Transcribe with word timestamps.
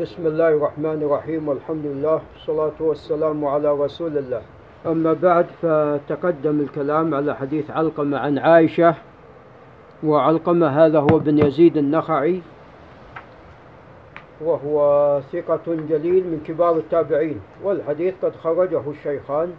بسم 0.00 0.26
الله 0.26 0.48
الرحمن 0.48 1.02
الرحيم 1.02 1.48
والحمد 1.48 1.86
لله 1.86 2.20
والصلاة 2.34 2.72
والسلام 2.80 3.44
على 3.44 3.72
رسول 3.72 4.18
الله 4.18 4.42
أما 4.86 5.12
بعد 5.12 5.46
فتقدم 5.62 6.60
الكلام 6.60 7.14
على 7.14 7.36
حديث 7.36 7.70
علقمة 7.70 8.18
عن 8.18 8.38
عائشة 8.38 8.94
وعلقمة 10.04 10.66
هذا 10.66 11.00
هو 11.00 11.18
بن 11.18 11.38
يزيد 11.38 11.76
النخعي 11.76 12.40
وهو 14.40 14.76
ثقة 15.32 15.66
جليل 15.66 16.24
من 16.24 16.40
كبار 16.46 16.76
التابعين 16.76 17.40
والحديث 17.64 18.14
قد 18.22 18.36
خرجه 18.36 18.82
الشيخان 18.90 19.52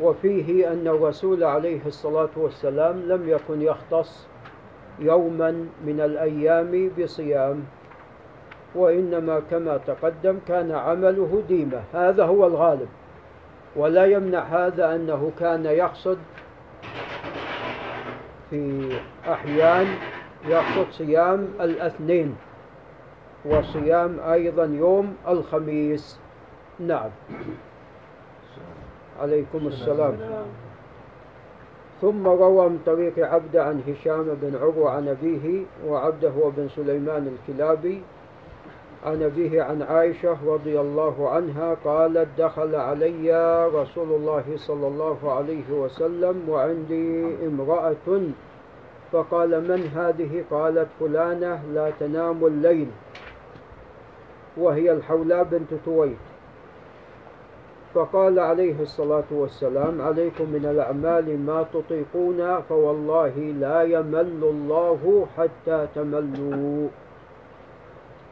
وفيه 0.00 0.72
أن 0.72 0.86
الرسول 0.88 1.44
عليه 1.44 1.86
الصلاة 1.86 2.30
والسلام 2.36 3.00
لم 3.08 3.28
يكن 3.28 3.62
يختص 3.62 4.26
يوما 4.98 5.50
من 5.86 6.00
الأيام 6.00 6.90
بصيام 6.98 7.64
وإنما 8.74 9.40
كما 9.50 9.76
تقدم 9.76 10.38
كان 10.48 10.72
عمله 10.72 11.42
ديمة. 11.48 11.82
هذا 11.94 12.24
هو 12.24 12.46
الغالب. 12.46 12.88
ولا 13.76 14.04
يمنع 14.04 14.40
هذا 14.40 14.94
أنه 14.94 15.30
كان 15.40 15.64
يقصد 15.64 16.18
في 18.50 18.92
أحيان 19.28 19.86
يقصد 20.48 20.86
صيام 20.90 21.48
الاثنين 21.60 22.36
وصيام 23.44 24.20
أيضا 24.20 24.64
يوم 24.64 25.16
الخميس. 25.28 26.18
نعم. 26.80 27.10
عليكم 29.20 29.66
السلام. 29.66 30.16
ثم 32.00 32.26
روى 32.26 32.68
من 32.68 32.78
طريق 32.86 33.18
عبد 33.18 33.56
عن 33.56 33.82
هشام 33.88 34.38
بن 34.42 34.56
عروة 34.56 34.90
عن 34.90 35.08
أبيه 35.08 35.62
وعبده 35.86 36.52
بن 36.56 36.68
سليمان 36.68 37.36
الكلابي 37.36 38.02
عن 39.04 39.22
أبيه 39.22 39.62
عن 39.62 39.82
عائشة 39.82 40.36
رضي 40.46 40.80
الله 40.80 41.28
عنها 41.28 41.76
قالت 41.84 42.28
دخل 42.38 42.74
علي 42.74 43.30
رسول 43.74 44.08
الله 44.12 44.44
صلى 44.56 44.86
الله 44.86 45.32
عليه 45.32 45.70
وسلم 45.70 46.48
وعندي 46.48 47.36
امرأة 47.46 48.20
فقال 49.12 49.60
من 49.68 49.90
هذه؟ 49.96 50.44
قالت 50.50 50.88
فلانة 51.00 51.62
لا 51.74 51.90
تنام 52.00 52.46
الليل 52.46 52.88
وهي 54.56 54.92
الحولاء 54.92 55.44
بنت 55.44 55.74
تويت. 55.84 56.16
فقال 57.94 58.38
عليه 58.38 58.82
الصلاة 58.82 59.24
والسلام 59.30 60.02
عليكم 60.02 60.44
من 60.44 60.66
الأعمال 60.66 61.46
ما 61.46 61.66
تطيقون 61.74 62.60
فوالله 62.60 63.38
لا 63.38 63.82
يمل 63.82 64.40
الله 64.42 65.26
حتى 65.36 65.86
تملوا. 65.94 66.88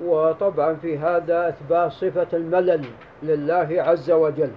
وطبعا 0.04 0.74
في 0.74 0.98
هذا 0.98 1.48
إثبات 1.48 1.92
صفة 1.92 2.26
الملل 2.32 2.84
لله 3.22 3.68
عز 3.82 4.10
وجل. 4.10 4.50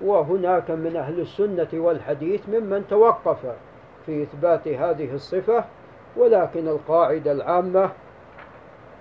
وهناك 0.00 0.70
من 0.70 0.96
أهل 0.96 1.20
السنة 1.20 1.68
والحديث 1.74 2.48
ممن 2.48 2.84
توقف 2.90 3.38
في 4.06 4.22
إثبات 4.22 4.68
هذه 4.68 5.14
الصفة 5.14 5.64
ولكن 6.16 6.68
القاعدة 6.68 7.32
العامة 7.32 7.90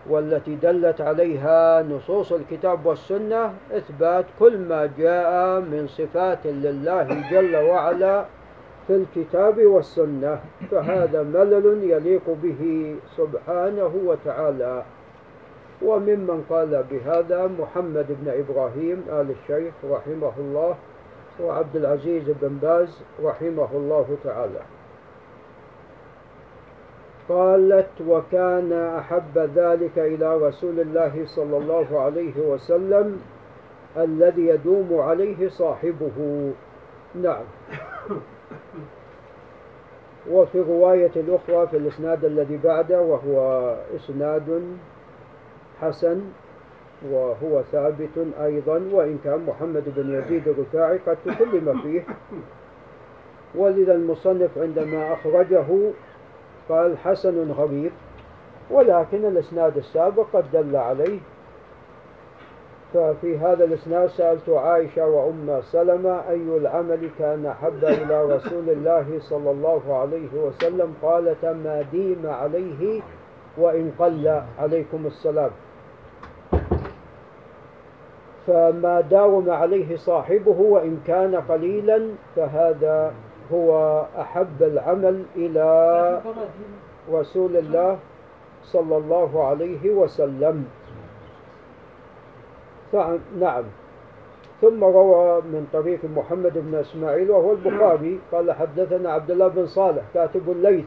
والتي 0.10 0.56
دلت 0.56 1.02
عليها 1.02 1.84
نصوص 1.84 2.32
الكتاب 2.32 2.86
والسنة 2.86 3.54
إثبات 3.72 4.26
كل 4.40 4.58
ما 4.58 4.90
جاء 4.98 5.60
من 5.60 5.88
صفات 5.88 6.40
لله 6.46 7.30
جل 7.32 7.56
وعلا 7.56 8.26
في 8.88 8.96
الكتاب 8.96 9.58
والسنة 9.60 10.40
فهذا 10.72 11.24
ملل 11.24 11.84
يليق 11.84 12.30
به 12.44 12.96
سبحانه 13.18 13.92
وتعالى. 14.06 14.84
وممن 15.82 16.46
قال 16.50 16.84
بهذا 16.92 17.48
محمد 17.60 18.06
بن 18.10 18.32
إبراهيم 18.32 19.04
آل 19.10 19.32
الشيخ 19.32 19.74
رحمه 19.90 20.32
الله 20.38 20.76
وعبد 21.42 21.76
العزيز 21.76 22.24
بن 22.42 22.58
باز 22.62 23.04
رحمه 23.24 23.70
الله 23.74 24.18
تعالى. 24.24 24.62
قالت 27.30 28.02
وكان 28.08 28.74
أحب 28.74 29.38
ذلك 29.38 30.00
إلى 30.00 30.38
رسول 30.38 30.80
الله 30.80 31.26
صلى 31.26 31.58
الله 31.58 32.00
عليه 32.00 32.40
وسلم 32.40 33.22
الذي 33.98 34.48
يدوم 34.48 35.00
عليه 35.00 35.50
صاحبه. 35.50 36.52
نعم. 37.16 37.44
وفي 40.32 40.62
رواية 40.62 41.12
الأخرى 41.16 41.68
في 41.68 41.78
الإسناد 41.78 42.26
الذي 42.26 42.58
بعده 42.58 43.02
وهو 43.02 43.38
إسناد 43.96 44.78
حسن 45.82 46.22
وهو 47.12 47.62
ثابت 47.72 48.18
أيضا 48.42 48.82
وإن 48.92 49.20
كان 49.24 49.46
محمد 49.48 49.84
بن 49.96 50.14
يزيد 50.14 50.48
الرفاعي 50.48 50.98
قد 50.98 51.18
تكلم 51.26 51.82
فيه. 51.82 52.04
ولذا 53.56 53.94
المصنف 53.94 54.58
عندما 54.58 55.14
أخرجه 55.14 55.66
قال 56.70 56.98
حسن 56.98 57.52
غريب 57.52 57.92
ولكن 58.72 59.26
الإسناد 59.26 59.78
السابق 59.78 60.26
قد 60.34 60.46
دل 60.54 60.76
عليه. 60.76 61.20
ففي 62.94 63.38
هذا 63.38 63.64
الإسناد 63.64 64.10
سألت 64.10 64.50
عائشة 64.50 65.08
وأم 65.08 65.62
سلمة 65.62 66.30
أي 66.30 66.58
العمل 66.58 67.10
كان 67.20 67.46
أحب 67.46 67.84
إلى 67.84 68.36
رسول 68.36 68.70
الله 68.70 69.20
صلى 69.20 69.52
الله 69.52 69.98
عليه 69.98 70.34
وسلم؟ 70.34 70.94
قالت 71.02 71.46
ما 71.46 71.86
ديم 71.92 72.22
عليه 72.26 73.02
وإن 73.58 73.92
قل 74.00 74.42
عليكم 74.60 75.06
السلام. 75.06 75.52
فما 78.48 79.02
داوم 79.02 79.50
عليه 79.50 79.98
صاحبه 79.98 80.60
وإن 80.60 81.02
كان 81.08 81.36
قليلا 81.36 82.10
فهذا 82.36 83.14
هو 83.54 83.70
أحب 84.20 84.64
العمل 84.64 85.24
إلى 85.36 86.22
رسول 87.12 87.58
الله 87.58 87.98
صلى 88.64 88.98
الله 88.98 89.44
عليه 89.48 89.92
وسلم. 89.92 90.66
نعم. 93.40 93.64
ثم 94.62 94.84
روى 94.84 95.42
من 95.42 95.68
طريق 95.74 96.00
محمد 96.16 96.54
بن 96.58 96.76
إسماعيل 96.76 97.32
وهو 97.32 97.52
البخاري 97.52 98.20
قال 98.32 98.52
حدثنا 98.52 99.12
عبد 99.12 99.32
الله 99.32 99.48
بن 99.48 99.66
صالح 99.68 100.04
كاتب 100.14 100.50
الليث 100.50 100.86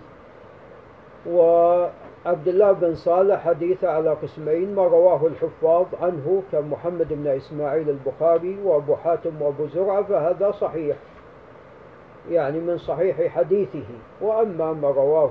وعبد 2.29 2.49
الله 2.49 2.73
بن 2.73 2.95
صالح 2.95 3.45
حديث 3.45 3.85
على 3.85 4.11
قسمين 4.11 4.75
ما 4.75 4.83
رواه 4.83 5.27
الحفاظ 5.27 5.87
عنه 6.03 6.43
كمحمد 6.53 7.09
بن 7.11 7.27
إسماعيل 7.27 7.91
البخاري 7.91 8.59
وأبو 8.65 8.97
حاتم 8.97 9.43
وأبو 9.43 9.67
زرعة 9.67 10.03
فهذا 10.03 10.51
صحيح 10.51 10.97
يعني 12.31 12.61
من 12.61 12.79
صحيح 12.79 13.27
حديثه. 13.27 13.85
وأما 14.21 14.73
ما 14.73 14.89
رواه 14.89 15.31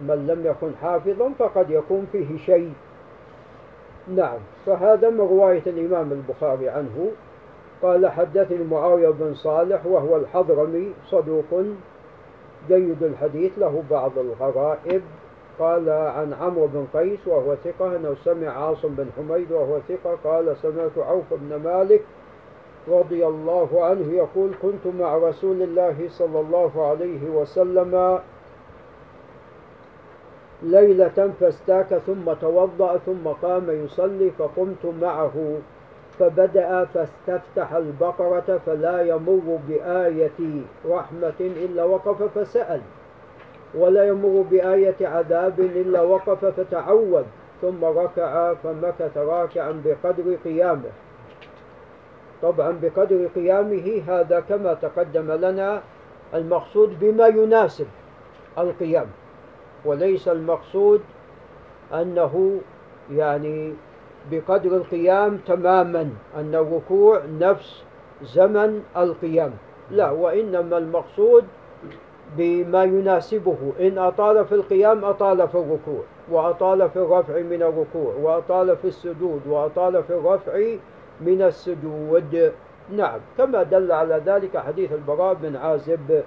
من 0.00 0.26
لم 0.26 0.46
يكن 0.46 0.70
حافظا 0.82 1.32
فقد 1.38 1.70
يكون 1.70 2.06
فيه 2.12 2.38
شيء. 2.38 2.72
نعم 4.16 4.38
فهذا 4.66 5.10
من 5.10 5.20
رواية 5.20 5.62
الإمام 5.66 6.12
البخاري 6.12 6.68
عنه. 6.68 7.10
قال 7.82 8.10
حدثني 8.10 8.64
معاوية 8.64 9.10
بن 9.10 9.34
صالح 9.34 9.86
وهو 9.86 10.16
الحضرمي 10.16 10.92
صدوق 11.10 11.64
جيد 12.68 13.02
الحديث 13.02 13.58
له 13.58 13.82
بعض 13.90 14.12
الغرائب. 14.18 15.02
قال 15.58 15.88
عن 15.88 16.32
عمرو 16.32 16.66
بن 16.66 16.86
قيس 16.94 17.18
وهو 17.26 17.54
ثقة 17.54 17.96
أنه 17.96 18.14
سمع 18.24 18.48
عاصم 18.48 18.88
بن 18.88 19.06
حميد 19.16 19.52
وهو 19.52 19.78
ثقة 19.88 20.18
قال 20.24 20.56
سمعت 20.56 20.98
عوف 20.98 21.24
بن 21.34 21.56
مالك 21.56 22.02
رضي 22.88 23.26
الله 23.26 23.84
عنه 23.84 24.12
يقول 24.12 24.50
كنت 24.62 24.94
مع 25.00 25.16
رسول 25.16 25.62
الله 25.62 25.96
صلى 26.08 26.40
الله 26.40 26.86
عليه 26.86 27.30
وسلم 27.30 28.20
ليلة 30.62 31.32
فاستاك 31.40 31.94
ثم 32.06 32.32
توضأ 32.40 32.96
ثم 32.96 33.28
قام 33.42 33.84
يصلي 33.84 34.30
فقمت 34.30 34.86
معه 35.00 35.58
فبدأ 36.18 36.84
فاستفتح 36.84 37.72
البقرة 37.72 38.60
فلا 38.66 39.02
يمر 39.02 39.58
بآية 39.68 40.62
رحمة 40.88 41.40
إلا 41.40 41.84
وقف 41.84 42.38
فسأل. 42.38 42.80
ولا 43.78 44.08
يمر 44.08 44.44
بآية 44.50 44.96
عذاب 45.00 45.60
إلا 45.60 46.02
وقف 46.02 46.44
فتعوذ 46.44 47.22
ثم 47.62 47.84
ركع 47.84 48.54
فمكث 48.54 49.16
راكعا 49.16 49.82
بقدر 49.84 50.36
قيامه. 50.44 50.90
طبعا 52.42 52.78
بقدر 52.82 53.26
قيامه 53.34 54.02
هذا 54.08 54.40
كما 54.40 54.74
تقدم 54.74 55.32
لنا 55.32 55.82
المقصود 56.34 56.98
بما 57.00 57.26
يناسب 57.26 57.86
القيام 58.58 59.06
وليس 59.84 60.28
المقصود 60.28 61.00
أنه 61.92 62.60
يعني 63.12 63.74
بقدر 64.30 64.76
القيام 64.76 65.36
تماما 65.36 66.10
أن 66.36 66.54
الركوع 66.54 67.22
نفس 67.40 67.82
زمن 68.22 68.82
القيام. 68.96 69.52
لا 69.90 70.10
وإنما 70.10 70.78
المقصود 70.78 71.44
بما 72.36 72.84
يناسبه. 72.84 73.72
إن 73.80 73.98
أطال 73.98 74.44
في 74.44 74.54
القيام 74.54 75.04
أطال 75.04 75.48
في 75.48 75.54
الركوع 75.54 76.02
وأطال 76.30 76.90
في 76.90 76.96
الرفع 76.96 77.40
من 77.40 77.62
الركوع 77.62 78.14
وأطال 78.22 78.76
في 78.76 78.88
السجود 78.88 79.40
وأطال 79.46 80.02
في 80.02 80.10
الرفع 80.10 80.60
من 81.20 81.42
السجود. 81.42 82.52
نعم 82.96 83.18
كما 83.38 83.62
دل 83.62 83.92
على 83.92 84.22
ذلك 84.26 84.56
حديث 84.56 84.92
البراء 84.92 85.34
بن 85.34 85.56
عازب. 85.56 86.22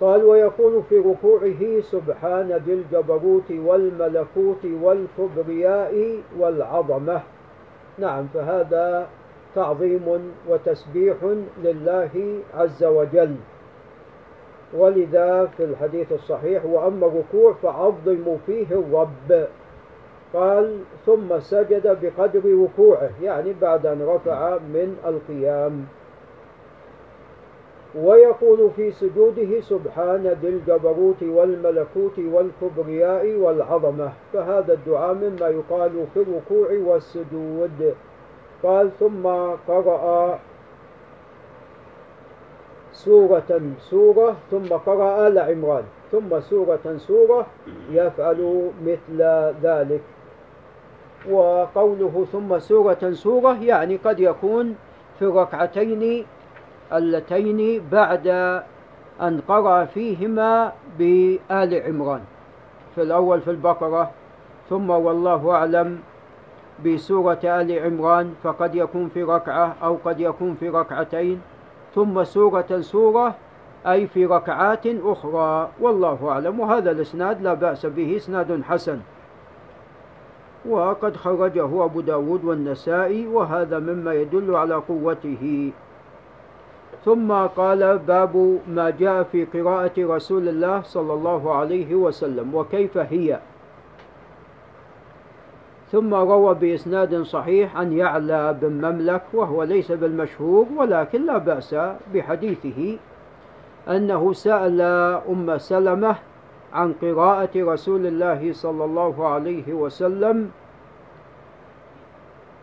قال 0.00 0.24
ويقول 0.24 0.82
في 0.88 0.98
ركوعه 0.98 1.80
سبحان 1.80 2.62
ذي 2.66 2.72
الجبروت 2.72 3.50
والملكوت 3.50 4.64
والكبرياء 4.82 6.20
والعظمة. 6.38 7.20
نعم 7.98 8.26
فهذا 8.34 9.08
تعظيم 9.54 10.32
وتسبيح 10.48 11.16
لله 11.64 12.40
عز 12.54 12.84
وجل. 12.84 13.36
ولذا 14.74 15.46
في 15.56 15.64
الحديث 15.64 16.12
الصحيح 16.12 16.64
وأما 16.64 17.06
الركوع 17.06 17.52
فعظموا 17.52 18.36
فيه 18.46 18.66
الرب. 18.70 19.46
قال 20.34 20.78
ثم 21.06 21.38
سجد 21.40 21.98
بقدر 22.02 22.64
ركوعه 22.64 23.10
يعني 23.22 23.52
بعد 23.60 23.86
أن 23.86 24.02
رفع 24.02 24.58
من 24.58 24.96
القيام. 25.06 25.84
ويقول 27.94 28.70
في 28.76 28.90
سجوده 28.90 29.60
سبحان 29.60 30.36
ذي 30.42 30.48
الجبروت 30.48 31.22
والملكوت 31.22 32.18
والكبرياء 32.18 33.36
والعظمة. 33.36 34.12
فهذا 34.32 34.72
الدعاء 34.72 35.14
مما 35.14 35.48
يقال 35.48 36.06
في 36.14 36.20
الركوع 36.22 36.68
والسجود. 36.84 37.94
قال 38.62 38.90
ثم 39.00 39.26
قرأ 39.68 40.38
سورة 42.96 43.60
سورة 43.92 44.36
ثم 44.50 44.68
قرأ 44.72 45.28
آل 45.28 45.36
عمران. 45.38 45.84
ثم 46.12 46.40
سورة 46.40 46.86
سورة 46.96 47.46
يفعل 47.92 48.40
مثل 48.80 49.18
ذلك. 49.62 50.02
وقوله 51.28 52.26
ثم 52.32 52.58
سورة 52.58 53.02
سورة 53.12 53.62
يعني 53.62 53.96
قد 53.96 54.20
يكون 54.20 54.76
في 55.18 55.24
الركعتين 55.24 56.24
اللتين 56.92 57.60
بعد 57.92 58.26
أن 59.20 59.40
قرأ 59.48 59.84
فيهما 59.84 60.72
بآل 60.98 61.72
عمران. 61.86 62.22
في 62.94 63.02
الأول 63.02 63.40
في 63.40 63.50
البقرة. 63.50 64.10
ثم 64.70 64.90
والله 64.90 65.50
أعلم 65.50 65.98
بسورة 66.84 67.40
آل 67.44 67.68
عمران 67.78 68.34
فقد 68.42 68.74
يكون 68.74 69.08
في 69.08 69.22
ركعة 69.22 69.76
أو 69.82 69.96
قد 70.04 70.20
يكون 70.20 70.56
في 70.60 70.68
ركعتين. 70.68 71.40
ثم 71.96 72.24
سورة 72.24 72.80
سورة 72.80 73.34
أي 73.86 74.06
في 74.06 74.26
ركعات 74.26 74.86
أخرى. 74.86 75.68
والله 75.80 76.28
أعلم 76.28 76.60
وهذا 76.60 76.90
الإسناد 76.90 77.42
لا 77.42 77.54
بأس 77.54 77.86
به 77.86 78.16
إسناد 78.16 78.62
حسن. 78.62 79.00
وقد 80.68 81.16
خرجه 81.16 81.84
أبو 81.84 82.00
داود 82.00 82.44
والنسائي 82.44 83.26
وهذا 83.26 83.78
مما 83.78 84.14
يدل 84.14 84.56
على 84.56 84.74
قوته. 84.74 85.72
ثم 87.04 87.32
قال 87.32 87.98
باب 87.98 88.58
ما 88.68 88.90
جاء 88.90 89.22
في 89.22 89.44
قراءة 89.44 89.92
رسول 89.98 90.48
الله 90.48 90.82
صلى 90.82 91.12
الله 91.12 91.54
عليه 91.54 91.94
وسلم 91.94 92.54
وكيف 92.54 92.98
هي؟ 92.98 93.40
ثم 95.96 96.14
روى 96.14 96.54
بإسناد 96.54 97.22
صحيح 97.22 97.76
عن 97.76 97.92
يعلى 97.92 98.56
بن 98.60 98.72
مملك 98.72 99.22
وهو 99.32 99.62
ليس 99.62 99.92
بالمشهور 99.92 100.66
ولكن 100.76 101.26
لا 101.26 101.38
بأس 101.38 101.76
بحديثه 102.14 102.98
أنه 103.88 104.32
سأل 104.32 104.80
أم 105.28 105.58
سلمة 105.58 106.16
عن 106.72 106.92
قراءة 107.02 107.50
رسول 107.56 108.06
الله 108.06 108.52
صلى 108.52 108.84
الله 108.84 109.28
عليه 109.28 109.72
وسلم 109.72 110.50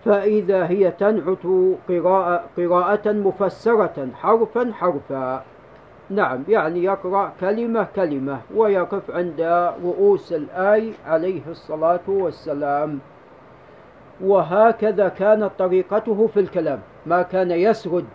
فإذا 0.05 0.67
هي 0.67 0.91
تنعت 0.91 1.45
قراءة, 1.89 2.43
قراءة 2.57 3.11
مفسرة 3.11 4.07
حرفا 4.15 4.71
حرفا. 4.73 5.43
نعم 6.09 6.43
يعني 6.47 6.83
يقرأ 6.83 7.31
كلمة 7.39 7.87
كلمة 7.95 8.39
ويقف 8.55 9.11
عند 9.11 9.41
رؤوس 9.83 10.33
الآي 10.33 10.93
عليه 11.07 11.41
الصلاة 11.49 12.07
والسلام. 12.07 12.99
وهكذا 14.21 15.07
كانت 15.07 15.51
طريقته 15.59 16.27
في 16.27 16.39
الكلام. 16.39 16.79
ما 17.05 17.21
كان 17.21 17.51
يسرد 17.51 18.05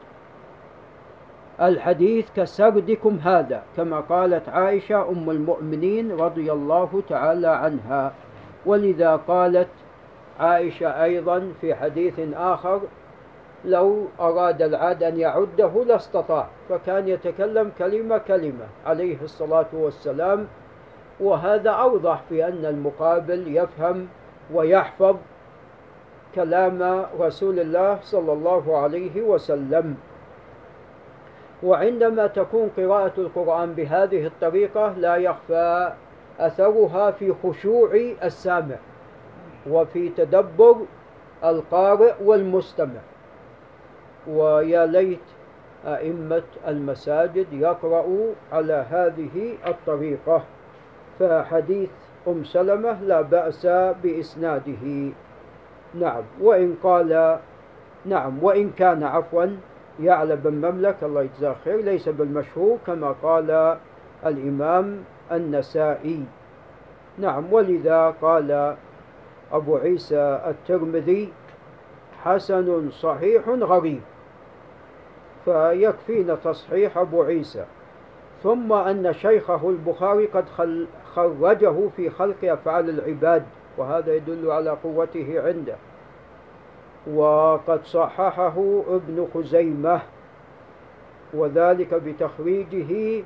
الحديث 1.61 2.31
كسردكم 2.37 3.19
هذا 3.23 3.62
كما 3.77 4.00
قالت 4.00 4.49
عائشة 4.49 5.09
أم 5.09 5.31
المؤمنين 5.31 6.12
رضي 6.12 6.53
الله 6.53 7.03
تعالى 7.09 7.49
عنها. 7.49 8.12
ولذا 8.67 9.17
قالت 9.17 9.69
عائشة 10.41 11.03
أيضا 11.05 11.53
في 11.61 11.75
حديث 11.75 12.21
آخر 12.35 12.81
لو 13.65 14.06
أراد 14.21 14.62
العاد 14.62 15.03
أن 15.03 15.17
يعده 15.17 15.85
لاستطاع. 15.87 16.49
فكان 16.69 17.09
يتكلم 17.09 17.73
كلمة 17.79 18.19
كلمة 18.19 18.67
عليه 18.87 19.23
الصلاة 19.23 19.67
والسلام. 19.73 20.47
وهذا 21.21 21.71
أوضح 21.71 22.23
في 22.29 22.49
أن 22.49 22.65
المقابل 22.65 23.56
يفهم 23.56 24.09
ويحفظ 24.55 25.17
كلام 26.35 27.07
رسول 27.21 27.61
الله 27.61 27.99
صلى 28.03 28.33
الله 28.33 28.79
عليه 28.79 29.23
وسلم. 29.23 29.97
وعندما 31.63 32.27
تكون 32.27 32.71
قراءة 32.77 33.13
القرآن 33.19 33.73
بهذه 33.73 34.27
الطريقة 34.27 34.93
لا 34.99 35.17
يخفى 35.17 35.93
أثرها 36.39 37.11
في 37.11 37.35
خشوع 37.43 37.91
السامع 38.23 38.77
وفي 39.71 40.09
تدبر 40.09 40.77
القارئ 41.45 42.15
والمستمع. 42.25 43.01
ويا 44.29 44.87
ليت 44.87 45.27
أئمة 45.87 46.43
المساجد 46.69 47.47
يقرأوا 47.53 48.33
على 48.53 48.87
هذه 48.91 49.55
الطريقة 49.67 50.43
فحديث 51.19 51.91
أم 52.29 52.45
سلمة 52.45 53.03
لا 53.03 53.21
بأس 53.21 53.67
بإسناده. 54.03 55.13
نعم. 55.94 56.23
وإن 56.40 56.76
قال 56.82 57.38
نعم. 58.05 58.44
وإن 58.44 58.70
كان 58.70 59.02
عفوا 59.02 59.46
يعلى 60.00 60.37
بن 60.37 60.52
مملك 60.52 60.96
الله 61.02 61.23
يجزاه 61.23 61.56
خير 61.64 61.81
ليس 61.81 62.08
بالمشهور 62.08 62.79
كما 62.87 63.14
قال 63.23 63.79
الإمام 64.26 65.05
النسائي. 65.32 66.25
نعم. 67.19 67.52
ولذا 67.52 68.14
قال 68.23 68.76
أبو 69.52 69.76
عيسى 69.76 70.40
الترمذي 70.46 71.32
حسن 72.24 72.91
صحيح 72.91 73.48
غريب 73.48 74.01
فيكفينا 75.44 76.34
تصحيح 76.34 76.98
أبو 76.98 77.22
عيسى. 77.22 77.65
ثم 78.43 78.72
أن 78.72 79.13
شيخه 79.13 79.70
البخاري 79.70 80.27
قد 80.27 80.44
خرجه 81.15 81.89
في 81.96 82.10
خلق 82.10 82.36
أفعال 82.44 82.89
العباد. 82.91 83.43
وهذا 83.79 84.15
يدل 84.15 84.51
على 84.51 84.70
قوته 84.70 85.43
عنده. 85.44 85.77
وقد 87.15 87.85
صححه 87.85 88.82
ابن 88.89 89.29
خزيمة 89.35 90.01
وذلك 91.35 91.94
بتخريجه 91.94 93.23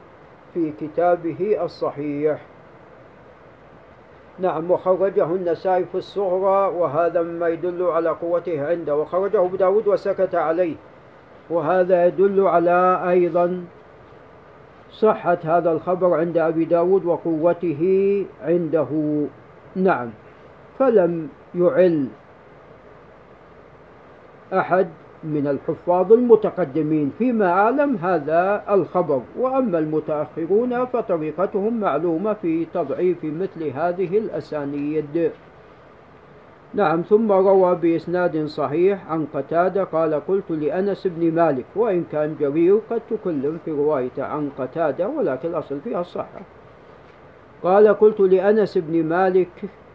في 0.54 0.72
كتابه 0.80 1.64
الصحيح. 1.64 2.40
نعم 4.38 4.70
وخرجه 4.70 5.24
النسائي 5.24 5.84
في 5.84 5.94
الصغرى 5.94 6.74
وهذا 6.74 7.22
مما 7.22 7.48
يدل 7.48 7.82
على 7.82 8.10
قوته 8.10 8.66
عنده. 8.66 8.96
وخرجه 8.96 9.40
أبو 9.40 9.56
داود 9.56 9.88
وسكت 9.88 10.34
عليه. 10.34 10.76
وهذا 11.50 12.06
يدل 12.06 12.46
على 12.46 13.02
أيضا 13.10 13.64
صحة 14.92 15.38
هذا 15.44 15.72
الخبر 15.72 16.14
عند 16.14 16.38
أبي 16.38 16.64
داود 16.64 17.04
وقوته 17.04 17.82
عنده. 18.42 18.88
نعم. 19.76 20.10
فلم 20.82 21.28
يعل 21.54 22.06
أحد 24.52 24.88
من 25.24 25.46
الحفاظ 25.46 26.12
المتقدمين. 26.12 27.12
فيما 27.18 27.46
أعلم 27.52 27.96
هذا 27.96 28.64
الخبر. 28.70 29.22
وأما 29.38 29.78
المتأخرون 29.78 30.84
فطريقتهم 30.84 31.80
معلومة 31.80 32.32
في 32.32 32.64
تضعيف 32.74 33.24
مثل 33.24 33.62
هذه 33.74 34.18
الأسانيد. 34.18 35.30
نعم 36.74 37.02
ثم 37.02 37.32
روى 37.32 37.74
بإسناد 37.74 38.46
صحيح 38.46 39.10
عن 39.10 39.26
قتادة 39.34 39.84
قال 39.84 40.14
قلت 40.14 40.50
لأنس 40.50 41.06
بن 41.06 41.34
مالك 41.34 41.64
وإن 41.76 42.04
كان 42.12 42.36
جرير 42.40 42.80
قد 42.90 43.02
تكلم 43.10 43.58
في 43.64 43.70
روايته 43.70 44.24
عن 44.24 44.50
قتادة 44.58 45.08
ولكن 45.08 45.48
الأصل 45.48 45.80
فيها 45.80 46.00
الصحة 46.00 46.40
قال 47.62 47.88
قلت 47.88 48.20
لأنس 48.20 48.78
بن 48.78 49.04
مالك 49.04 49.48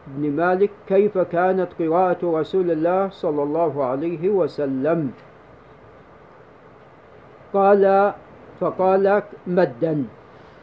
بن 0.08 0.32
مالك 0.32 0.70
كيف 0.88 1.18
كانت 1.18 1.68
قراءة 1.80 2.18
رسول 2.24 2.72
الله 2.72 3.10
صلى 3.10 3.44
الله 3.44 3.84
عليه 3.84 4.30
وسلم؟ 4.30 5.12
قال 7.54 8.14
فقال 8.60 9.24
مدا 9.48 10.04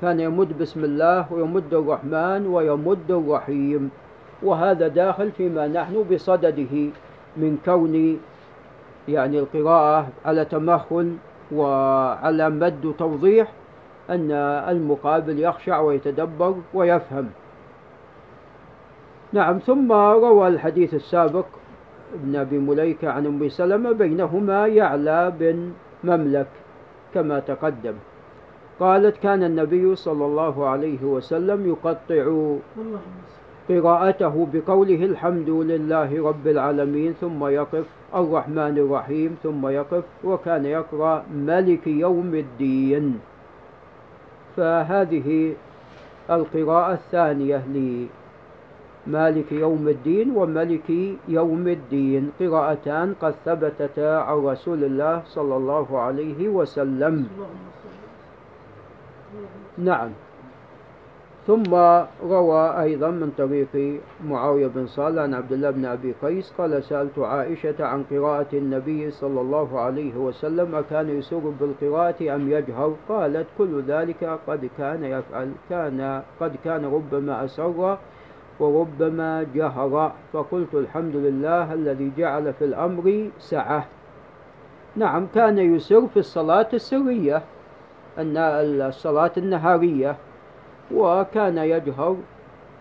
كان 0.00 0.20
يمد 0.20 0.58
بسم 0.58 0.84
الله 0.84 1.32
ويمد 1.32 1.74
الرحمن 1.74 2.46
ويمد 2.46 3.10
الرحيم 3.10 3.90
وهذا 4.42 4.88
داخل 4.88 5.32
فيما 5.32 5.66
نحن 5.66 6.04
بصدده 6.12 6.74
من 7.36 7.58
كون 7.64 8.20
يعني 9.08 9.38
القراءة 9.38 10.08
على 10.24 10.44
تمهل 10.44 11.16
وعلى 11.52 12.50
مد 12.50 12.84
وتوضيح 12.84 13.52
أن 14.10 14.30
المقابل 14.68 15.40
يخشع 15.40 15.80
ويتدبر 15.80 16.54
ويفهم. 16.74 17.30
نعم 19.34 19.58
ثم 19.58 19.92
روى 19.92 20.48
الحديث 20.48 20.94
السابق 20.94 21.46
ابن 22.14 22.36
أبي 22.36 22.58
مليكة 22.58 23.10
عن 23.10 23.26
أم 23.26 23.48
سلمة 23.48 23.92
بينهما 23.92 24.66
يعلى 24.66 25.32
بن 25.38 25.72
مملك 26.04 26.46
كما 27.14 27.38
تقدم. 27.40 27.94
قالت 28.80 29.16
كان 29.16 29.42
النبي 29.42 29.96
صلى 29.96 30.24
الله 30.26 30.66
عليه 30.66 31.02
وسلم 31.02 31.68
يقطع 31.68 32.56
قراءته 33.68 34.48
بقوله 34.52 35.04
الحمد 35.04 35.50
لله 35.50 36.28
رب 36.28 36.46
العالمين 36.46 37.12
ثم 37.12 37.46
يقف 37.46 37.86
الرحمن 38.14 38.78
الرحيم 38.78 39.36
ثم 39.42 39.68
يقف 39.68 40.04
وكان 40.24 40.64
يقرأ 40.64 41.24
ملك 41.34 41.86
يوم 41.86 42.34
الدين 42.34 43.20
فهذه 44.56 45.54
القراءة 46.30 46.92
الثانية 46.92 47.62
لمالك 49.06 49.52
يوم 49.52 49.88
الدين 49.88 50.36
وملك 50.36 50.90
يوم 51.28 51.68
الدين. 51.68 52.30
قراءتان 52.40 53.14
قد 53.20 53.34
ثبتتا 53.44 54.10
عن 54.24 54.36
رسول 54.36 54.84
الله 54.84 55.22
صلى 55.26 55.56
الله 55.56 55.98
عليه 55.98 56.48
وسلم. 56.48 57.26
نعم. 59.78 60.10
ثم 61.46 61.74
روى 62.24 62.82
أيضا 62.82 63.10
من 63.10 63.30
طريق 63.36 64.00
معاوية 64.24 64.66
بن 64.66 64.86
صالح 64.86 65.22
عن 65.22 65.34
عبد 65.34 65.52
الله 65.52 65.70
بن 65.70 65.84
أبي 65.84 66.14
قيس. 66.22 66.52
قال 66.58 66.84
سألت 66.84 67.18
عائشة 67.18 67.84
عن 67.84 68.04
قراءة 68.10 68.52
النبي 68.52 69.10
صلى 69.10 69.40
الله 69.40 69.80
عليه 69.80 70.16
وسلم 70.16 70.74
أكان 70.74 71.18
يسر 71.18 71.52
بالقراءة 71.60 72.34
أم 72.34 72.50
يجهر؟ 72.50 72.96
قالت 73.08 73.46
كل 73.58 73.82
ذلك 73.82 74.38
قد 74.46 74.70
كان 74.78 75.04
يفعل 75.04 75.52
كان 75.70 76.22
قد 76.40 76.52
كان 76.64 76.84
ربما 76.84 77.44
أسر 77.44 77.98
وربما 78.60 79.46
جهر 79.54 80.12
فقلت 80.32 80.74
الحمد 80.74 81.16
لله 81.16 81.74
الذي 81.74 82.12
جعل 82.18 82.52
في 82.52 82.64
الأمر 82.64 83.28
سعة. 83.38 83.86
نعم 84.96 85.26
كان 85.34 85.58
يسر 85.58 86.06
في 86.06 86.16
الصلاة 86.16 86.68
السرية 86.72 87.42
أن 88.18 88.36
الصلاة 88.36 89.32
النهارية 89.36 90.16
وكان 90.94 91.58
يجهر 91.58 92.16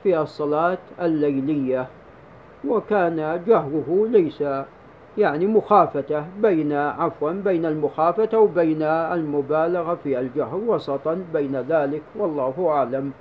في 0.04 0.20
الصلاة 0.20 0.78
الليلية 1.02 1.88
وكان 2.68 3.44
جهره 3.48 4.08
ليس 4.10 4.44
يعني 5.18 5.46
مخافة 5.46 6.26
بين 6.42 6.74
عفوا 6.74 7.32
بين 7.32 7.66
المخافة 7.66 8.40
وبين 8.40 8.82
المبالغة 8.82 9.96
في 10.04 10.20
الجهر 10.20 10.56
وسطا 10.56 11.26
بين 11.34 11.56
ذلك 11.56 12.02
والله 12.16 12.68
أعلم. 12.70 13.12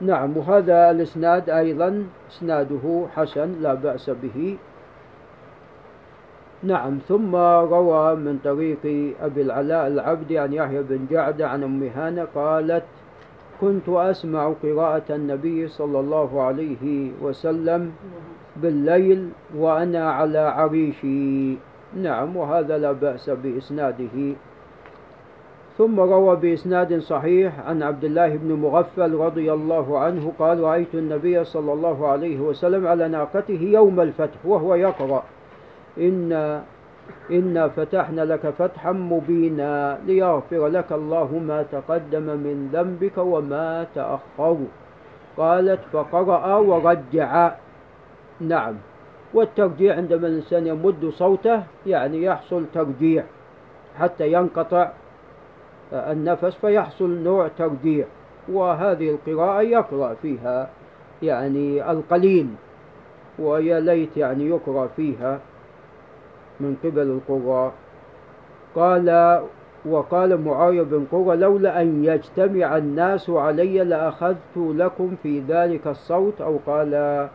نعم 0.00 0.36
وهذا 0.36 0.90
الإسناد 0.90 1.50
أيضا 1.50 2.06
إسناده 2.30 3.06
حسن 3.16 3.62
لا 3.62 3.74
بأس 3.74 4.10
به. 4.10 4.56
نعم 6.62 6.98
ثم 7.08 7.36
روى 7.36 8.16
من 8.16 8.38
طريق 8.44 9.14
أبي 9.22 9.42
العلاء 9.42 9.86
العبدي 9.86 10.38
عن 10.38 10.52
يحيى 10.52 10.82
بن 10.82 11.06
جعد 11.10 11.42
عن 11.42 11.62
أم 11.62 11.82
هانة 11.82 12.26
قالت 12.34 12.84
كنت 13.60 13.88
أسمع 13.88 14.52
قراءة 14.62 15.08
النبي 15.10 15.68
صلى 15.68 16.00
الله 16.00 16.42
عليه 16.42 17.10
وسلم 17.22 17.92
بالليل 18.56 19.28
وأنا 19.56 20.10
على 20.10 20.38
عريشي. 20.38 21.56
نعم 21.96 22.36
وهذا 22.36 22.78
لا 22.78 22.92
بأس 22.92 23.30
بإسناده. 23.30 24.34
ثم 25.78 26.00
روى 26.00 26.36
بإسناد 26.36 26.98
صحيح 26.98 27.60
عن 27.60 27.82
عبد 27.82 28.04
الله 28.04 28.36
بن 28.36 28.52
مغفل 28.52 29.14
رضي 29.14 29.52
الله 29.52 29.98
عنه 29.98 30.32
قال 30.38 30.60
رأيت 30.60 30.94
النبي 30.94 31.44
صلى 31.44 31.72
الله 31.72 32.08
عليه 32.08 32.40
وسلم 32.40 32.86
على 32.86 33.08
ناقته 33.08 33.60
يوم 33.62 34.00
الفتح 34.00 34.46
وهو 34.46 34.74
يقرأ 34.74 35.22
إن 35.98 36.62
إنا 37.30 37.68
فتحنا 37.68 38.20
لك 38.20 38.54
فتحا 38.58 38.92
مبينا 38.92 39.98
ليغفر 40.06 40.66
لك 40.66 40.92
الله 40.92 41.38
ما 41.46 41.62
تقدم 41.72 42.22
من 42.22 42.70
ذنبك 42.72 43.18
وما 43.18 43.86
تأخر 43.94 44.58
قالت 45.36 45.80
فقرأ 45.92 46.56
ورجع 46.56 47.52
نعم. 48.40 48.74
والترجيع 49.34 49.96
عندما 49.96 50.26
الإنسان 50.26 50.66
يمد 50.66 51.10
صوته 51.10 51.62
يعني 51.86 52.22
يحصل 52.22 52.64
ترجيع 52.74 53.24
حتى 53.98 54.32
ينقطع 54.32 54.92
النفس 55.94 56.54
فيحصل 56.54 57.10
نوع 57.10 57.48
ترجيع 57.48 58.06
وهذه 58.48 59.10
القراءة 59.10 59.60
يقرأ 59.62 60.14
فيها 60.14 60.70
يعني 61.22 61.90
القليل 61.90 62.46
ويا 63.38 63.80
ليت 63.80 64.16
يعني 64.16 64.46
يقرأ 64.46 64.86
فيها 64.86 65.40
من 66.60 66.76
قبل 66.84 67.02
القراء. 67.02 67.72
قال 68.74 69.40
وقال 69.86 70.44
معاوية 70.44 70.82
بن 70.82 71.06
قرة 71.12 71.34
لولا 71.34 71.82
أن 71.82 72.04
يجتمع 72.04 72.76
الناس 72.76 73.30
علي 73.30 73.84
لأخذت 73.84 74.56
لكم 74.56 75.16
في 75.22 75.40
ذلك 75.40 75.86
الصوت 75.86 76.40
أو 76.40 76.58
قال 76.66 77.28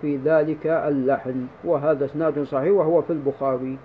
في 0.00 0.16
ذلك 0.16 0.66
اللحن. 0.66 1.46
وهذا 1.64 2.04
إسناد 2.04 2.42
صحيح 2.42 2.72
وهو 2.72 3.02
في 3.02 3.12
البخاري. 3.12 3.78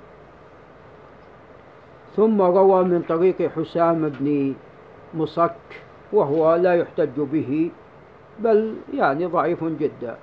ثم 2.15 2.41
روى 2.41 2.83
من 2.83 3.01
طريق 3.09 3.41
حسام 3.41 4.09
بن 4.09 4.53
مصك 5.13 5.55
وهو 6.13 6.55
لا 6.55 6.75
يحتج 6.75 7.15
به 7.17 7.71
بل 8.39 8.73
يعني 8.93 9.25
ضعيف 9.25 9.63
جدا. 9.63 10.15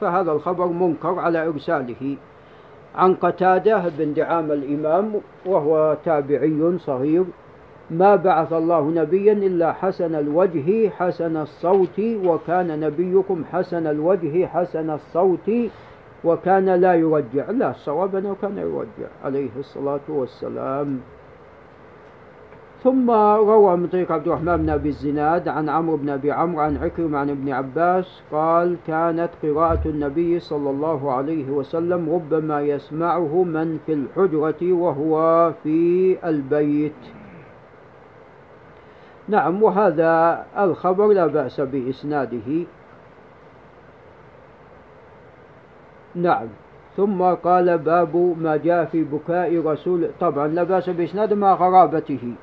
فهذا 0.00 0.32
الخبر 0.32 0.66
منكر 0.66 1.18
على 1.18 1.46
إرساله 1.46 2.16
عن 2.94 3.14
قتادة 3.14 3.88
بن 3.98 4.14
دعام 4.14 4.52
الإمام 4.52 5.12
وهو 5.46 5.96
تابعي 6.04 6.78
صغير. 6.78 7.24
ما 7.90 8.16
بعث 8.16 8.52
الله 8.52 8.90
نبيا 8.90 9.32
إلا 9.32 9.72
حسن 9.72 10.14
الوجه 10.14 10.88
حسن 10.88 11.36
الصوت 11.36 12.00
وكان 12.00 12.80
نبيكم 12.80 13.44
حسن 13.52 13.86
الوجه 13.86 14.46
حسن 14.46 14.90
الصوت 14.90 15.50
وكان 16.24 16.68
لا 16.68 16.94
يرجع. 16.94 17.50
لا 17.50 17.70
الصواب 17.70 18.16
أنه 18.16 18.36
كان 18.42 18.58
يرجع 18.58 19.10
عليه 19.24 19.50
الصلاة 19.58 20.06
والسلام. 20.08 21.00
ثم 22.84 23.10
روى 23.10 23.76
من 23.76 23.86
طريق 23.86 24.12
عبد 24.12 24.26
الرحمن 24.26 24.56
بن 24.56 24.70
أبي 24.70 24.88
الزناد 24.88 25.48
عن 25.48 25.68
عمرو 25.68 25.96
بن 25.96 26.08
أبي 26.08 26.32
عمرو 26.32 26.60
عن 26.60 26.76
عكرم 26.76 27.16
عن 27.16 27.30
ابن 27.30 27.52
عباس 27.52 28.22
قال 28.32 28.76
كانت 28.86 29.30
قراءة 29.42 29.80
النبي 29.86 30.40
صلى 30.40 30.70
الله 30.70 31.12
عليه 31.12 31.50
وسلم 31.50 32.14
ربما 32.14 32.62
يسمعه 32.62 33.42
من 33.42 33.78
في 33.86 33.92
الحجرة 33.92 34.72
وهو 34.72 35.52
في 35.62 36.16
البيت. 36.24 37.02
نعم 39.28 39.62
وهذا 39.62 40.44
الخبر 40.58 41.06
لا 41.06 41.26
بأس 41.26 41.60
بإسناده. 41.60 42.66
نعم 46.14 46.46
ثم 46.96 47.22
قال 47.22 47.78
باب 47.78 48.36
ما 48.40 48.56
جاء 48.56 48.84
في 48.84 49.04
بكاء 49.04 49.66
رسول 49.66 50.10
طبعا 50.20 50.46
لا 50.48 50.62
بأس 50.62 50.90
بإسناده 50.90 51.36
مع 51.36 51.54
غرابته. 51.54 52.34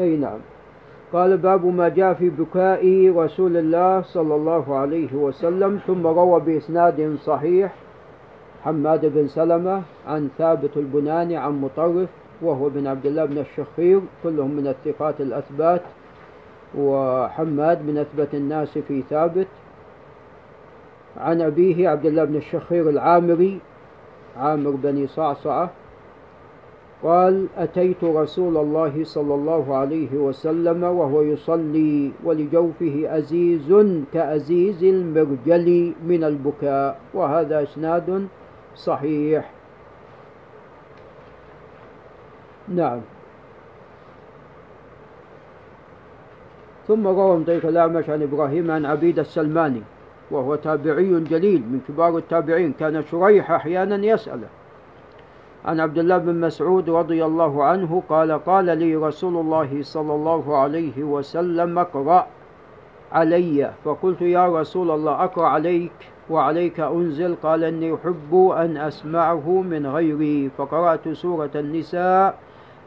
أي 0.00 0.16
نعم. 0.16 0.38
قال 1.12 1.36
باب 1.36 1.66
ما 1.66 1.88
جاء 1.88 2.14
في 2.14 2.30
بكاء 2.30 3.12
رسول 3.16 3.56
الله 3.56 4.02
صلى 4.02 4.34
الله 4.34 4.76
عليه 4.76 5.14
وسلم 5.14 5.80
ثم 5.86 6.06
روى 6.06 6.40
بإسناد 6.40 7.16
صحيح 7.24 7.74
حماد 8.64 9.06
بن 9.06 9.28
سلمة 9.28 9.82
عن 10.06 10.28
ثابت 10.38 10.76
البناني 10.76 11.36
عن 11.36 11.60
مطرف 11.60 12.08
وهو 12.42 12.68
بن 12.68 12.86
عبد 12.86 13.06
الله 13.06 13.24
بن 13.24 13.38
الشخير 13.38 14.00
كلهم 14.22 14.50
من 14.50 14.66
الثقات 14.66 15.20
الأثبات 15.20 15.82
وحماد 16.78 17.82
من 17.86 17.98
أثبت 17.98 18.34
الناس 18.34 18.78
في 18.78 19.02
ثابت. 19.10 19.46
عن 21.16 21.40
أبيه 21.40 21.88
عبد 21.88 22.06
الله 22.06 22.24
بن 22.24 22.36
الشخير 22.36 22.88
العامري 22.88 23.60
عامر 24.36 24.70
بني 24.70 25.06
صعصعة 25.06 25.70
قال 27.02 27.46
أتيت 27.56 28.04
رسول 28.04 28.56
الله 28.56 29.04
صلى 29.04 29.34
الله 29.34 29.76
عليه 29.76 30.12
وسلم 30.14 30.82
وهو 30.82 31.22
يصلي 31.22 32.12
ولجوفه 32.24 33.04
أزيز 33.06 33.74
كأزيز 34.12 34.84
المرجل 34.84 35.92
من 36.06 36.24
البكاء 36.24 37.00
وهذا 37.14 37.62
إسناد 37.62 38.28
صحيح. 38.76 39.50
نعم. 42.68 43.00
ثم 46.88 47.06
روى 47.06 47.36
من 47.36 47.44
طريق 47.44 47.66
الأعمش 47.66 48.10
عن 48.10 48.22
إبراهيم 48.22 48.70
عن 48.70 48.86
عبيد 48.86 49.18
السلماني 49.18 49.82
وهو 50.30 50.54
تابعي 50.54 51.20
جليل 51.20 51.60
من 51.60 51.80
كبار 51.88 52.18
التابعين 52.18 52.72
كان 52.72 53.04
شريح 53.10 53.50
أحيانا 53.50 54.06
يسأله. 54.06 54.48
عن 55.66 55.80
عبد 55.80 55.98
الله 55.98 56.18
بن 56.18 56.40
مسعود 56.40 56.90
رضي 56.90 57.24
الله 57.24 57.64
عنه 57.64 58.02
قال 58.08 58.32
قال 58.32 58.78
لي 58.78 58.96
رسول 58.96 59.36
الله 59.36 59.82
صلى 59.82 60.14
الله 60.14 60.56
عليه 60.56 61.02
وسلم 61.02 61.78
اقرأ 61.78 62.26
علي. 63.12 63.70
فقلت 63.84 64.22
يا 64.22 64.60
رسول 64.60 64.90
الله 64.90 65.24
أقرأ 65.24 65.46
عليك 65.46 65.92
وعليك 66.30 66.80
أنزل. 66.80 67.34
قال 67.42 67.64
إني 67.64 67.94
أحب 67.94 68.52
أن 68.56 68.76
أسمعه 68.76 69.50
من 69.50 69.86
غيري. 69.86 70.50
فقرأت 70.58 71.08
سورة 71.08 71.50
النساء 71.54 72.38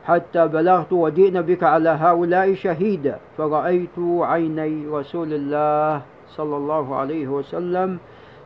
حتى 0.05 0.47
بلغت 0.47 0.93
وجئنا 0.93 1.41
بك 1.41 1.63
على 1.63 1.89
هؤلاء 1.89 2.53
شهيدا. 2.53 3.19
فرأيت 3.37 3.99
عيني 3.99 4.87
رسول 4.87 5.33
الله 5.33 6.01
صلى 6.29 6.55
الله 6.57 6.95
عليه 6.95 7.27
وسلم 7.27 7.97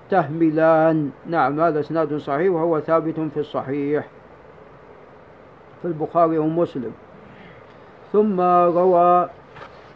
تهملان. 0.10 1.10
نعم 1.30 1.60
هذا 1.60 1.80
إسناد 1.80 2.18
صحيح 2.18 2.52
وهو 2.52 2.80
ثابت 2.80 3.20
في 3.34 3.40
الصحيح. 3.40 4.08
في 5.84 5.88
البخاري 5.88 6.38
ومسلم. 6.38 6.92
ثم 8.14 8.42
روى 8.80 9.30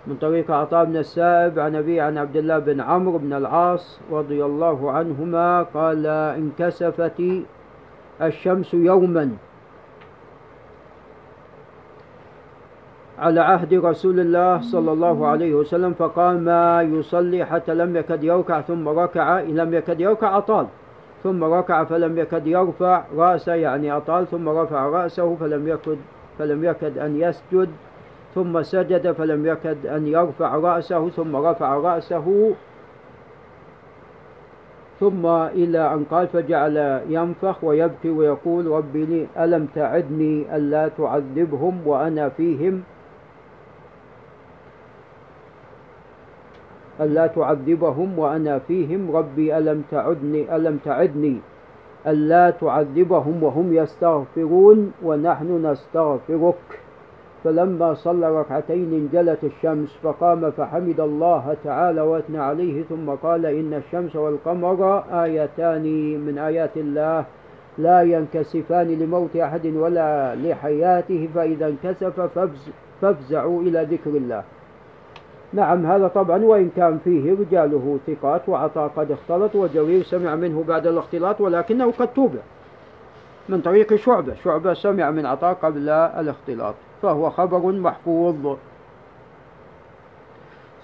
من 0.07 0.15
طريق 0.15 0.51
عطاء 0.51 0.85
بن 0.85 0.97
السائب 0.97 1.59
عن 1.59 1.75
أبي 1.75 2.01
عن 2.01 2.17
عبد 2.17 2.35
الله 2.35 2.59
بن 2.59 2.81
عمرو 2.81 3.17
بن 3.17 3.33
العاص 3.33 3.99
رضي 4.11 4.45
الله 4.45 4.91
عنهما 4.91 5.63
قال 5.63 6.05
انكسفت 6.07 7.23
الشمس 8.21 8.73
يوما 8.73 9.31
على 13.19 13.41
عهد 13.41 13.73
رسول 13.73 14.19
الله 14.19 14.61
صلى 14.61 14.91
الله 14.91 15.27
عليه 15.27 15.53
وسلم 15.55 15.93
فقام 15.93 16.49
يصلي 16.99 17.45
حتى 17.45 17.73
لم 17.73 17.95
يكد 17.95 18.23
يركع 18.23 18.61
ثم 18.61 18.89
ركع 18.89 19.39
لم 19.39 19.73
يكد 19.73 20.01
يركع 20.01 20.37
أطال 20.37 20.67
ثم 21.23 21.43
ركع 21.43 21.83
فلم 21.83 22.17
يكد 22.17 22.47
يرفع 22.47 23.03
رأسه 23.15 23.53
يعني 23.53 23.91
أطال 23.97 24.27
ثم 24.27 24.49
رفع 24.49 24.85
رأسه 24.85 25.35
فلم 25.35 25.67
يكد 25.67 25.97
فلم 26.39 26.63
يكد 26.63 26.97
أن 26.97 27.21
يسجد 27.21 27.69
ثم 28.35 28.63
سجد 28.63 29.11
فلم 29.11 29.45
يكد 29.45 29.85
أن 29.85 30.07
يرفع 30.07 30.55
رأسه 30.55 31.09
ثم 31.09 31.35
رفع 31.35 31.77
رأسه 31.77 32.53
ثم 34.99 35.25
إلى 35.25 35.93
أن 35.93 36.03
قال 36.11 36.27
فجعل 36.27 37.01
ينفخ 37.09 37.63
ويبكي 37.63 38.09
ويقول 38.09 38.65
ربي 38.67 39.27
ألم 39.37 39.67
تعدني 39.75 40.55
ألا 40.55 40.87
تعذبهم 40.87 41.81
وأنا 41.85 42.29
فيهم؟ 42.29 42.83
ألا 47.01 47.27
تعذبهم 47.27 48.19
وأنا 48.19 48.59
فيهم. 48.59 49.15
ربي 49.15 49.57
ألم 49.57 49.83
تعدني؟ 49.91 50.55
ألم 50.55 50.77
تعدني؟ 50.85 51.37
ألا 52.07 52.49
تعذبهم 52.49 53.43
وهم 53.43 53.73
يستغفرون 53.73 54.91
ونحن 55.03 55.65
نستغفرك. 55.65 56.79
فلما 57.43 57.93
صلى 57.93 58.39
ركعتين 58.39 58.93
انجلت 58.93 59.43
الشمس 59.43 59.97
فقام 60.03 60.51
فحمد 60.51 60.99
الله 60.99 61.55
تعالى 61.63 62.01
واثنى 62.01 62.37
عليه 62.37 62.83
ثم 62.83 63.09
قال 63.09 63.45
إن 63.45 63.73
الشمس 63.73 64.15
والقمر 64.15 65.03
آيتان 65.23 65.85
من 66.25 66.37
آيات 66.37 66.77
الله. 66.77 67.25
لا 67.77 68.01
ينكسفان 68.01 68.87
لموت 68.87 69.35
أحد 69.35 69.65
ولا 69.65 70.35
لحياته 70.35 71.29
فإذا 71.35 71.67
انكسف 71.67 72.19
فافزعوا 73.01 73.61
إلى 73.61 73.87
ذكر 73.91 74.09
الله. 74.09 74.43
نعم 75.53 75.85
هذا 75.85 76.07
طبعا 76.07 76.43
وإن 76.43 76.69
كان 76.75 76.99
فيه 77.03 77.31
رجاله 77.39 77.99
ثقات 78.07 78.49
وعطاء 78.49 78.87
قد 78.87 79.11
اختلط 79.11 79.55
وجرير 79.55 80.03
سمع 80.03 80.35
منه 80.35 80.63
بعد 80.67 80.87
الاختلاط 80.87 81.41
ولكنه 81.41 81.91
قد 81.91 82.13
توبع 82.13 82.39
من 83.49 83.61
طريق 83.61 83.95
شعبة. 83.95 84.33
شعبة 84.43 84.73
سمع 84.73 85.11
من 85.11 85.25
عطاء 85.25 85.53
قبل 85.53 85.89
الاختلاط 85.89 86.75
فهو 87.01 87.29
خبر 87.29 87.71
محفوظ. 87.71 88.57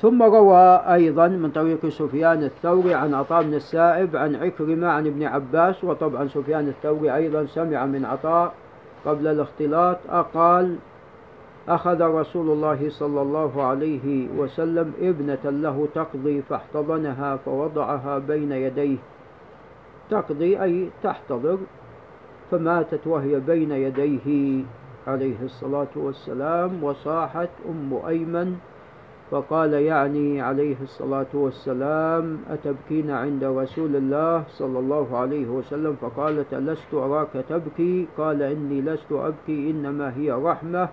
ثم 0.02 0.24
روى 0.24 0.82
أيضا 0.94 1.28
من 1.28 1.52
طريق 1.52 1.90
سفيان 1.90 2.44
الثوري 2.44 2.94
عن 2.94 3.14
عطاء 3.14 3.44
بن 3.44 3.54
السائب 3.54 4.16
عن 4.16 4.36
عكرمة 4.36 4.88
عن 4.88 5.08
ابن 5.08 5.24
عباس 5.24 5.84
وطبعا 5.84 6.28
سفيان 6.28 6.68
الثوري 6.68 7.16
أيضا 7.16 7.46
سمع 7.46 7.86
من 7.86 8.06
عطاء 8.06 8.54
قبل 9.06 9.28
الاختلاط 9.28 9.98
أقال 10.10 10.76
أخذ 11.68 12.02
رسول 12.02 12.50
الله 12.50 12.90
صلى 12.90 13.22
الله 13.22 13.64
عليه 13.64 14.28
وسلم 14.38 14.94
ابنة 15.02 15.50
له 15.50 15.88
تقضي 15.96 16.42
فاحتضنها 16.42 17.36
فوضعها 17.36 18.18
بين 18.18 18.52
يديه. 18.52 18.98
تقضي 20.10 20.64
أي 20.64 20.90
تحتضر 21.04 21.58
فماتت 22.52 23.08
وهي 23.08 23.40
بين 23.40 23.72
يديه. 23.72 24.64
عليه 25.08 25.36
الصلاة 25.44 25.88
والسلام 25.96 26.84
وصاحت 26.84 27.50
أم 27.70 28.00
أيمن 28.08 28.56
فقال 29.32 29.74
يعني 29.74 30.42
عليه 30.42 30.76
الصلاة 30.82 31.32
والسلام 31.34 32.38
أتبكين 32.50 33.12
عند 33.12 33.44
رسول 33.44 33.96
الله 33.96 34.44
صلى 34.48 34.80
الله 34.80 35.18
عليه 35.18 35.48
وسلم؟ 35.48 35.96
فقالت 36.02 36.54
لست 36.54 36.94
أراك 36.94 37.46
تبكي. 37.50 38.08
قال 38.18 38.42
إني 38.42 38.82
لست 38.82 39.12
أبكي 39.12 39.72
إنما 39.72 40.18
هي 40.18 40.32
رحمة. 40.32 40.90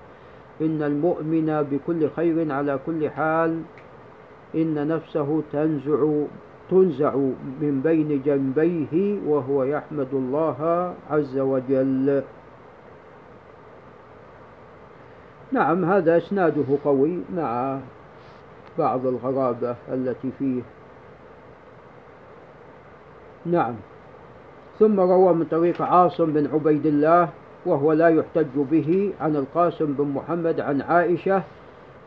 إن 0.60 0.82
المؤمن 0.82 1.66
بكل 1.70 2.10
خير 2.16 2.52
على 2.52 2.78
كل 2.86 3.10
حال 3.10 3.62
إن 4.54 4.88
نفسه 4.88 5.42
تنزع 5.52 6.24
تنزع 6.70 7.14
من 7.60 7.80
بين 7.84 8.22
جنبيه 8.22 9.18
وهو 9.26 9.64
يحمد 9.64 10.08
الله 10.12 10.94
عز 11.10 11.38
وجل. 11.38 12.22
نعم 15.52 15.84
هذا 15.84 16.16
إسناده 16.16 16.78
قوي 16.84 17.18
مع 17.36 17.78
بعض 18.78 19.06
الغرابة 19.06 19.76
التي 19.92 20.30
فيه. 20.38 20.62
نعم. 23.46 23.74
ثم 24.78 25.00
روى 25.00 25.34
من 25.34 25.44
طريق 25.50 25.82
عاصم 25.82 26.32
بن 26.32 26.46
عبيد 26.54 26.86
الله 26.86 27.28
وهو 27.66 27.92
لا 27.92 28.08
يحتج 28.08 28.56
به 28.56 29.12
عن 29.20 29.36
القاسم 29.36 29.92
بن 29.92 30.04
محمد 30.04 30.60
عن 30.60 30.82
عائشة 30.82 31.42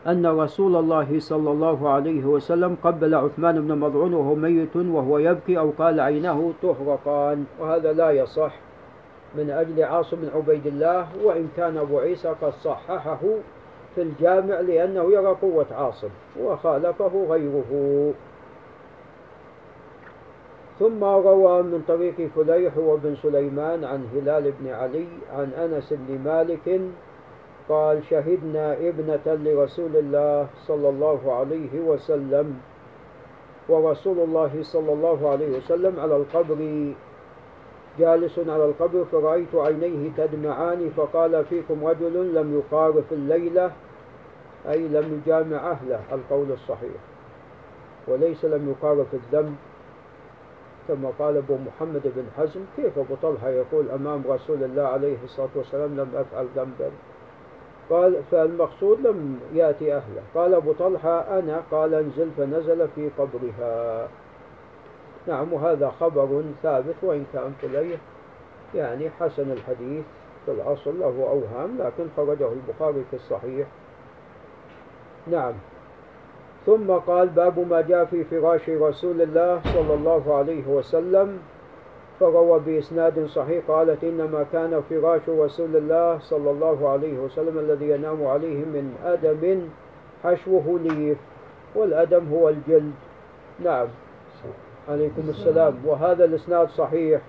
أن 0.06 0.26
رسول 0.26 0.76
الله 0.76 1.20
صلى 1.20 1.50
الله 1.50 1.88
عليه 1.88 2.24
وسلم 2.24 2.76
قبل 2.82 3.14
عثمان 3.14 3.60
بن 3.60 3.78
مضعون 3.78 4.14
وهو 4.14 4.34
ميت 4.34 4.76
وهو 4.76 5.18
يبكي 5.18 5.58
أو 5.58 5.72
قال 5.78 6.00
عينه 6.00 6.52
تهرقان 6.62 7.44
وهذا 7.60 7.92
لا 7.92 8.10
يصح 8.10 8.54
من 9.34 9.50
أجل 9.50 9.82
عاصم 9.82 10.16
بن 10.16 10.28
عبيد 10.34 10.66
الله 10.66 11.06
وإن 11.22 11.48
كان 11.56 11.76
أبو 11.76 11.98
عيسى 11.98 12.28
قد 12.42 12.52
صححه 12.52 13.20
في 13.94 14.02
الجامع 14.02 14.60
لأنه 14.60 15.12
يرى 15.12 15.36
قوة 15.42 15.66
عاصم 15.72 16.08
وخالفه 16.40 17.26
غيره. 17.30 17.64
ثم 20.78 21.04
روى 21.04 21.62
من 21.62 21.82
طريق 21.88 22.30
فليح 22.36 22.78
وابن 22.78 23.16
سليمان 23.22 23.84
عن 23.84 24.08
هلال 24.14 24.52
بن 24.60 24.70
علي 24.70 25.06
عن 25.32 25.50
أنس 25.52 25.92
بن 25.92 26.18
مالك 26.24 26.80
قال 27.68 28.04
شهدنا 28.10 28.72
ابنة 28.72 29.26
لرسول 29.26 29.96
الله 29.96 30.46
صلى 30.66 30.88
الله 30.88 31.32
عليه 31.34 31.80
وسلم 31.80 32.58
ورسول 33.68 34.18
الله 34.18 34.62
صلى 34.62 34.92
الله 34.92 35.30
عليه 35.30 35.56
وسلم 35.58 36.00
على 36.00 36.16
القبر 36.16 36.92
جالس 37.98 38.38
على 38.38 38.64
القبر 38.64 39.04
فرأيت 39.04 39.54
عينيه 39.54 40.10
تدمعان 40.16 40.90
فقال 40.96 41.44
فيكم 41.44 41.84
رجل 41.84 42.34
لم 42.34 42.58
يخارف 42.58 43.12
الليلة 43.12 43.72
أي 44.68 44.88
لم 44.88 45.22
يجامع 45.22 45.70
أهله 45.70 46.00
القول 46.12 46.52
الصحيح 46.52 47.00
وليس 48.08 48.44
لم 48.44 48.70
يخارف 48.70 49.14
الذنب. 49.14 49.56
كما 50.88 51.12
قال 51.18 51.36
أبو 51.36 51.56
محمد 51.56 52.02
بن 52.04 52.24
حزم 52.36 52.60
كيف 52.76 52.98
أبو 52.98 53.14
طلحة 53.22 53.48
يقول 53.48 53.90
أمام 53.90 54.22
رسول 54.28 54.64
الله 54.64 54.82
عليه 54.82 55.16
الصلاة 55.24 55.48
والسلام 55.54 55.96
لم 55.96 56.10
أفعل 56.16 56.46
ذنبا؟ 56.56 56.90
قال 57.90 58.22
فالمقصود 58.30 59.00
لم 59.00 59.40
يأتي 59.54 59.94
أهله. 59.94 60.22
قال 60.34 60.54
أبو 60.54 60.72
طلحة 60.72 61.38
أنا 61.38 61.62
قال 61.70 61.94
أنزل 61.94 62.30
فنزل 62.36 62.88
في 62.94 63.10
قبرها. 63.18 64.08
نعم 65.26 65.52
وهذا 65.52 65.90
خبر 66.00 66.42
ثابت 66.62 66.94
وإن 67.02 67.24
كان 67.32 67.52
فليه 67.62 67.96
يعني 68.74 69.10
حسن 69.10 69.50
الحديث 69.50 70.04
في 70.46 70.50
الأصل 70.52 71.00
له 71.00 71.06
أوهام 71.06 71.78
لكن 71.78 72.06
خرجه 72.16 72.48
البخاري 72.52 73.04
في 73.10 73.16
الصحيح. 73.16 73.66
نعم. 75.26 75.52
ثم 76.66 76.90
قال 76.90 77.28
باب 77.28 77.68
ما 77.70 77.80
جاء 77.80 78.04
في 78.04 78.24
فراش 78.24 78.68
رسول 78.68 79.22
الله 79.22 79.60
صلى 79.64 79.94
الله 79.94 80.34
عليه 80.34 80.66
وسلم 80.68 81.38
فروى 82.20 82.60
بإسناد 82.60 83.26
صحيح 83.26 83.64
قالت 83.68 84.04
إنما 84.04 84.46
كان 84.52 84.82
فراش 84.90 85.28
رسول 85.28 85.76
الله 85.76 86.18
صلى 86.18 86.50
الله 86.50 86.88
عليه 86.88 87.18
وسلم 87.18 87.58
الذي 87.58 87.90
ينام 87.90 88.26
عليه 88.26 88.64
من 88.64 88.96
أدم 89.04 89.60
حشوه 90.24 90.78
ليف 90.82 91.18
والأدم 91.74 92.28
هو 92.32 92.48
الجلد. 92.48 92.92
نعم. 93.64 93.86
عليكم 94.88 95.22
السلام. 95.28 95.74
وهذا 95.84 96.24
الإسناد 96.24 96.68
صحيح 96.68 97.20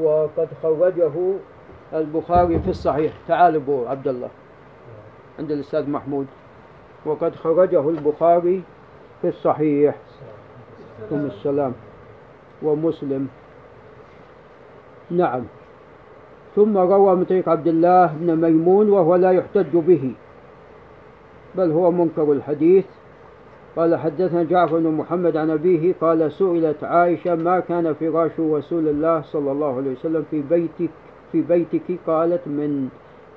وقد 0.00 0.48
خرجه 0.62 1.12
البخاري 1.94 2.58
في 2.58 2.70
الصحيح. 2.70 3.12
تعال 3.28 3.54
أبو 3.54 3.86
عبد 3.86 4.08
الله. 4.08 4.28
عند 5.38 5.50
الأستاذ 5.50 5.90
محمود. 5.90 6.26
وقد 7.06 7.34
خرجه 7.34 7.88
البخاري 7.88 8.62
في 9.22 9.28
الصحيح. 9.28 9.96
عليكم 11.00 11.26
السلام. 11.26 11.72
ومسلم. 12.62 13.28
نعم. 15.10 15.42
ثم 16.56 16.78
روى 16.78 17.16
من 17.16 17.24
طريق 17.24 17.48
عبد 17.48 17.66
الله 17.66 18.06
بن 18.06 18.36
ميمون 18.36 18.90
وهو 18.90 19.16
لا 19.16 19.30
يحتج 19.30 19.76
به. 19.76 20.12
بل 21.54 21.70
هو 21.70 21.90
منكر 21.90 22.32
الحديث. 22.32 22.84
قال 23.76 23.96
حدثنا 23.96 24.42
جعفر 24.42 24.78
بن 24.78 24.90
محمد 24.90 25.36
عن 25.36 25.50
أبيه 25.50 25.94
قال 26.00 26.32
سئلت 26.32 26.84
عائشة 26.84 27.34
ما 27.34 27.60
كان 27.60 27.94
فراش 27.94 28.40
رسول 28.40 28.88
الله 28.88 29.22
صلى 29.22 29.52
الله 29.52 29.76
عليه 29.76 29.92
وسلم 29.92 30.24
في 30.30 30.42
بيتك 30.42 30.90
في 31.32 31.40
بيتك؟ 31.42 31.98
قالت 32.06 32.48
من 32.48 32.88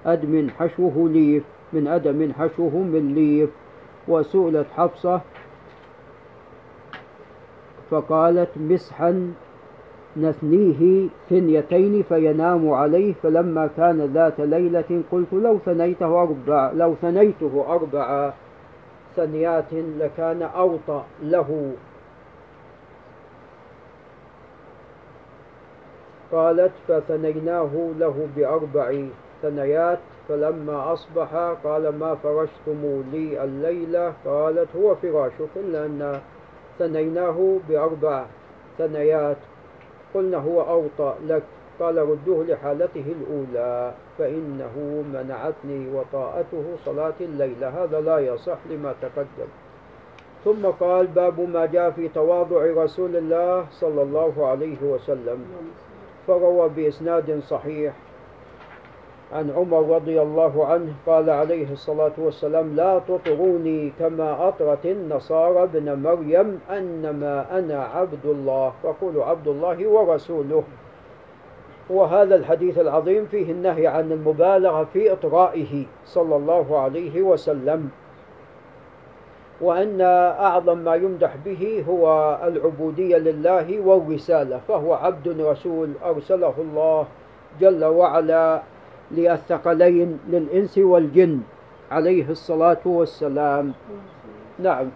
أدم 0.06 0.50
حشوه 0.50 1.10
ليف 1.10 1.44
من 1.74 1.88
أدم 1.88 2.34
حشوه 2.34 2.76
من 2.76 3.16
ليف 3.16 3.50
وسئلت 4.08 4.68
حفصة 4.78 5.22
فقالت 7.92 8.50
مسحا 8.58 9.34
نثنيه 10.18 11.08
ثنيتين 11.30 12.04
فينام 12.04 12.70
عليه 12.70 13.14
فلما 13.14 13.70
كان 13.78 14.02
ذات 14.02 14.40
ليلة 14.40 15.02
قلت 15.12 15.34
لو 15.34 15.60
ثنيته 15.66 16.22
أربع 16.22 16.72
لو 16.72 16.96
ثنيته 17.02 17.66
أربع 17.68 18.34
ثنيات 19.16 19.74
لكان 19.74 20.42
أوطى 20.42 21.04
له. 21.24 21.72
قالت 26.32 26.72
فثنيناه 26.88 27.92
له 28.00 28.28
بأربع 28.36 29.04
ثنيات 29.42 30.00
فلما 30.30 30.94
أصبح 30.94 31.36
قال 31.64 31.90
ما 31.90 32.16
فرشتم 32.16 33.04
لي 33.12 33.44
الليلة 33.44 34.14
قالت 34.26 34.68
هو 34.76 34.96
فراشك 34.96 35.50
إلا 35.56 35.86
أن 35.86 36.22
ثنيناه 36.80 37.58
بأربع 37.70 38.26
ثنيات. 38.78 39.38
قلنا 40.14 40.38
هو 40.38 40.62
أوطى 40.62 41.14
لك. 41.28 41.44
قال 41.80 41.98
ردوه 41.98 42.44
لحالته 42.44 43.06
الأولى. 43.22 43.94
فإنه 44.18 45.04
منعتني 45.14 45.96
وطاءته 45.96 46.64
صلاة 46.86 47.14
الليلة 47.22 47.84
هذا 47.84 48.02
لا 48.02 48.20
يصح 48.20 48.58
لما 48.70 48.94
تقدم. 49.02 49.50
ثم 50.46 50.66
قال 50.66 51.08
باب 51.08 51.40
ما 51.40 51.66
جاء 51.66 51.92
في 51.92 52.08
تواضع 52.08 52.84
رسول 52.84 53.16
الله 53.16 53.66
صلى 53.72 54.02
الله 54.02 54.48
عليه 54.48 54.84
وسلم. 54.84 55.46
فروى 56.28 56.70
بإسناد 56.70 57.40
صحيح. 57.40 57.94
عن 59.34 59.50
عمر 59.50 59.96
رضي 59.96 60.22
الله 60.22 60.66
عنه 60.66 60.94
قال 61.06 61.30
عليه 61.30 61.72
الصلاة 61.72 62.12
والسلام 62.18 62.76
لا 62.76 63.00
تطروني 63.08 63.94
كما 64.00 64.48
أطرت 64.48 64.86
النصارى 64.86 65.64
ابن 65.64 66.02
مريم 66.04 66.60
أنما 66.70 67.60
أنا 67.60 67.84
عبد 67.84 68.26
الله. 68.26 68.74
فقولوا 68.84 69.26
عبد 69.26 69.48
الله 69.48 69.88
ورسوله. 69.88 70.64
وهذا 71.90 72.36
الحديث 72.36 72.78
العظيم 72.78 73.26
فيه 73.26 73.52
النهي 73.52 73.88
عن 73.88 74.12
المبالغة 74.12 74.84
في 74.94 75.14
إطرائه 75.14 75.86
صلى 76.06 76.36
الله 76.36 76.80
عليه 76.80 77.22
وسلم. 77.22 77.90
وأن 79.62 80.02
أعظم 80.40 80.78
ما 80.78 80.96
يمدح 80.96 81.36
به 81.46 81.84
هو 81.90 82.38
العبودية 82.44 83.18
لله 83.18 83.80
والرسالة 83.80 84.60
فهو 84.68 84.94
عبد 84.94 85.42
رسول 85.42 85.92
أرسله 86.06 86.54
الله 86.58 87.08
جل 87.60 87.86
وعلا 87.86 88.62
للثقلين 89.12 90.20
للإنس 90.30 90.78
والجن 90.78 91.40
عليه 91.92 92.30
الصلاة 92.30 92.84
والسلام. 92.86 93.74
نعم. 94.60 94.88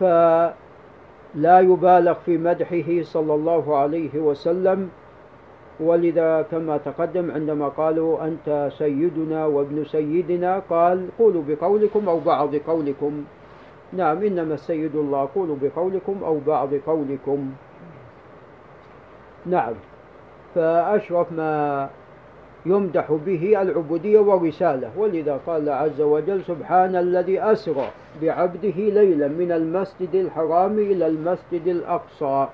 فلا 0.00 1.60
يبالغ 1.60 2.14
في 2.26 2.38
مدحه 2.38 3.02
صلى 3.02 3.34
الله 3.34 3.76
عليه 3.76 4.14
وسلم. 4.18 4.88
ولذا 5.80 6.42
كما 6.42 6.76
تقدم 6.76 7.30
عندما 7.30 7.68
قالوا 7.68 8.24
أنت 8.24 8.70
سيدنا 8.78 9.46
وابن 9.46 9.84
سيدنا 9.84 10.62
قال 10.70 11.08
قولوا 11.18 11.42
بقولكم 11.48 12.08
أو 12.08 12.20
بعض 12.20 12.56
قولكم. 12.56 13.24
نعم 13.92 14.22
إنما 14.22 14.54
السيد 14.54 14.96
الله 14.96 15.28
قولوا 15.34 15.56
بقولكم 15.62 16.24
أو 16.24 16.40
بعض 16.46 16.74
قولكم. 16.74 17.50
نعم. 19.46 19.74
فأشرف 20.54 21.32
ما 21.32 21.88
يمدح 22.66 23.12
به 23.26 23.62
العبودية 23.62 24.18
والرسالة. 24.18 24.90
ولذا 24.96 25.40
قال 25.46 25.68
عز 25.68 26.00
وجل 26.00 26.42
سبحان 26.44 26.96
الذي 26.96 27.40
أسرى 27.42 27.90
بعبده 28.22 28.76
ليلا 28.76 29.28
من 29.28 29.52
المسجد 29.52 30.14
الحرام 30.14 30.78
إلى 30.78 31.06
المسجد 31.06 31.66
الأقصى. 31.66 32.48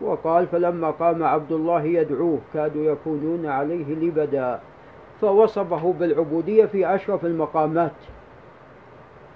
وقال 0.00 0.46
فلما 0.46 0.90
قام 0.90 1.24
عبد 1.24 1.52
الله 1.52 1.82
يدعوه 1.82 2.38
كادوا 2.54 2.92
يكونون 2.92 3.46
عليه 3.46 3.94
لبدا 3.94 4.60
فوصفه 5.20 5.94
بالعبودية 6.00 6.64
في 6.64 6.94
أشرف 6.94 7.24
المقامات. 7.24 7.92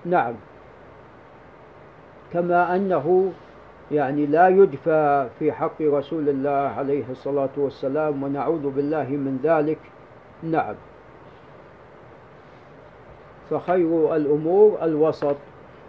نعم. 0.04 0.34
كما 2.32 2.76
أنه 2.76 3.32
يعني 3.90 4.26
لا 4.26 4.48
يجفى 4.48 5.28
في 5.38 5.52
حق 5.52 5.82
رسول 5.82 6.28
الله 6.28 6.50
عليه 6.50 7.04
الصلاة 7.10 7.50
والسلام 7.56 8.22
ونعوذ 8.22 8.70
بالله 8.70 9.08
من 9.08 9.40
ذلك. 9.42 9.78
نعم. 10.42 10.74
فخير 13.50 14.16
الأمور 14.16 14.78
الوسط. 14.82 15.36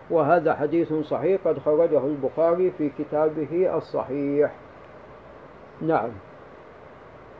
وهذا 0.10 0.54
حديث 0.54 0.94
صحيح 0.94 1.42
قد 1.46 1.60
خرجه 1.60 2.06
البخاري 2.06 2.72
في 2.78 2.90
كتابه 3.00 3.78
الصحيح. 3.78 4.52
نعم. 5.82 6.10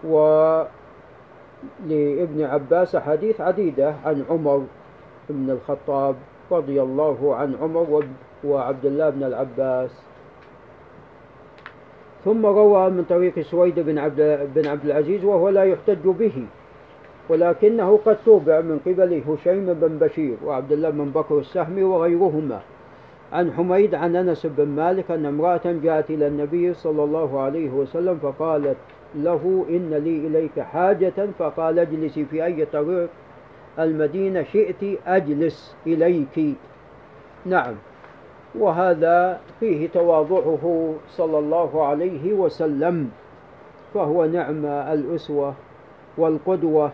ولابن 0.04 0.68
عباس 2.42 2.96
حديث 2.96 3.42
عديدة 3.42 3.96
عن 4.06 4.26
عمر 4.30 4.66
بن 5.30 5.50
الخطاب 5.50 6.16
رضي 6.52 6.82
الله 6.82 7.36
عن 7.36 7.56
عمر 7.62 8.06
وعبد 8.44 8.86
الله 8.86 9.10
بن 9.10 9.24
العباس. 9.24 10.11
ثم 12.26 12.46
روى 12.46 12.90
من 12.90 13.04
طريق 13.04 13.40
سويد 13.40 13.80
بن 13.80 13.98
عبد, 13.98 14.50
بن 14.56 14.68
عبد 14.68 14.86
العزيز 14.86 15.26
وهو 15.26 15.50
لا 15.50 15.64
يحتج 15.64 16.04
به 16.06 16.46
ولكنه 17.30 18.00
قد 18.06 18.18
توبع 18.26 18.62
من 18.62 18.80
قبل 18.86 19.22
هشيم 19.28 19.74
بن 19.74 19.98
بشير 19.98 20.38
وعبد 20.46 20.72
الله 20.72 20.90
بن 20.90 21.10
بكر 21.10 21.40
السهمي 21.40 21.84
وغيرهما. 21.84 22.62
عن 23.34 23.52
حميد 23.52 23.96
عن 23.96 24.16
أنس 24.16 24.46
بن 24.46 24.68
مالك 24.68 25.12
أن 25.12 25.26
امرأة 25.26 25.62
جاءت 25.66 26.10
إلى 26.10 26.28
النبي 26.28 26.74
صلى 26.74 27.04
الله 27.04 27.40
عليه 27.40 27.70
وسلم 27.70 28.18
فقالت 28.18 28.78
له 29.16 29.66
إن 29.70 29.94
لي 29.94 30.28
إليك 30.28 30.60
حاجة 30.60 31.14
فقال 31.40 31.80
اجلسي 31.80 32.26
في 32.26 32.46
أي 32.46 32.66
طريق 32.66 33.10
المدينة 33.80 34.44
شئت 34.44 35.00
أجلس 35.08 35.76
إليك. 35.88 36.56
نعم. 37.46 37.76
وهذا 38.60 39.40
فيه 39.60 39.90
تواضعه 39.90 40.94
صلى 41.10 41.40
الله 41.40 41.86
عليه 41.86 42.34
وسلم 42.34 43.10
فهو 43.94 44.26
نعم 44.26 44.66
الأسوة 44.66 45.54
والقدوة 46.18 46.92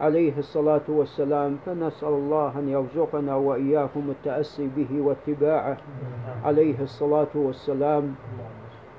عليه 0.00 0.38
الصلاة 0.38 0.80
والسلام 0.88 1.56
فنسأل 1.66 2.08
الله 2.08 2.58
أن 2.58 2.68
يرزقنا 2.68 3.34
وإياكم 3.36 4.02
التأسي 4.10 4.68
به 4.76 5.00
واتباعه 5.00 5.76
عليه 6.44 6.80
الصلاة 6.82 7.32
والسلام. 7.34 8.14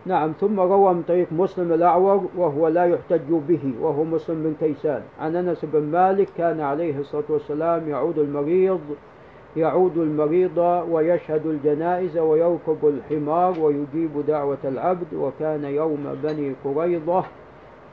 نعم 0.06 0.32
ثم 0.42 0.60
روى 0.60 0.94
من 0.94 1.04
طريق 1.08 1.28
مسلم 1.32 1.74
الأعور 1.74 2.26
وهو 2.38 2.68
لا 2.68 2.86
يحتج 2.86 3.30
به 3.30 3.74
وهو 3.82 4.04
مسلم 4.04 4.44
بن 4.44 4.54
كيسان. 4.60 5.02
عن 5.20 5.36
أنس 5.36 5.66
بن 5.66 5.84
مالك 5.84 6.28
كان 6.38 6.62
عليه 6.62 7.00
الصلاة 7.00 7.24
والسلام 7.30 7.90
يعود 7.90 8.20
المريض 8.20 8.82
يعود 9.58 9.98
المريض 9.98 10.58
ويشهد 10.90 11.46
الجنائز 11.46 12.18
ويركب 12.18 12.78
الحمار 12.84 13.60
ويجيب 13.60 14.26
دعوة 14.28 14.58
العبد. 14.66 15.14
وكان 15.14 15.64
يوم 15.64 16.20
بني 16.24 16.56
قريضة 16.66 17.24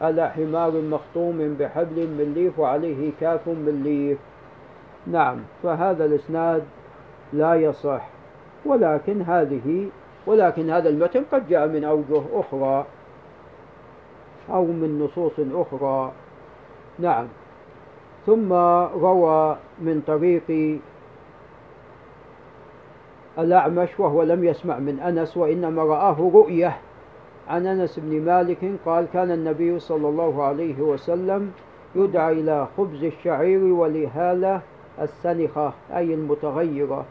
على 0.00 0.30
حمار 0.30 0.72
مخطوم 0.80 1.56
بحبل 1.58 2.06
من 2.06 2.32
ليف 2.34 2.58
وعليه 2.58 3.10
كاف 3.20 3.48
من 3.48 3.80
ليف. 3.84 4.18
نعم 5.06 5.38
فهذا 5.62 6.04
الإسناد 6.04 6.62
لا 7.32 7.54
يصح. 7.54 8.08
ولكن 8.66 9.22
هذه 9.22 9.88
ولكن 10.26 10.70
هذا 10.70 10.88
المتن 10.88 11.22
قد 11.32 11.48
جاء 11.48 11.68
من 11.68 11.84
أوجه 11.84 12.22
أخرى 12.32 12.84
أو 14.50 14.64
من 14.64 14.98
نصوص 14.98 15.32
أخرى. 15.54 16.12
نعم. 16.98 17.26
ثم 18.26 18.52
روى 19.02 19.56
من 19.80 20.02
طريق 20.06 20.78
الأعمش 23.38 24.00
وهو 24.00 24.22
لم 24.22 24.44
يسمع 24.44 24.78
من 24.78 25.00
أنس 25.00 25.36
وإنما 25.36 25.82
رآه 25.82 26.30
رؤية. 26.34 26.76
عن 27.48 27.66
أنس 27.66 27.98
بن 27.98 28.20
مالك 28.20 28.72
قال 28.86 29.06
كان 29.12 29.30
النبي 29.30 29.78
صلى 29.78 30.08
الله 30.08 30.42
عليه 30.44 30.80
وسلم 30.80 31.50
يدعى 31.94 32.32
إلى 32.32 32.66
خبز 32.76 33.04
الشعير 33.04 33.64
ولهالة 33.64 34.60
السنخة 35.00 35.72
أي 35.96 36.14
المتغيرة 36.14 37.04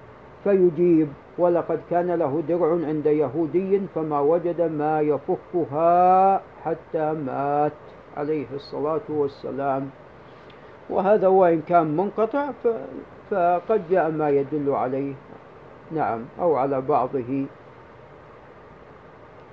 فيجيب. 0.43 1.07
ولقد 1.37 1.79
كان 1.89 2.11
له 2.11 2.43
درع 2.47 2.71
عند 2.71 3.05
يهودي 3.05 3.81
فما 3.95 4.19
وجد 4.19 4.61
ما 4.61 5.01
يفكها 5.01 6.41
حتى 6.65 7.13
مات 7.13 7.71
عليه 8.17 8.45
الصلاة 8.55 9.07
والسلام. 9.09 9.89
وهذا 10.89 11.27
وإن 11.27 11.61
كان 11.61 11.97
منقطع 11.97 12.49
فقد 13.31 13.81
جاء 13.89 14.11
ما 14.11 14.29
يدل 14.29 14.69
عليه. 14.71 15.13
نعم 15.91 16.19
أو 16.41 16.55
على 16.55 16.81
بعضه. 16.81 17.45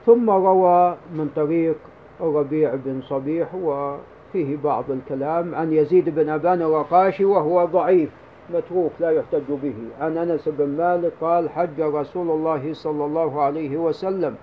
ثم 0.06 0.30
روى 0.30 0.96
من 1.14 1.30
طريق 1.36 1.76
الربيع 2.20 2.74
بن 2.74 3.00
صبيح 3.02 3.54
وفيه 3.54 4.56
بعض 4.64 4.84
الكلام 4.90 5.54
عن 5.54 5.72
يزيد 5.72 6.08
بن 6.08 6.28
أبان 6.28 6.62
الرقاشي 6.62 7.24
وهو 7.24 7.64
ضعيف 7.64 8.10
متروك 8.54 8.92
لا 9.00 9.10
يحتج 9.10 9.48
به. 9.48 9.74
عن 10.00 10.18
أنس 10.18 10.48
بن 10.48 10.68
مالك 10.68 11.12
قال 11.20 11.50
حج 11.50 11.80
رسول 11.80 12.30
الله 12.30 12.72
صلى 12.72 13.04
الله 13.04 13.42
عليه 13.42 13.76
وسلم 13.76 14.34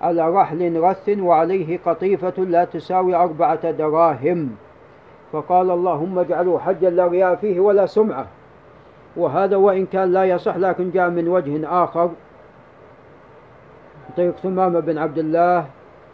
على 0.00 0.30
رحل 0.30 0.80
رث 0.80 1.08
وعليه 1.18 1.78
قطيفة 1.86 2.42
لا 2.42 2.64
تساوي 2.64 3.14
أربعة 3.14 3.70
دراهم. 3.70 4.56
فقال 5.32 5.70
اللهم 5.70 6.18
اجعله 6.18 6.58
حجا 6.58 6.90
لا 6.90 7.06
رياء 7.06 7.34
فيه 7.34 7.60
ولا 7.60 7.86
سمعة. 7.86 8.26
وهذا 9.16 9.56
وإن 9.56 9.86
كان 9.86 10.12
لا 10.12 10.24
يصح 10.24 10.56
لكن 10.56 10.90
جاء 10.90 11.10
من 11.10 11.28
وجه 11.28 11.84
آخر. 11.84 12.10
طريق 14.16 14.36
ثمامة 14.36 14.80
بن 14.80 14.98
عبد 14.98 15.18
الله 15.18 15.66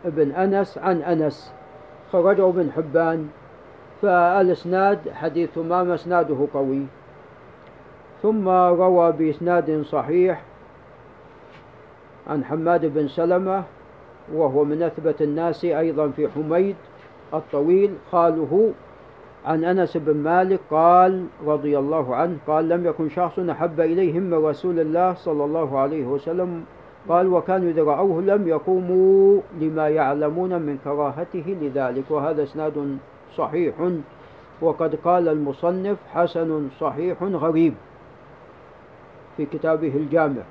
بن 0.04 0.30
أنس 0.30 0.78
عن 0.78 1.02
أنس 1.02 1.52
خرجه 2.12 2.48
ابن 2.48 2.72
حبان 2.72 3.28
فالإسناد 4.02 5.10
حديث 5.10 5.50
ثمامة 5.50 5.94
إسناده 5.94 6.46
قوي. 6.54 6.86
ثم 8.22 8.48
روى 8.48 9.12
بإسناد 9.12 9.82
صحيح 9.82 10.42
عن 12.26 12.44
حماد 12.44 12.86
بن 12.86 13.08
سلمة 13.08 13.62
وهو 14.34 14.64
من 14.64 14.82
أثبت 14.82 15.22
الناس 15.22 15.64
أيضا 15.64 16.08
في 16.08 16.28
حميد 16.28 16.76
الطويل 17.34 17.94
خاله 18.12 18.72
عن 19.46 19.64
أنس 19.64 19.96
بن 19.96 20.16
مالك 20.16 20.60
قال 20.70 21.26
رضي 21.46 21.78
الله 21.78 22.16
عنه 22.16 22.36
قال 22.46 22.68
لم 22.68 22.86
يكن 22.86 23.08
شخص 23.08 23.38
أحب 23.38 23.80
إليهم 23.80 24.22
من 24.22 24.44
رسول 24.44 24.80
الله 24.80 25.14
صلى 25.14 25.44
الله 25.44 25.78
عليه 25.78 26.06
وسلم. 26.06 26.64
قال 27.08 27.26
وكانوا 27.26 27.70
إذا 27.70 27.82
رأوه 27.82 28.22
لم 28.22 28.48
يقوموا 28.48 29.40
لما 29.60 29.88
يعلمون 29.88 30.62
من 30.62 30.78
كراهته 30.84 31.56
لذلك 31.60 32.10
وهذا 32.10 32.42
إسناد 32.42 32.98
صحيح. 33.36 33.74
وقد 34.60 34.94
قال 34.94 35.28
المصنف 35.28 35.98
حسن 36.14 36.68
صحيح 36.80 37.22
غريب 37.22 37.74
في 39.36 39.46
كتابه 39.46 39.92
الجامع. 39.96 40.42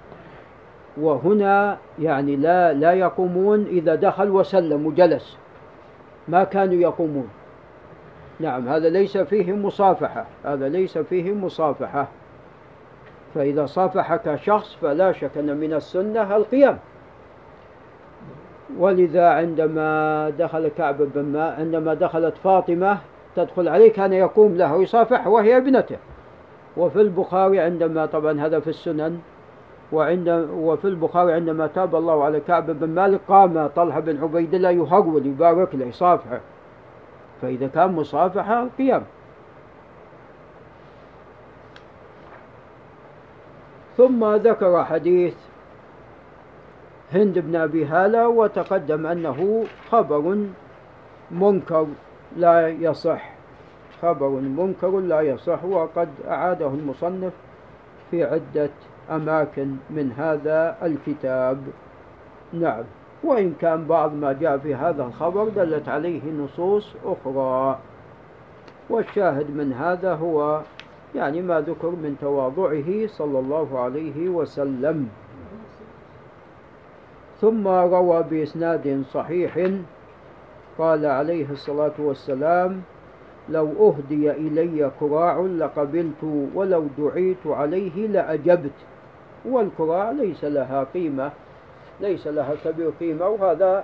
وهنا 1.02 1.78
يعني 2.00 2.36
لا 2.36 2.74
لا 2.74 2.94
يقومون 2.94 3.66
إذا 3.66 3.96
دخل 3.96 4.30
وسلم 4.30 4.86
وجلس 4.86 5.38
ما 6.28 6.44
كانوا 6.44 6.76
يقومون. 6.76 7.28
نعم 8.42 8.68
هذا 8.68 8.90
ليس 8.90 9.18
فيه 9.18 9.54
مصافحة 9.54 10.26
هذا 10.46 10.70
ليس 10.70 10.98
فيه 10.98 11.34
مصافحة. 11.34 12.08
فإذا 13.36 13.66
صافحك 13.66 14.36
شخص 14.36 14.76
فلا 14.76 15.12
شك 15.12 15.38
أن 15.38 15.58
من 15.58 15.74
السنة 15.74 16.36
القيام. 16.36 16.78
ولذا 18.78 19.30
عندما 19.30 20.30
دخل 20.40 20.68
كعب 20.68 20.98
بن 21.02 21.22
ما 21.22 21.52
عندما 21.52 21.94
دخلت 21.94 22.38
فاطمة 22.38 22.98
تدخل 23.36 23.68
عليه 23.68 23.92
كان 23.92 24.14
يقوم 24.14 24.56
له 24.56 24.76
ويصافح 24.76 25.28
وهي 25.28 25.58
ابنته. 25.58 25.98
وفي 26.78 27.02
البخاري 27.02 27.60
عندما 27.60 28.06
طبعا 28.06 28.42
هذا 28.46 28.60
في 28.60 28.68
السنن 28.70 29.20
وعند 29.92 30.30
وفي 30.54 30.86
البخاري 30.86 31.34
عندما 31.34 31.68
تاب 31.68 31.96
الله 31.96 32.24
على 32.24 32.40
كعب 32.40 32.72
بن 32.72 32.90
مالك 32.90 33.20
قام 33.28 33.68
طلحة 33.68 34.00
بن 34.00 34.24
عبيد 34.24 34.54
الله 34.54 34.70
يهرول 34.70 35.26
يبارك 35.26 35.76
له 35.76 35.86
يصافحه. 35.86 36.40
فإذا 37.42 37.68
كان 37.68 37.92
مصافحة 37.92 38.68
قيام. 38.78 39.04
ثم 43.98 44.36
ذكر 44.36 44.84
حديث 44.84 45.36
هند 47.14 47.40
بن 47.40 47.56
أبي 47.56 47.86
هالة 47.86 48.28
وتقدم 48.28 49.06
أنه 49.06 49.66
خبر 49.90 50.38
منكر 51.32 51.88
لا 52.38 52.68
يصح. 52.68 53.32
خبر 54.02 54.30
منكر 54.30 55.00
لا 55.00 55.22
يصح 55.22 55.64
وقد 55.64 56.10
أعاده 56.28 56.68
المصنف 56.68 57.34
في 58.12 58.24
عدة 58.24 58.70
أماكن 59.12 59.76
من 59.90 60.12
هذا 60.12 60.78
الكتاب. 60.84 61.62
نعم. 62.54 62.84
وإن 63.24 63.54
كان 63.62 63.86
بعض 63.86 64.14
ما 64.14 64.34
جاء 64.34 64.58
في 64.58 64.76
هذا 64.76 65.04
الخبر 65.04 65.50
دلت 65.50 65.90
عليه 65.90 66.22
نصوص 66.32 66.96
أخرى. 67.06 67.80
والشاهد 68.90 69.50
من 69.56 69.74
هذا 69.74 70.14
هو 70.14 70.62
يعني 71.16 71.42
ما 71.42 71.62
ذكر 71.62 71.90
من 71.90 72.16
تواضعه 72.22 73.08
صلى 73.08 73.40
الله 73.40 73.80
عليه 73.80 74.30
وسلم. 74.30 75.10
ثم 77.42 77.68
روى 77.68 78.24
بإسناد 78.24 79.04
صحيح 79.14 79.70
قال 80.78 81.06
عليه 81.06 81.52
الصلاة 81.52 81.92
والسلام 82.00 82.82
لو 83.50 83.68
أهدي 83.90 84.32
إلي 84.32 84.92
كراع 85.00 85.40
لقبلت 85.40 86.50
ولو 86.56 86.86
دعيت 86.98 87.48
عليه 87.48 88.08
لأجبت 88.08 88.72
والكراع 89.46 90.12
ليس 90.12 90.44
لها 90.44 90.84
قيمة 90.94 91.32
ليس 92.02 92.28
لها 92.28 92.56
كبير 92.66 92.92
قيمة 93.00 93.28
وهذا 93.28 93.84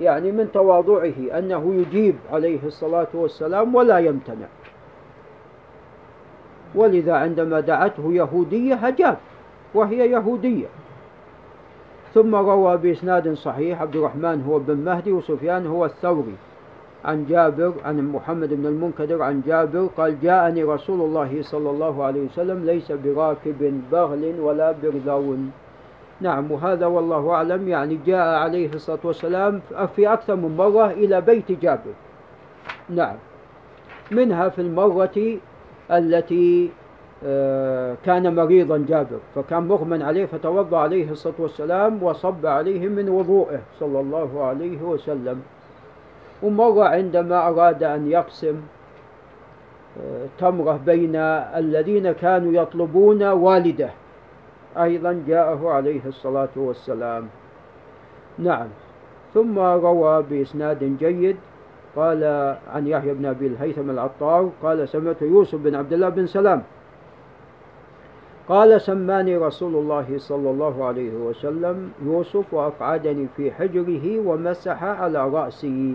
يعني 0.00 0.32
من 0.32 0.52
تواضعه 0.52 1.38
أنه 1.38 1.74
يجيب 1.74 2.14
عليه 2.32 2.58
الصلاة 2.64 3.08
والسلام 3.14 3.74
ولا 3.74 3.98
يمتنع. 3.98 4.46
ولذا 6.74 7.14
عندما 7.14 7.60
دعته 7.60 8.12
يهودية 8.12 8.74
هجاب 8.74 9.16
وهي 9.74 10.10
يهودية. 10.10 10.66
ثم 12.14 12.34
روى 12.34 12.76
بإسناد 12.76 13.34
صحيح 13.34 13.82
عبد 13.82 13.96
الرحمن 13.96 14.42
هو 14.48 14.58
بن 14.58 14.76
مهدي 14.76 15.12
وسفيان 15.12 15.66
هو 15.66 15.84
الثوري. 15.84 16.34
عن 17.04 17.26
جابر 17.28 17.72
عن 17.84 18.12
محمد 18.12 18.54
بن 18.54 18.66
المنكدر 18.66 19.22
عن 19.22 19.42
جابر 19.46 19.86
قال 19.96 20.20
جاءني 20.20 20.64
رسول 20.64 21.00
الله 21.00 21.42
صلى 21.42 21.70
الله 21.70 22.04
عليه 22.04 22.24
وسلم 22.24 22.64
ليس 22.66 22.92
براكب 22.92 23.82
بغل 23.92 24.40
ولا 24.40 24.72
برذون 24.82 25.52
نعم 26.20 26.50
وهذا 26.52 26.86
والله 26.86 27.30
أعلم. 27.30 27.68
يعني 27.68 27.98
جاء 28.06 28.26
عليه 28.38 28.72
الصلاة 28.74 28.98
والسلام 29.04 29.60
في 29.96 30.12
أكثر 30.12 30.36
من 30.36 30.56
مرة 30.56 30.90
إلى 30.90 31.20
بيت 31.20 31.52
جابر. 31.52 31.94
نعم. 32.88 33.16
منها 34.10 34.48
في 34.48 34.60
المرة 34.60 35.38
التي 35.90 36.70
آه، 37.24 37.96
كان 38.04 38.34
مريضا 38.34 38.84
جابر 38.88 39.18
فكان 39.34 39.62
مغمى 39.68 40.04
عليه 40.04 40.26
فتوضأ 40.26 40.78
عليه 40.78 41.10
الصلاة 41.10 41.34
والسلام 41.38 42.02
وصب 42.02 42.46
عليه 42.46 42.88
من 42.88 43.08
وضوءه 43.08 43.60
صلى 43.80 44.00
الله 44.00 44.44
عليه 44.44 44.82
وسلم. 44.82 45.42
ومرة 46.42 46.84
عندما 46.84 47.48
أراد 47.48 47.82
أن 47.82 48.10
يقسم 48.10 48.60
آه، 50.00 50.26
تمرة 50.38 50.80
بين 50.86 51.16
الذين 51.56 52.12
كانوا 52.12 52.62
يطلبون 52.62 53.22
والده. 53.22 53.90
أيضا 54.82 55.22
جاءه 55.26 55.70
عليه 55.70 56.00
الصلاة 56.06 56.48
والسلام. 56.56 57.28
نعم. 58.38 58.68
ثم 59.34 59.58
روى 59.58 60.22
بإسناد 60.30 60.96
جيد 60.98 61.36
قال 61.96 62.24
عن 62.74 62.86
يحيى 62.86 63.14
بن 63.14 63.26
أبي 63.26 63.46
الهيثم 63.46 63.90
العطار 63.90 64.50
قال 64.62 64.88
سمعت 64.88 65.22
يوسف 65.22 65.58
بن 65.58 65.74
عبد 65.74 65.92
الله 65.92 66.08
بن 66.08 66.26
سلام. 66.26 66.62
قال 68.48 68.80
سماني 68.80 69.36
رسول 69.36 69.74
الله 69.74 70.18
صلى 70.18 70.50
الله 70.50 70.84
عليه 70.84 71.12
وسلم 71.12 71.90
يوسف 72.04 72.54
وأقعدني 72.54 73.26
في 73.36 73.52
حجره 73.52 74.20
ومسح 74.26 74.84
على 74.84 75.28
رأسي. 75.28 75.94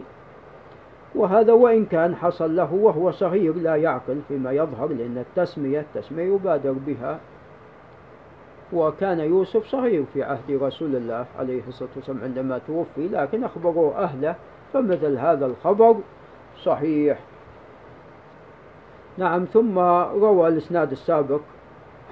وهذا 1.15 1.54
وإن 1.54 1.86
كان 1.86 2.15
حصل 2.15 2.56
له 2.56 2.74
وهو 2.74 3.12
صغير 3.12 3.56
لا 3.56 3.76
يعقل 3.76 4.19
فيما 4.28 4.52
يظهر 4.52 4.88
لأن 4.88 5.17
التسمية 5.17 5.80
التسمية 5.80 6.24
يبادر 6.24 6.72
بها. 6.72 7.19
وكان 8.73 9.19
يوسف 9.19 9.67
صغير 9.67 10.03
في 10.13 10.23
عهد 10.23 10.51
رسول 10.51 10.95
الله 10.95 11.25
عليه 11.39 11.62
الصلاة 11.67 11.89
والسلام 11.95 12.23
عندما 12.23 12.57
توفي 12.67 13.07
لكن 13.07 13.43
أخبروا 13.43 14.03
أهله 14.03 14.36
فمثل 14.73 15.17
هذا 15.17 15.45
الخبر 15.45 15.95
صحيح. 16.63 17.19
نعم 19.17 19.45
ثم 19.45 19.79
روى 19.79 20.47
الإسناد 20.47 20.91
السابق 20.91 21.41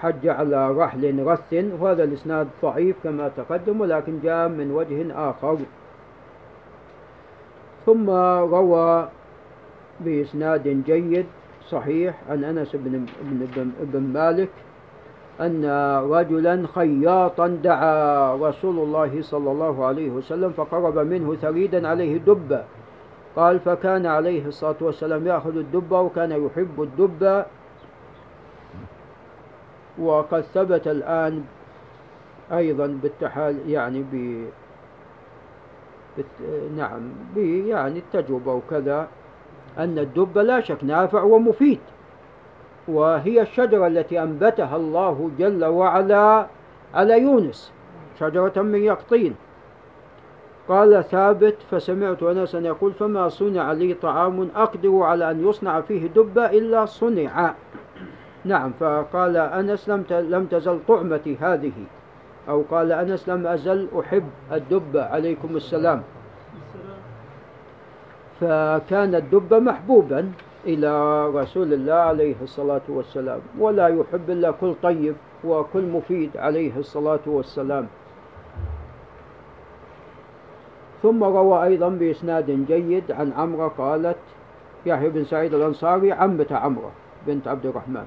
حج 0.01 0.27
على 0.27 0.71
رحل 0.71 1.25
رث 1.25 1.53
وهذا 1.79 2.03
الإسناد 2.03 2.47
ضعيف 2.61 2.95
كما 3.03 3.31
تقدم 3.37 3.81
ولكن 3.81 4.19
جاء 4.23 4.47
من 4.47 4.71
وجه 4.71 5.29
آخر. 5.29 5.57
ثم 7.85 8.09
روى 8.09 9.09
بإسناد 9.99 10.83
جيد 10.85 11.25
صحيح 11.69 12.15
عن 12.29 12.43
أنس 12.43 12.75
بن, 12.75 13.05
بن, 13.55 13.71
بن 13.81 14.01
مالك 14.01 14.49
أن 15.41 15.65
رجلا 16.11 16.67
خياطا 16.75 17.47
دعا 17.47 18.35
رسول 18.35 18.79
الله 18.79 19.21
صلى 19.21 19.51
الله 19.51 19.85
عليه 19.85 20.09
وسلم 20.09 20.51
فقرب 20.51 20.97
منه 20.97 21.35
ثريدا 21.35 21.87
عليه 21.87 22.17
دبة 22.17 22.63
قال 23.35 23.59
فكان 23.59 24.05
عليه 24.05 24.45
الصلاة 24.45 24.75
والسلام 24.81 25.27
يأخذ 25.27 25.57
الدبة 25.57 26.01
وكان 26.01 26.31
يحب 26.31 26.81
الدبة 26.81 27.45
وقد 29.99 30.41
ثبت 30.41 30.87
الآن 30.87 31.43
أيضا 32.51 32.87
بالتحال 32.87 33.69
يعني 33.69 34.03
ب 34.11 34.45
نعم 36.77 37.01
يعني 37.35 37.99
التجربة 37.99 38.53
وكذا 38.53 39.07
أن 39.77 39.99
الدب 39.99 40.37
لا 40.37 40.59
شك 40.59 40.83
نافع 40.83 41.23
ومفيد. 41.23 41.79
وهي 42.87 43.41
الشجرة 43.41 43.87
التي 43.87 44.23
أنبتها 44.23 44.75
الله 44.75 45.31
جل 45.39 45.65
وعلا 45.65 46.47
على 46.93 47.21
يونس 47.21 47.71
شجرة 48.19 48.61
من 48.61 48.79
يقطين. 48.79 49.35
قال 50.69 51.03
ثابت 51.03 51.57
فسمعت 51.71 52.23
أناسا 52.23 52.59
يقول 52.59 52.93
فما 52.93 53.29
صنع 53.29 53.71
لي 53.71 53.93
طعام 53.93 54.49
أقدر 54.55 55.03
على 55.03 55.31
أن 55.31 55.47
يصنع 55.49 55.81
فيه 55.81 56.07
دبة 56.07 56.45
إلا 56.45 56.85
صنع. 56.85 57.53
نعم 58.45 58.71
فقال 58.79 59.37
أنس 59.37 59.89
لم 59.89 60.03
لم 60.09 60.45
تزل 60.45 60.79
طعمتي 60.87 61.37
هذه. 61.41 61.71
أو 62.49 62.63
قال 62.71 62.91
أنس 62.91 63.29
لم 63.29 63.47
أزل 63.47 63.87
أحب 63.99 64.23
الدبة. 64.51 65.03
عليكم 65.03 65.55
السلام. 65.55 66.01
فكان 68.41 69.15
الدب 69.15 69.53
محبوبا. 69.53 70.31
إلى 70.65 71.25
رسول 71.27 71.73
الله 71.73 71.93
عليه 71.93 72.35
الصلاة 72.41 72.81
والسلام. 72.89 73.39
ولا 73.59 73.87
يحب 73.87 74.29
إلا 74.29 74.51
كل 74.51 74.75
طيب 74.83 75.15
وكل 75.43 75.81
مفيد 75.81 76.37
عليه 76.37 76.77
الصلاة 76.77 77.19
والسلام. 77.25 77.87
ثم 81.03 81.23
روى 81.23 81.63
أيضا 81.63 81.89
بإسناد 81.89 82.65
جيد 82.67 83.11
عن 83.11 83.33
عمرة 83.37 83.67
قالت 83.67 84.17
يحيى 84.85 85.09
بن 85.09 85.23
سعيد 85.23 85.53
الأنصاري 85.53 86.11
عمة 86.11 86.47
عمرة 86.51 86.91
بنت 87.27 87.47
عبد 87.47 87.65
الرحمن. 87.65 88.05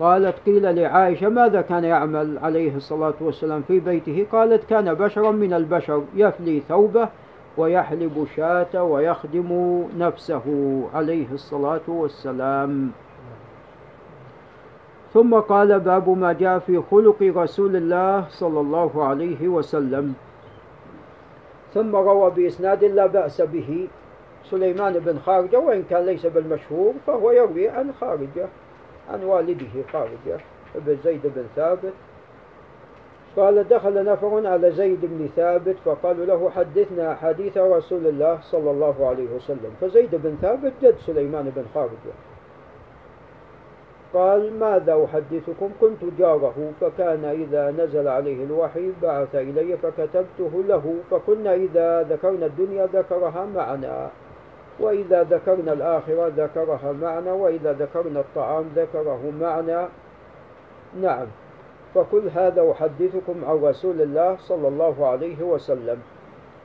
قالت 0.00 0.34
قيل 0.46 0.74
لعائشة 0.74 1.28
ماذا 1.28 1.60
كان 1.60 1.84
يعمل 1.84 2.38
عليه 2.38 2.76
الصلاة 2.76 3.14
والسلام 3.20 3.62
في 3.62 3.80
بيته؟ 3.80 4.26
قالت 4.32 4.64
كان 4.64 4.94
بشرا 4.94 5.30
من 5.30 5.52
البشر 5.52 6.02
يفلي 6.14 6.60
ثوبه 6.68 7.08
ويحلب 7.56 8.26
شاة 8.36 8.82
ويخدم 8.82 9.82
نفسه 9.98 10.44
عليه 10.94 11.32
الصلاة 11.32 11.86
والسلام. 11.88 12.90
ثم 15.14 15.34
قال 15.34 15.80
باب 15.80 16.08
ما 16.08 16.32
جاء 16.32 16.58
في 16.58 16.82
خلق 16.90 17.22
رسول 17.22 17.76
الله 17.76 18.28
صلى 18.28 18.60
الله 18.60 19.04
عليه 19.04 19.48
وسلم. 19.48 20.14
ثم 21.74 21.96
روى 21.96 22.30
بإسناد 22.30 22.84
لا 22.84 23.06
بأس 23.06 23.40
به. 23.40 23.88
سليمان 24.50 24.92
بن 24.98 25.18
خارجة 25.18 25.58
وإن 25.58 25.82
كان 25.90 26.06
ليس 26.06 26.26
بالمشهور 26.26 26.94
فهو 27.06 27.30
يروي 27.30 27.68
عن 27.68 27.92
خارجة 28.00 28.48
عن 29.10 29.24
والده 29.24 29.82
خارجة 29.92 30.40
بن 30.74 30.96
زيد 31.04 31.20
بن 31.24 31.44
ثابت 31.56 31.92
قال 33.36 33.68
دخل 33.68 34.04
نفر 34.04 34.46
على 34.46 34.70
زيد 34.70 35.00
بن 35.02 35.28
ثابت 35.36 35.76
فقالوا 35.84 36.26
له 36.26 36.50
حدثنا 36.50 37.14
حديث 37.14 37.58
رسول 37.58 38.06
الله 38.06 38.38
صلى 38.42 38.70
الله 38.70 39.06
عليه 39.06 39.28
وسلم. 39.36 39.70
فزيد 39.80 40.10
بن 40.12 40.36
ثابت 40.42 40.72
جد 40.82 40.94
سليمان 41.06 41.52
بن 41.56 41.64
خارجة 41.74 42.14
قال 44.14 44.58
ماذا 44.58 45.04
أحدثكم؟ 45.04 45.70
كنت 45.80 46.04
جاره 46.18 46.72
فكان 46.80 47.24
إذا 47.24 47.70
نزل 47.70 48.08
عليه 48.08 48.44
الوحي 48.44 48.90
بعث 49.02 49.34
إلي 49.34 49.76
فكتبته 49.76 50.62
له 50.68 50.94
فكنا 51.10 51.54
إذا 51.54 52.02
ذكرنا 52.02 52.46
الدنيا 52.46 52.86
ذكرها 52.86 53.46
معنا 53.54 54.10
وإذا 54.80 55.22
ذكرنا 55.22 55.72
الآخرة 55.72 56.32
ذكرها 56.36 56.92
معنا 56.92 57.32
وإذا 57.32 57.72
ذكرنا 57.72 58.20
الطعام 58.20 58.64
ذكره 58.76 59.32
معنا. 59.40 59.88
نعم. 61.00 61.26
فكل 61.94 62.22
هذا 62.34 62.70
أحدثكم 62.70 63.44
عن 63.44 63.56
رسول 63.56 64.02
الله 64.02 64.36
صلى 64.36 64.68
الله 64.68 65.06
عليه 65.06 65.42
وسلم. 65.42 65.98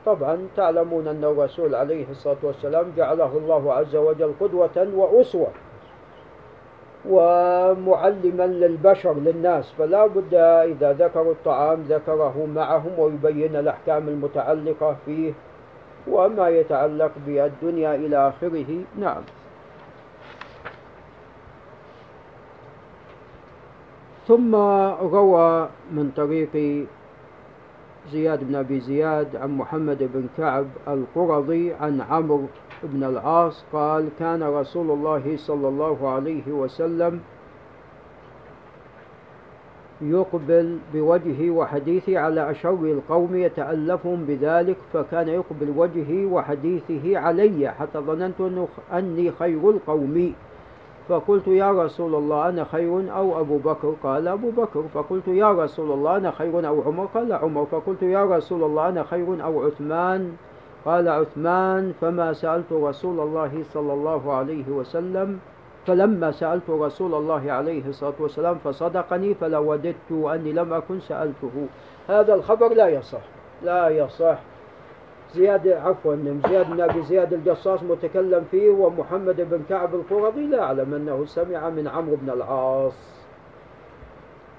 طبعا 0.06 0.38
تعلمون 0.56 1.08
أن 1.08 1.24
الرسول 1.24 1.74
عليه 1.74 2.10
الصلاة 2.10 2.36
والسلام 2.42 2.92
جعله 2.96 3.32
الله 3.36 3.72
عز 3.72 3.96
وجل 3.96 4.32
قدوة 4.40 4.88
وأسوة 4.94 5.48
ومعلما 7.08 8.46
للبشر 8.46 9.14
للناس 9.14 9.72
فلا 9.72 10.06
بد 10.06 10.34
إذا 10.34 10.92
ذكروا 10.92 11.32
الطعام 11.32 11.82
ذكره 11.82 12.46
معهم 12.54 12.98
ويبين 12.98 13.56
الأحكام 13.56 14.08
المتعلقة 14.08 14.96
فيه 15.06 15.32
وما 16.10 16.48
يتعلق 16.48 17.12
بالدنيا 17.26 17.94
إلى 17.94 18.28
آخره. 18.28 18.84
نعم. 18.98 19.22
ثم 24.26 24.54
روى 25.14 25.68
من 25.92 26.10
طريق 26.16 26.86
زياد 28.12 28.44
بن 28.44 28.54
أبي 28.54 28.80
زياد 28.80 29.36
عن 29.36 29.56
محمد 29.56 29.98
بن 30.14 30.26
كعب 30.36 30.66
القرظي 30.88 31.72
عن 31.72 32.00
عمرو 32.00 32.42
بن 32.82 33.04
العاص 33.04 33.64
قال 33.72 34.08
كان 34.18 34.42
رسول 34.42 34.90
الله 34.90 35.36
صلى 35.36 35.68
الله 35.68 36.08
عليه 36.08 36.52
وسلم 36.52 37.20
يقبل 40.00 40.78
بوجهه 40.94 41.50
وحديثه 41.50 42.18
على 42.18 42.50
أشر 42.50 42.74
القوم 42.84 43.36
يتألفهم 43.36 44.24
بذلك 44.24 44.76
فكان 44.92 45.28
يقبل 45.28 45.72
وجهه 45.76 46.26
وحديثه 46.26 47.18
علي 47.18 47.70
حتى 47.70 47.98
ظننت 47.98 48.40
أني 48.92 49.30
خير 49.30 49.70
القوم. 49.70 50.34
فقلت 51.08 51.48
يا 51.48 51.70
رسول 51.70 52.14
الله 52.14 52.48
أنا 52.48 52.64
خير 52.64 53.16
أو 53.16 53.40
أبو 53.40 53.58
بكر؟ 53.58 53.94
قال 54.02 54.28
أبو 54.28 54.50
بكر. 54.50 54.82
فقلت 54.94 55.28
يا 55.28 55.52
رسول 55.52 55.92
الله 55.92 56.16
أنا 56.16 56.30
خير 56.30 56.68
أو 56.68 56.82
عمر؟ 56.82 57.04
قال 57.14 57.32
عمر. 57.32 57.66
فقلت 57.66 58.02
يا 58.02 58.24
رسول 58.24 58.62
الله 58.62 58.88
أنا 58.88 59.02
خير 59.02 59.44
أو 59.44 59.66
عثمان؟ 59.66 60.36
قال 60.84 61.08
عثمان. 61.08 61.92
فما 62.00 62.32
سألت 62.32 62.72
رسول 62.72 63.20
الله 63.20 63.62
صلى 63.72 63.92
الله 63.92 64.32
عليه 64.32 64.68
وسلم 64.68 65.38
فلما 65.86 66.30
سألت 66.30 66.70
رسول 66.70 67.14
الله 67.14 67.52
عليه 67.52 67.88
الصلاة 67.88 68.14
والسلام 68.18 68.58
فصدقني 68.64 69.34
فلوددت 69.34 70.12
أني 70.12 70.52
لم 70.52 70.72
أكن 70.72 71.00
سألته. 71.00 71.66
هذا 72.08 72.34
الخبر 72.34 72.74
لا 72.74 72.88
يصح 72.88 73.22
لا 73.62 73.88
يصح. 73.88 74.38
زياد 75.36 75.68
عفوا 75.68 76.16
زياد 76.48 76.70
بن 76.70 76.80
أبي 76.80 77.02
زياد 77.02 77.32
الجصاص 77.32 77.82
متكلم 77.82 78.44
فيه 78.50 78.70
ومحمد 78.70 79.36
بن 79.36 79.62
كعب 79.68 79.94
القرظي 79.94 80.46
لا 80.46 80.62
أعلم 80.62 80.94
أنه 80.94 81.24
سمع 81.26 81.68
من 81.68 81.88
عمرو 81.88 82.16
بن 82.16 82.30
العاص. 82.30 83.26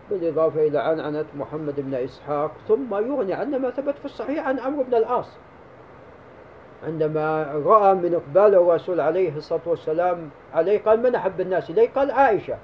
بالإضافة 0.10 0.68
إلى 0.68 0.80
عنعنة 0.80 1.26
محمد 1.38 1.74
بن 1.78 1.94
إسحاق 1.94 2.52
ثم 2.68 2.96
يغني 2.96 3.34
عن 3.34 3.56
ما 3.56 3.70
ثبت 3.70 3.96
في 3.98 4.06
الصحيح 4.06 4.48
عن 4.48 4.60
عمرو 4.60 4.84
بن 4.84 4.96
العاص. 4.96 5.38
عندما 6.88 7.44
رأى 7.66 7.94
من 7.94 8.13
إقبال 8.13 8.56
الرسول 8.56 9.00
عليه 9.00 9.38
الصلاة 9.38 9.62
والسلام 9.66 10.30
عليه 10.54 10.80
قال 10.80 11.04
من 11.04 11.16
أحب 11.16 11.41
الناس 11.41 11.70
إليه 11.70 11.89
قال 11.95 12.12
عائشة. 12.12 12.58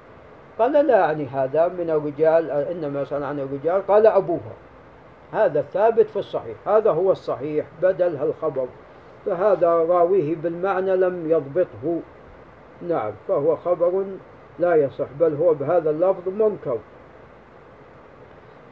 قال 0.58 0.72
لا 0.72 0.98
يعني 0.98 1.26
هذا 1.26 1.68
من 1.68 1.90
الرجال 1.90 2.50
إنما 2.50 3.04
صنع 3.04 3.26
عن 3.26 3.40
الرجال. 3.40 3.86
قال 3.86 4.06
أبوها. 4.06 4.52
هذا 5.32 5.62
ثابت 5.62 6.06
في 6.06 6.18
الصحيح. 6.18 6.68
هذا 6.68 6.90
هو 6.90 7.12
الصحيح 7.12 7.66
بدل 7.82 8.16
هالخبر. 8.16 8.66
فهذا 9.26 9.68
راويه 9.68 10.36
بالمعنى 10.36 10.96
لم 10.96 11.30
يضبطه. 11.30 12.00
نعم 12.88 13.12
فهو 13.28 13.56
خبر 13.56 14.04
لا 14.58 14.74
يصح 14.74 15.06
بل 15.20 15.34
هو 15.34 15.54
بهذا 15.54 15.90
اللفظ 15.90 16.28
منكر. 16.28 16.78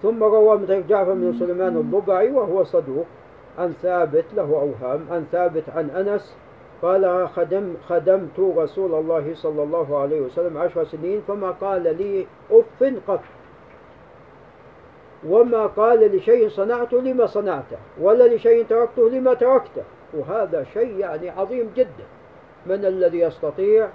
ثم 0.02 0.22
روى 0.22 0.58
من 0.58 0.84
جعفر 0.88 1.12
بن 1.12 1.38
سليمان 1.38 1.76
الضبعي 1.76 2.30
وهو 2.30 2.64
صدوق 2.64 3.06
عن 3.58 3.72
ثابت 3.82 4.24
له 4.36 4.42
أوهام 4.42 5.06
عن 5.10 5.26
ثابت 5.32 5.64
عن 5.76 5.90
أنس 5.90 6.36
قال 6.82 7.28
خدم 7.28 7.74
خدمت 7.88 8.38
رسول 8.38 8.94
الله 8.94 9.34
صلى 9.34 9.62
الله 9.62 9.98
عليه 9.98 10.20
وسلم 10.20 10.58
عشر 10.58 10.84
سنين 10.84 11.20
فما 11.28 11.50
قال 11.50 11.82
لي 11.82 12.26
أف 12.50 12.94
قط. 13.08 13.20
وما 15.28 15.66
قال 15.66 16.16
لشيء 16.16 16.48
صنعته 16.48 17.00
لما 17.00 17.26
صنعته 17.26 17.76
ولا 18.00 18.34
لشيء 18.34 18.66
تركته 18.66 19.10
لما 19.10 19.34
تركته. 19.34 19.82
وهذا 20.14 20.64
شيء 20.74 20.98
يعني 20.98 21.30
عظيم 21.30 21.70
جدا. 21.76 22.06
من 22.66 22.84
الذي 22.84 23.20
يستطيع 23.20 23.88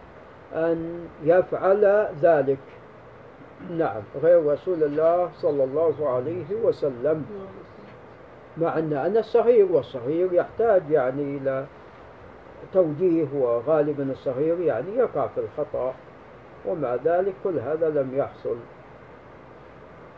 أن 0.53 1.07
يفعل 1.23 2.07
ذلك؟ 2.21 2.57
نعم 3.78 4.01
غير 4.23 4.45
رسول 4.45 4.84
الله 4.84 5.30
صلى 5.38 5.63
الله 5.63 6.09
عليه 6.09 6.45
وسلم. 6.63 7.25
مع 8.57 8.78
أن 8.78 8.93
أنا 8.93 9.19
الصغير 9.19 9.71
والصغير 9.71 10.34
يحتاج 10.34 10.82
يعني 10.91 11.38
إلى 11.38 11.65
توجيه 12.73 13.28
وغالبا 13.36 14.11
الصغير 14.11 14.59
يعني 14.59 14.95
يقع 14.95 15.28
في 15.28 15.41
الخطأ 15.41 15.93
ومع 16.65 16.95
ذلك 17.05 17.34
كل 17.43 17.59
هذا 17.59 17.89
لم 17.89 18.11
يحصل. 18.15 18.55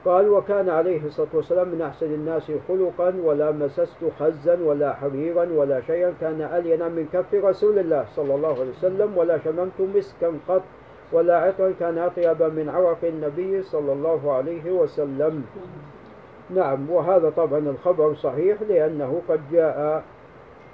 قال 0.06 0.30
وكان 0.30 0.70
عليه 0.70 1.06
الصلاة 1.06 1.28
والسلام 1.34 1.68
من 1.68 1.82
أحسن 1.82 2.06
الناس 2.06 2.52
خلقا 2.68 3.14
ولا 3.24 3.52
مسست 3.52 3.97
خزا 4.20 4.60
ولا 4.64 4.93
حريرا 4.93 5.45
ولا 5.54 5.82
شيئا. 5.82 6.14
كان 6.22 6.41
ألينا 6.41 6.88
من 6.88 7.08
كف 7.14 7.34
رسول 7.34 7.80
الله 7.80 8.06
صلى 8.16 8.36
الله 8.36 8.60
عليه 8.60 8.70
وسلم 8.70 9.18
ولا 9.18 9.38
شممت 9.38 9.82
مسكا 9.95 10.34
قط 10.47 10.64
ولا 11.12 11.38
عطرا. 11.38 11.74
كان 11.80 11.97
أطيب 11.97 12.43
من 12.43 12.70
عرق 12.70 12.97
النبي 13.04 13.64
صلى 13.64 13.93
الله 13.93 14.34
عليه 14.34 14.72
وسلم. 14.72 15.45
نعم 16.50 16.89
وهذا 16.89 17.30
طبعا 17.30 17.60
الخبر 17.60 18.16
صحيح 18.16 18.62
لأنه 18.62 19.22
قد 19.30 19.41
جاء 19.52 20.04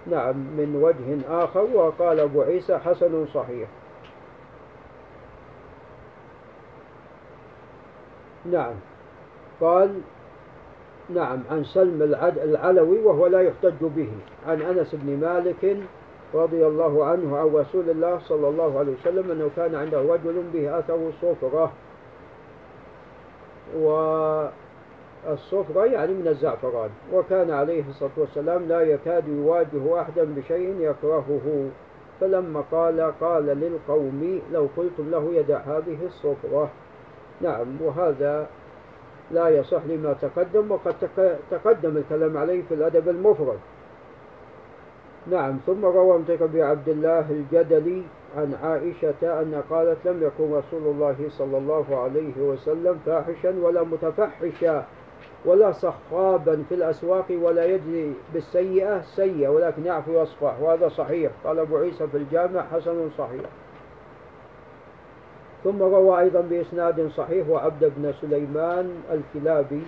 نعم 0.07 0.35
من 0.37 0.75
وجه 0.81 1.43
آخر 1.43 1.67
وقال 1.73 2.19
أبو 2.19 2.41
عيسى 2.41 2.77
حسن 2.77 3.25
صحيح. 3.25 3.69
نعم. 8.45 8.73
قال 9.61 10.01
نعم 11.09 11.39
عن 11.51 11.63
سلم 11.63 12.15
العلوي 12.43 12.99
وهو 12.99 13.27
لا 13.27 13.41
يحتج 13.41 13.73
به 13.81 14.09
عن 14.47 14.61
أنس 14.61 14.95
بن 14.95 15.19
مالك 15.19 15.77
رضي 16.33 16.67
الله 16.67 17.05
عنه 17.05 17.37
عن 17.37 17.47
رسول 17.47 17.89
الله 17.89 18.19
صلى 18.19 18.47
الله 18.47 18.79
عليه 18.79 18.93
وسلم 19.01 19.31
أنه 19.31 19.49
كان 19.55 19.75
عنده 19.75 20.01
رجل 20.01 20.43
به 20.53 20.79
أثر 20.79 21.11
صفرة. 21.21 21.71
والصفرة 25.25 25.85
يعني 25.85 26.13
من 26.13 26.27
الزعفران 26.27 26.89
وكان 27.13 27.51
عليه 27.51 27.83
الصلاة 27.89 28.11
والسلام 28.17 28.67
لا 28.67 28.81
يكاد 28.81 29.27
يواجه 29.27 30.01
أحدا 30.01 30.23
بشيء 30.23 30.75
يكرهه. 30.79 31.69
فلما 32.21 32.63
قال 32.71 33.13
قال 33.21 33.45
للقوم 33.45 34.41
لو 34.53 34.67
قلتم 34.77 35.11
له 35.11 35.33
يدع 35.33 35.57
هذه 35.57 35.97
الصفرة. 36.05 36.69
نعم 37.41 37.67
وهذا 37.81 38.47
لا 39.31 39.49
يصح 39.49 39.81
لما 39.85 40.15
تقدم 40.21 40.71
وقد 40.71 40.95
تقدم 41.51 41.97
الكلام 41.97 42.37
عليه 42.37 42.61
في 42.69 42.73
الأدب 42.73 43.09
المفرد. 43.09 43.59
نعم 45.31 45.57
ثم 45.65 45.85
روى 45.85 46.15
ابن 46.29 46.61
عبد 46.61 46.89
الله 46.89 47.25
الجدلي 47.31 48.03
عن 48.37 48.53
عائشة 48.63 49.41
أن 49.41 49.63
قالت 49.69 49.97
لم 50.05 50.23
يكن 50.23 50.53
رسول 50.53 50.83
الله 50.83 51.15
صلى 51.29 51.57
الله 51.57 51.97
عليه 51.97 52.37
وسلم 52.37 52.99
فاحشا 53.05 53.55
ولا 53.61 53.83
متفحشا 53.83 54.85
ولا 55.45 55.71
صخابا 55.71 56.63
في 56.69 56.75
الأسواق 56.75 57.25
ولا 57.41 57.65
يجزي 57.65 58.11
بالسيئة 58.33 59.01
سيئة 59.01 59.47
ولكن 59.47 59.85
يعفو 59.85 60.19
ويصفح. 60.19 60.61
وهذا 60.61 60.87
صحيح. 60.87 61.31
قال 61.43 61.59
أبو 61.59 61.77
عيسى 61.77 62.07
في 62.07 62.17
الجامع 62.17 62.61
حسن 62.61 63.09
صحيح. 63.17 63.45
ثم 65.65 65.83
روى 65.83 66.19
أيضا 66.19 66.41
بإسناد 66.41 67.09
صحيح 67.17 67.49
وعبد 67.49 67.91
بن 67.97 68.13
سليمان 68.21 69.03
الكلابي 69.11 69.81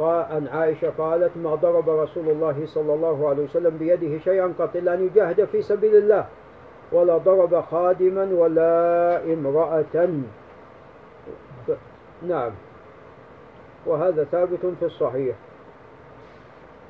عن 0.00 0.48
عائشة 0.48 0.92
قالت 0.98 1.36
ما 1.36 1.54
ضرب 1.54 1.90
رسول 1.90 2.28
الله 2.28 2.66
صلى 2.66 2.94
الله 2.94 3.28
عليه 3.28 3.44
وسلم 3.44 3.76
بيده 3.76 4.18
شيئا 4.18 4.54
قط 4.58 4.76
إلا 4.76 4.94
أن 4.94 5.06
يجاهد 5.06 5.44
في 5.44 5.62
سبيل 5.62 5.96
الله 5.96 6.26
ولا 6.92 7.16
ضرب 7.16 7.60
خادما 7.60 8.28
ولا 8.32 9.22
امرأة. 9.32 10.08
نعم 12.28 12.52
وهذا 13.86 14.24
ثابت 14.24 14.66
في 14.80 14.86
الصحيح. 14.86 15.36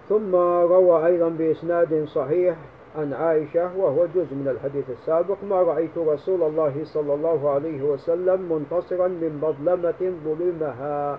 ثم 0.09 0.35
روى 0.35 1.07
أيضا 1.07 1.29
بإسناد 1.29 2.05
صحيح 2.15 2.57
عن 2.99 3.13
عائشة 3.13 3.77
وهو 3.77 4.07
جزء 4.07 4.35
من 4.35 4.49
الحديث 4.49 4.85
السابق 4.91 5.37
ما 5.49 5.63
رأيت 5.63 5.99
رسول 5.99 6.43
الله 6.43 6.75
صلى 6.85 7.15
الله 7.15 7.51
عليه 7.51 7.83
وسلم 7.83 8.53
منتصرا 8.53 9.09
من 9.09 9.39
مظلمة 9.43 10.13
ظلمها 10.25 11.19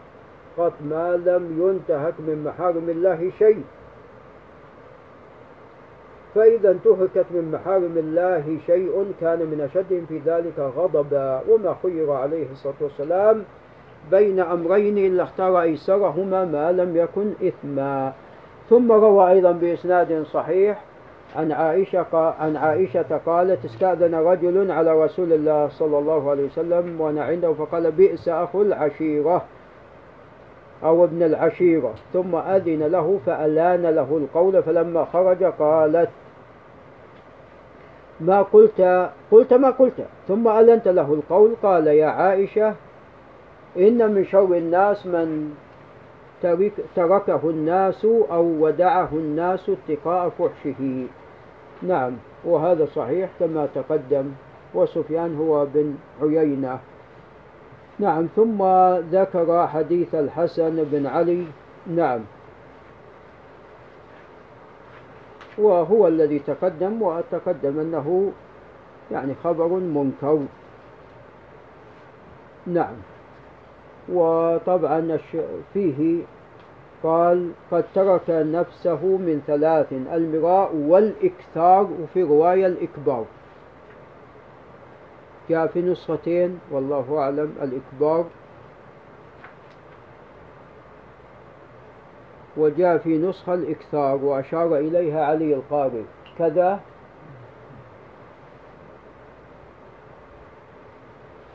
قط 0.57 0.73
ما 0.89 1.17
لم 1.17 1.43
ينتهك 1.61 2.13
من 2.19 2.43
محارم 2.43 2.89
الله 2.89 3.31
شيء. 3.39 3.63
فإذا 6.35 6.71
انتهكت 6.71 7.25
من 7.31 7.51
محارم 7.51 7.97
الله 7.97 8.57
شيء 8.65 9.13
كان 9.21 9.39
من 9.39 9.61
أشدهم 9.61 10.05
في 10.05 10.17
ذلك 10.25 10.59
غضبا. 10.59 11.41
وما 11.49 11.75
خير 11.83 12.11
عليه 12.11 12.51
الصلاة 12.51 12.75
والسلام 12.81 13.43
بين 14.11 14.39
أمرين 14.39 14.97
إلا 14.97 15.23
اختار 15.23 15.61
أيسرهما 15.61 16.45
ما 16.45 16.71
لم 16.71 16.97
يكن 16.97 17.33
إثما. 17.47 18.13
ثم 18.69 18.91
روى 18.91 19.31
أيضا 19.31 19.51
بإسناد 19.51 20.23
صحيح 20.23 20.86
عن 21.37 21.51
عائشة 21.51 22.33
عن 22.39 22.55
عائشة 22.55 23.21
قالت 23.25 23.65
استأذن 23.65 24.15
رجل 24.15 24.71
على 24.71 25.03
رسول 25.03 25.33
الله 25.33 25.69
صلى 25.69 25.99
الله 25.99 26.29
عليه 26.29 26.45
وسلم 26.45 27.01
وأنا 27.01 27.23
عنده 27.23 27.53
فقال 27.53 27.91
بئس 27.91 28.27
أخو 28.27 28.61
العشيرة 28.61 29.45
أو 30.83 31.03
ابن 31.03 31.23
العشيرة. 31.23 31.93
ثم 32.13 32.35
أذن 32.35 32.83
له 32.83 33.19
فألان 33.25 33.81
له 33.81 34.17
القول 34.17 34.63
فلما 34.63 35.05
خرج 35.05 35.43
قالت 35.43 36.09
ما 38.19 38.41
قلت 38.41 39.09
قلت 39.31 39.53
ما 39.53 39.69
قلت. 39.69 40.05
ثم 40.27 40.47
ألنت 40.47 40.87
له 40.87 41.13
القول 41.13 41.55
قال 41.63 41.87
يا 41.87 42.07
عائشة 42.07 42.73
إن 43.77 44.13
من 44.13 44.25
شر 44.25 44.53
الناس 44.53 45.05
من 45.05 45.53
ترك 46.41 46.71
تركه 46.95 47.41
الناس 47.43 48.05
أو 48.05 48.43
ودعه 48.59 49.09
الناس 49.13 49.69
اتقاء 49.69 50.29
فحشه. 50.29 51.07
نعم 51.81 52.13
وهذا 52.45 52.85
صحيح 52.95 53.29
كما 53.39 53.67
تقدم 53.75 54.31
وسفيان 54.73 55.37
هو 55.37 55.65
بن 55.65 55.95
عيينة. 56.21 56.79
نعم 57.99 58.27
ثم 58.35 58.63
ذكر 59.11 59.67
حديث 59.67 60.15
الحسن 60.15 60.83
بن 60.91 61.05
علي. 61.05 61.45
نعم. 61.87 62.19
وهو 65.57 66.07
الذي 66.07 66.39
تقدم 66.39 67.01
وتقدم 67.01 67.79
أنه 67.79 68.31
يعني 69.11 69.33
خبر 69.43 69.67
منكر. 69.67 70.39
نعم. 72.67 72.95
وطبعا 74.09 75.17
فيه 75.73 76.23
قال 77.03 77.51
قد 77.71 77.85
ترك 77.95 78.29
نفسه 78.29 79.05
من 79.05 79.41
ثلاث 79.47 79.93
المراء 79.93 80.75
والإكثار 80.75 81.89
وفي 82.01 82.23
رواية 82.23 82.67
الإكبار. 82.67 83.25
جاء 85.49 85.67
في 85.67 85.81
نسختين 85.81 86.59
والله 86.71 87.17
أعلم 87.19 87.55
الإكبار. 87.61 88.25
وجاء 92.57 92.97
في 92.97 93.17
نسخة 93.17 93.53
الإكثار 93.53 94.15
وأشار 94.15 94.77
إليها 94.77 95.25
علي 95.25 95.53
القاري 95.53 96.05
كذا. 96.37 96.79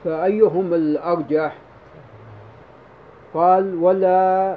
فأيهم 0.05 0.75
الأرجح؟ 0.75 1.59
قال 3.35 3.75
ولا 3.75 4.57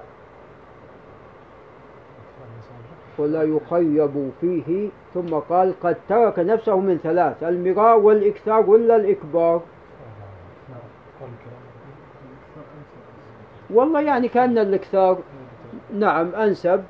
ولا 3.20 3.44
يخيب 3.44 4.32
فيه 4.42 4.90
ثم 5.14 5.36
قال 5.36 5.74
قد 5.84 5.98
ترك 6.10 6.40
نفسه 6.40 6.80
من 6.80 6.98
ثلاث 6.98 7.44
المراء 7.44 8.00
والإكثار 8.00 8.70
ولا 8.70 8.96
الإكبار؟ 8.96 9.62
والله 13.70 14.02
يعني 14.02 14.28
كأن 14.28 14.58
الإكثار 14.58 15.18
نعم 15.94 16.36
أنسب. 16.36 16.84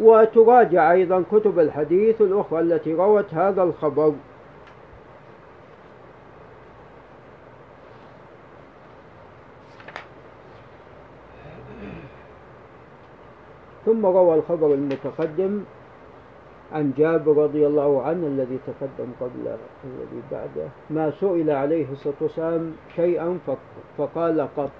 وتراجع 0.00 0.92
أيضا 0.92 1.24
كتب 1.32 1.58
الحديث 1.58 2.20
الأخرى 2.20 2.60
التي 2.60 2.94
روت 2.94 3.34
هذا 3.34 3.62
الخبر. 3.62 4.12
ثم 13.86 14.06
روى 14.06 14.34
الخبر 14.34 14.74
المتقدم 14.74 15.60
عن 16.72 16.92
جابر 16.96 17.36
رضي 17.36 17.66
الله 17.66 18.02
عنه 18.02 18.26
الذي 18.26 18.58
تقدم 18.66 19.10
قبل 19.20 19.56
الذي 19.84 20.22
بعده 20.30 20.68
ما 20.90 21.10
سئل 21.10 21.50
عليه 21.50 21.92
الصلاة 21.92 22.14
والسلام 22.20 22.72
شيئا 22.96 23.38
فقال 23.98 24.48
قط 24.56 24.70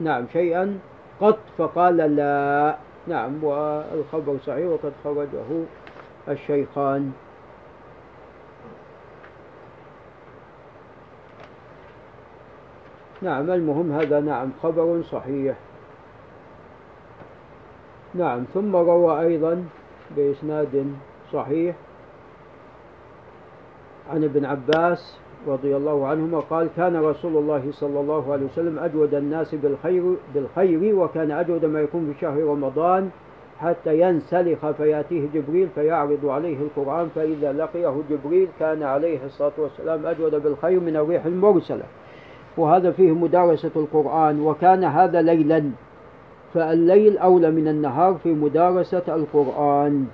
نعم 0.00 0.26
شيئا 0.32 0.78
قط 1.20 1.38
فقال 1.58 1.96
لا. 1.96 2.76
نعم 3.06 3.44
والخبر 3.44 4.36
صحيح 4.46 4.66
وقد 4.66 4.92
خرجه 5.04 5.64
الشيخان. 6.28 7.12
نعم 13.22 13.50
المهم 13.50 13.92
هذا 13.92 14.20
نعم 14.20 14.50
خبر 14.62 15.02
صحيح. 15.02 15.56
نعم 18.14 18.44
ثم 18.54 18.76
روى 18.76 19.20
أيضا 19.20 19.64
بإسناد 20.16 20.86
صحيح 21.32 21.76
عن 24.10 24.24
ابن 24.24 24.44
عباس 24.44 25.18
رضي 25.48 25.76
الله 25.76 26.06
عنهما 26.06 26.40
قال 26.40 26.68
كان 26.76 26.96
رسول 26.96 27.36
الله 27.36 27.62
صلى 27.72 28.00
الله 28.00 28.32
عليه 28.32 28.46
وسلم 28.46 28.78
أجود 28.78 29.14
الناس 29.14 29.54
بالخير 29.54 30.14
بالخير 30.34 30.94
وكان 30.94 31.30
أجود 31.30 31.64
ما 31.64 31.80
يكون 31.80 32.12
في 32.12 32.20
شهر 32.20 32.44
رمضان 32.44 33.10
حتى 33.60 34.00
ينسلخ 34.00 34.70
فيأتيه 34.70 35.26
جبريل 35.34 35.68
فيعرض 35.74 36.26
عليه 36.26 36.56
القرآن 36.58 37.08
فإذا 37.14 37.52
لقيه 37.52 37.94
جبريل 38.10 38.48
كان 38.60 38.82
عليه 38.82 39.18
الصلاة 39.26 39.52
والسلام 39.58 40.06
أجود 40.06 40.34
بالخير 40.34 40.80
من 40.80 40.96
الريح 40.96 41.24
المرسلة. 41.26 41.84
وهذا 42.56 42.92
فيه 42.92 43.12
مدارسة 43.12 43.70
القرآن 43.76 44.40
وكان 44.40 44.84
هذا 44.84 45.22
ليلا. 45.22 45.70
فالليل 46.54 47.18
أولى 47.18 47.50
من 47.50 47.68
النهار 47.68 48.14
في 48.22 48.28
مدارسة 48.28 49.02
القرآن. 49.08 50.06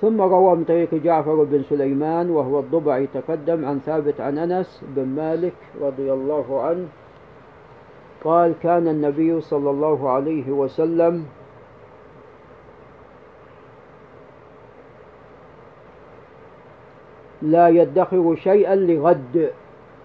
ثم 0.00 0.20
روى 0.20 0.56
من 0.56 0.64
طريق 0.64 0.94
جعفر 0.94 1.44
بن 1.44 1.62
سليمان 1.62 2.30
وهو 2.30 2.58
الضبعي 2.58 3.06
تقدم 3.14 3.64
عن 3.64 3.78
ثابت 3.78 4.20
عن 4.20 4.38
أنس 4.38 4.84
بن 4.96 5.06
مالك 5.06 5.54
رضي 5.80 6.12
الله 6.12 6.60
عنه 6.62 6.86
قال 8.24 8.54
كان 8.62 8.88
النبي 8.88 9.40
صلى 9.40 9.70
الله 9.70 10.10
عليه 10.10 10.50
وسلم 10.50 11.24
لا 17.42 17.68
يدخر 17.68 18.34
شيئا 18.36 18.74
لغد. 18.74 19.50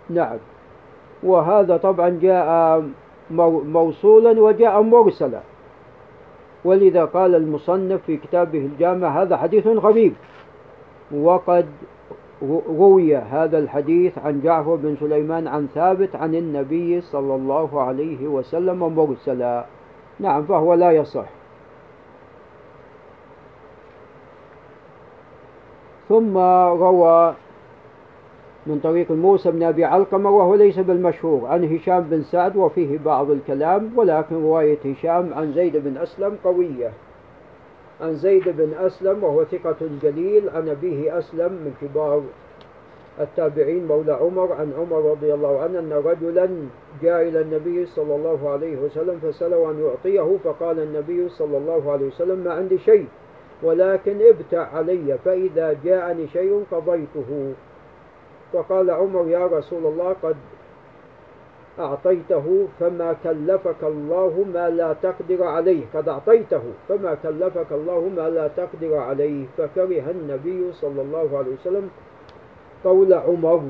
نعم. 0.09 0.37
وهذا 1.23 1.77
طبعا 1.77 2.19
جاء 2.21 2.83
موصولا 3.31 4.41
وجاء 4.41 4.81
مرسلا. 4.81 5.39
ولذا 6.65 7.05
قال 7.05 7.35
المصنف 7.35 8.01
في 8.05 8.17
كتابه 8.17 8.59
الجامع 8.59 9.21
هذا 9.21 9.37
حديث 9.37 9.67
غريب. 9.67 10.13
وقد 11.11 11.65
روي 12.69 13.15
هذا 13.17 13.57
الحديث 13.57 14.17
عن 14.17 14.41
جعفر 14.41 14.75
بن 14.75 14.95
سليمان 14.99 15.47
عن 15.47 15.67
ثابت 15.75 16.15
عن 16.15 16.35
النبي 16.35 17.01
صلى 17.01 17.35
الله 17.35 17.81
عليه 17.81 18.27
وسلم 18.27 18.79
مرسلا. 18.79 19.65
نعم 20.19 20.43
فهو 20.43 20.73
لا 20.73 20.91
يصح. 20.91 21.25
ثم 26.09 26.37
روى 26.37 27.33
من 28.67 28.79
طريق 28.83 29.11
موسى 29.11 29.51
بن 29.51 29.63
أبي 29.63 29.85
علقمة 29.85 30.29
وهو 30.29 30.55
ليس 30.55 30.79
بالمشهور 30.79 31.47
عن 31.47 31.75
هشام 31.75 32.01
بن 32.01 32.23
سعد 32.23 32.55
وفيه 32.55 32.97
بعض 33.05 33.31
الكلام 33.31 33.91
ولكن 33.95 34.35
رواية 34.35 34.77
هشام 34.85 35.33
عن 35.33 35.53
زيد 35.53 35.77
بن 35.77 35.97
أسلم 35.97 36.37
قوية. 36.43 36.91
عن 38.01 38.15
زيد 38.15 38.49
بن 38.49 38.73
أسلم 38.79 39.23
وهو 39.23 39.43
ثقة 39.43 39.75
جليل 40.01 40.49
عن 40.49 40.69
أبيه 40.69 41.17
أسلم 41.17 41.51
من 41.51 41.73
كبار 41.81 42.23
التابعين 43.19 43.87
مولى 43.87 44.13
عمر 44.13 44.53
عن 44.53 44.73
عمر 44.79 45.11
رضي 45.11 45.33
الله 45.33 45.59
عنه 45.59 45.79
أن 45.79 45.93
رجلا 45.93 46.49
جاء 47.01 47.27
إلى 47.27 47.41
النبي 47.41 47.85
صلى 47.85 48.15
الله 48.15 48.49
عليه 48.49 48.77
وسلم 48.77 49.19
فسأله 49.19 49.71
أن 49.71 49.79
يعطيه 49.79 50.37
فقال 50.43 50.79
النبي 50.79 51.29
صلى 51.29 51.57
الله 51.57 51.91
عليه 51.91 52.05
وسلم 52.05 52.39
ما 52.39 52.53
عندي 52.53 52.77
شيء 52.77 53.05
ولكن 53.63 54.17
ابتع 54.21 54.67
علي 54.77 55.17
فإذا 55.25 55.77
جاءني 55.83 56.27
شيء 56.27 56.63
قضيته. 56.71 57.53
فقال 58.53 58.91
عمر 58.91 59.27
يا 59.27 59.47
رسول 59.47 59.85
الله 59.85 60.15
قد 60.23 60.35
أعطيته 61.79 62.67
فما 62.79 63.15
كلفك 63.23 63.83
الله 63.83 64.45
ما 64.53 64.69
لا 64.69 64.93
تقدر 64.93 65.43
عليه. 65.43 65.85
قد 65.93 66.09
أعطيته 66.09 66.63
فما 66.89 67.13
كلفك 67.23 67.71
الله 67.71 68.09
ما 68.17 68.29
لا 68.29 68.47
تقدر 68.47 68.97
عليه. 68.97 69.45
فكره 69.57 70.11
النبي 70.11 70.73
صلى 70.73 71.01
الله 71.01 71.37
عليه 71.37 71.53
وسلم 71.53 71.89
قول 72.83 73.13
عمر. 73.13 73.63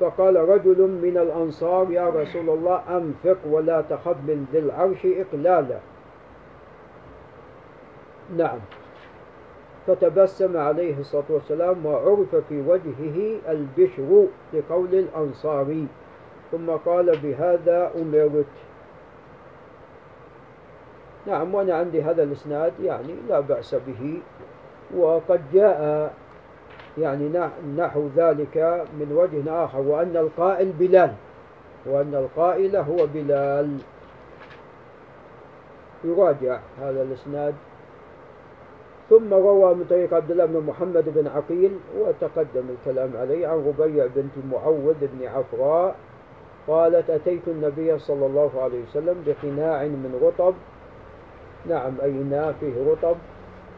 فقال 0.00 0.36
رجل 0.36 0.80
من 1.02 1.16
الأنصار 1.16 1.90
يا 1.90 2.08
رسول 2.08 2.50
الله 2.50 2.82
أنفق 2.96 3.38
ولا 3.50 3.80
تخف 3.80 4.16
من 4.26 4.46
ذي 4.52 4.58
العرش 4.58 5.06
إقلالا. 5.06 5.78
نعم. 8.36 8.58
فتبسم 9.86 10.56
عليه 10.56 10.98
الصلاة 10.98 11.24
والسلام 11.28 11.86
وعرف 11.86 12.34
في 12.48 12.60
وجهه 12.60 13.38
البشر 13.48 14.26
لقول 14.52 14.94
الأنصاري 14.94 15.86
ثم 16.52 16.70
قال 16.70 17.18
بهذا 17.18 17.90
أمرت. 17.96 18.46
نعم 21.26 21.54
وأنا 21.54 21.74
عندي 21.74 22.02
هذا 22.02 22.22
الإسناد 22.22 22.72
يعني 22.82 23.14
لا 23.28 23.40
بأس 23.40 23.74
به. 23.74 24.20
وقد 24.96 25.40
جاء 25.52 26.12
يعني 26.98 27.28
نحو 27.76 28.08
ذلك 28.16 28.86
من 29.00 29.12
وجه 29.12 29.64
آخر 29.64 29.80
وأن 29.80 30.16
القائل 30.16 30.72
بلال 30.72 31.12
وأن 31.86 32.14
القائل 32.14 32.76
هو 32.76 33.06
بلال. 33.14 33.78
يراجع 36.04 36.58
هذا 36.80 37.02
الإسناد. 37.02 37.54
ثم 39.10 39.34
روى 39.34 39.74
من 39.74 39.84
طريق 39.90 40.14
عبد 40.14 40.30
الله 40.30 40.46
بن 40.46 40.60
محمد 40.66 41.04
بن 41.06 41.26
عقيل 41.26 41.72
وتقدم 41.98 42.64
الكلام 42.70 43.10
عليه 43.16 43.46
عن 43.46 43.64
ربيع 43.66 44.06
بنت 44.06 44.32
معوذ 44.52 44.94
بن 45.00 45.26
عفراء 45.26 45.96
قالت 46.68 47.10
أتيت 47.10 47.48
النبي 47.48 47.98
صلى 47.98 48.26
الله 48.26 48.50
عليه 48.62 48.82
وسلم 48.82 49.24
بقناع 49.26 49.82
من 49.84 50.18
رطب. 50.22 50.54
نعم 51.66 51.92
أي 52.02 52.10
إناء 52.10 52.54
فيه 52.60 52.90
رطب 52.90 53.16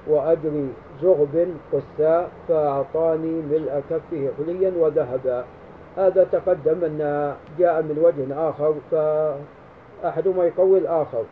وأجري 0.09 0.69
زغب 1.03 1.55
قثاء 1.73 2.31
فأعطاني 2.49 3.43
ملء 3.43 3.83
كفه 3.91 4.31
حليا 4.39 4.73
وذهبا. 4.77 5.45
هذا 5.97 6.25
تقدم 6.33 6.85
أن 6.85 7.35
جاء 7.59 7.83
من 7.83 7.99
وجه 7.99 8.49
آخر 8.49 8.75
فأحدهما 8.91 10.45
يقوي 10.45 10.79
الآخر. 10.79 11.25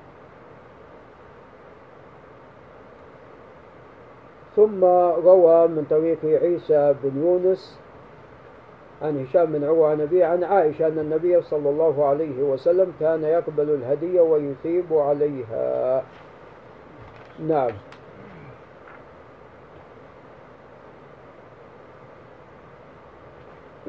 ثم 4.57 4.85
روى 5.25 5.69
من 5.69 5.87
طريق 5.91 6.43
عيسى 6.43 6.95
بن 7.05 7.23
يونس 7.23 7.79
عن 9.03 9.25
هشام 9.25 9.53
بن 9.53 9.65
عروة 9.65 9.91
عن 9.91 10.09
عن 10.23 10.45
عائشة 10.45 10.87
أن 10.87 10.99
النبي 10.99 11.43
صلى 11.43 11.71
الله 11.71 12.05
عليه 12.05 12.43
وسلم 12.43 12.93
كان 13.01 13.25
يقبل 13.25 13.71
الهدية 13.71 14.21
ويثيب 14.21 14.93
عليها. 14.93 16.03
نعم. 17.49 17.71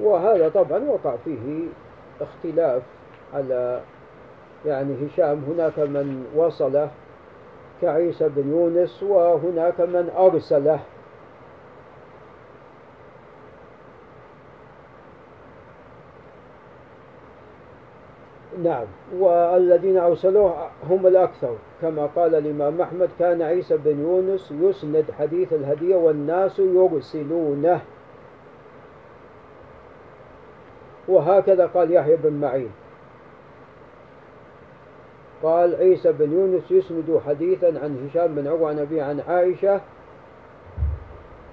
وهذا 0.01 0.49
طبعا 0.49 0.80
وقع 0.80 1.15
فيه 1.26 1.68
اختلاف 2.22 2.82
على 3.34 3.82
يعني 4.65 4.95
هشام 5.07 5.43
هناك 5.47 5.80
من 5.80 6.26
وصله 6.36 6.89
كعيسى 7.82 8.30
بن 8.30 8.51
يونس 8.51 9.03
وهناك 9.03 9.82
من 9.82 10.09
أرسله. 10.17 10.80
نعم 18.63 18.86
والذين 19.17 19.97
أرسلوه 19.97 20.69
هم 20.89 21.07
الأكثر. 21.07 21.55
كما 21.82 22.05
قال 22.05 22.36
الإمام 22.36 22.82
أحمد 22.82 23.09
كان 23.19 23.41
عيسى 23.41 23.78
بن 23.78 23.99
يونس 23.99 24.53
يسند 24.61 25.05
حديث 25.19 25.53
الهدية 25.53 25.95
والناس 25.95 26.59
يرسلونه. 26.59 27.82
وهكذا 31.07 31.65
قال 31.65 31.91
يحيى 31.91 32.15
بن 32.15 32.34
معين. 32.34 32.71
قال 35.43 35.75
عيسى 35.75 36.11
بن 36.11 36.33
يونس 36.33 36.71
يسند 36.71 37.21
حديثا 37.27 37.67
عن 37.67 38.09
هشام 38.09 38.35
بن 38.35 38.47
عروة 38.47 38.69
عن 38.69 38.79
أبي 38.79 39.01
عن 39.01 39.19
عائشة 39.19 39.81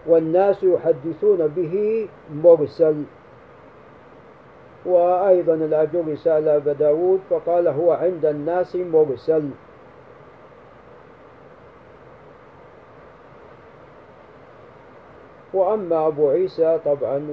والناس 0.07 0.63
يحدثون 0.63 1.47
به 1.47 2.09
مرسل. 2.35 3.03
وأيضا 4.87 5.55
الأجر 5.55 6.15
سأل 6.15 6.49
أبا 6.49 6.73
داود 6.73 7.21
فقال 7.31 7.69
هو 7.69 7.93
عند 7.93 8.25
الناس 8.25 8.77
مرسل. 8.77 9.51
وأما 15.55 16.07
أبو 16.07 16.31
عيسى 16.31 16.79
طبعا 16.85 17.27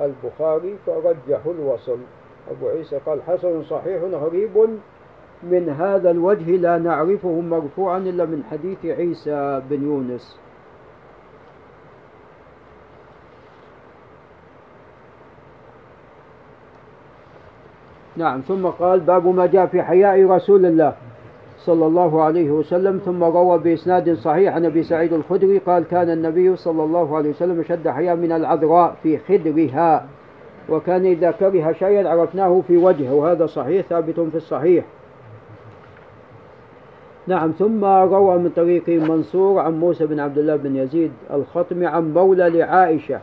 والبخاري 0.00 0.76
فرجحوا 0.86 1.52
الوصل. 1.52 1.98
أبو 2.50 2.68
عيسى 2.68 2.98
قال 3.06 3.22
حسن 3.22 3.62
صحيح 3.62 4.02
غريب. 4.02 4.78
من 5.42 5.68
هذا 5.68 6.10
الوجه 6.10 6.56
لا 6.56 6.78
نعرفه 6.78 7.40
مرفوعا 7.40 7.98
إلا 7.98 8.24
من 8.24 8.42
حديث 8.50 8.86
عيسى 8.86 9.62
بن 9.70 9.82
يونس. 9.82 10.38
نعم 18.16 18.40
ثم 18.40 18.66
قال 18.66 19.00
باب 19.00 19.26
ما 19.26 19.46
جاء 19.46 19.66
في 19.66 19.82
حياء 19.82 20.26
رسول 20.26 20.66
الله 20.66 20.92
صلى 21.58 21.86
الله 21.86 22.22
عليه 22.22 22.50
وسلم 22.50 22.98
ثم 23.04 23.24
روى 23.24 23.58
بإسناد 23.58 24.14
صحيح 24.14 24.54
عن 24.54 24.64
أبي 24.64 24.82
سعيد 24.82 25.12
الخدري 25.12 25.58
قال 25.58 25.84
كان 25.84 26.10
النبي 26.10 26.56
صلى 26.56 26.84
الله 26.84 27.16
عليه 27.16 27.30
وسلم 27.30 27.62
شد 27.62 27.88
حياء 27.88 28.16
من 28.16 28.32
العذراء 28.32 28.96
في 29.02 29.18
خدرها 29.18 30.06
وكان 30.68 31.04
إذا 31.06 31.30
كره 31.30 31.72
شيئا 31.72 32.08
عرفناه 32.08 32.62
في 32.66 32.76
وجهه 32.76 33.14
وهذا 33.14 33.46
صحيح 33.46 33.86
ثابت 33.86 34.20
في 34.20 34.36
الصحيح. 34.36 34.84
نعم 37.28 37.50
ثم 37.50 37.84
روى 37.84 38.38
من 38.38 38.50
طريق 38.56 38.88
منصور 38.88 39.60
عن 39.60 39.80
موسى 39.80 40.06
بن 40.06 40.20
عبد 40.20 40.38
الله 40.38 40.56
بن 40.56 40.76
يزيد 40.76 41.10
الخطمي 41.30 41.86
عن 41.86 42.14
مولى 42.14 42.48
لعائشة. 42.48 43.20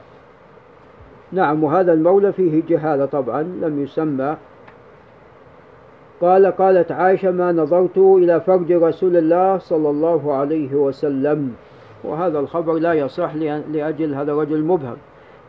نعم 1.31 1.63
وهذا 1.63 1.93
المولى 1.93 2.33
فيه 2.33 2.63
جهالة 2.69 3.05
طبعا 3.05 3.41
لم 3.41 3.83
يسمى. 3.83 4.37
قال 6.21 6.45
قالت 6.45 6.91
عائشة 6.91 7.31
ما 7.31 7.51
نظرت 7.51 7.97
إلى 7.97 8.41
فرج 8.41 8.71
رسول 8.71 9.17
الله 9.17 9.57
صلى 9.57 9.89
الله 9.89 10.33
عليه 10.33 10.75
وسلم. 10.75 11.53
وهذا 12.03 12.39
الخبر 12.39 12.73
لا 12.73 12.93
يصح 12.93 13.35
لأجل 13.71 14.13
هذا 14.13 14.31
الرجل 14.31 14.63
مبهم 14.63 14.97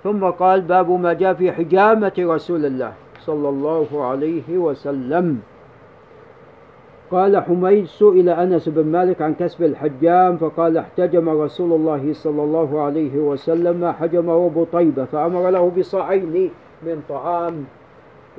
ثم 0.05 0.25
قال 0.25 0.61
باب 0.61 0.91
ما 0.91 1.13
جاء 1.13 1.35
في 1.35 1.53
حجامة 1.53 2.13
رسول 2.19 2.67
الله 2.67 2.93
صلى 3.21 3.49
الله 3.49 4.05
عليه 4.05 4.59
وسلم. 4.59 5.41
قال 7.11 7.43
حميد 7.43 7.87
سئل 7.87 8.29
أنس 8.29 8.69
بن 8.69 8.87
مالك 8.87 9.23
عن 9.23 9.35
كسب 9.35 9.63
الحجام 9.63 10.37
فقال 10.37 10.79
احتجم 10.79 11.29
رسول 11.43 11.73
الله 11.73 12.13
صلى 12.13 12.43
الله 12.43 12.83
عليه 12.83 13.19
وسلم 13.19 13.93
حجمه 13.93 14.47
أبو 14.47 14.65
طيبة 14.65 15.05
فأمر 15.05 15.51
له 15.51 15.73
بصاعين 15.79 16.51
من 16.83 17.03
طعام 17.09 17.65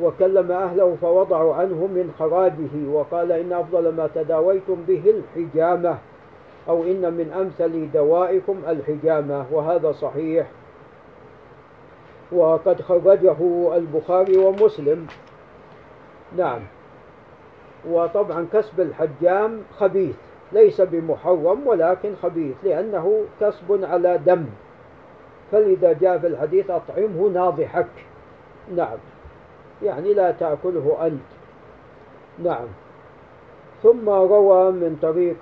وكلم 0.02 0.52
أهله 0.52 0.96
فوضعوا 1.02 1.56
عنه 1.56 1.88
من 1.88 2.14
خراجه 2.20 2.90
وقال 2.92 3.32
إن 3.32 3.54
أفضل 3.54 3.96
ما 3.96 4.10
تداويتم 4.16 4.76
به 4.88 5.02
الحجامة 5.06 5.98
أو 6.70 6.84
إن 6.84 7.14
من 7.14 7.32
أمثل 7.40 7.92
دوائكم 7.94 8.56
الحجامة 8.68 9.46
وهذا 9.52 9.92
صحيح. 9.92 10.48
وقد 12.32 12.82
خرجه 12.82 13.36
البخاري 13.76 14.38
ومسلم. 14.38 15.08
نعم. 16.38 16.60
وطبعا 17.90 18.48
كسب 18.54 18.82
الحجام 18.82 19.62
خبيث 19.80 20.16
ليس 20.52 20.82
بمحرم 20.82 21.68
ولكن 21.68 22.16
خبيث 22.24 22.56
لأنه 22.64 23.22
كسب 23.42 23.84
على 23.84 24.20
دم. 24.26 24.46
فلذا 25.52 25.94
جاء 25.94 26.18
في 26.18 26.28
الحديث 26.28 26.70
أطعمه 26.70 27.30
ناضحك. 27.34 27.88
نعم. 28.76 28.98
يعني 29.84 30.14
لا 30.14 30.32
تأكله 30.32 30.98
أنت. 31.02 31.28
نعم. 32.44 32.68
ثم 33.84 34.10
روى 34.10 34.72
من 34.72 34.98
طريق 35.02 35.38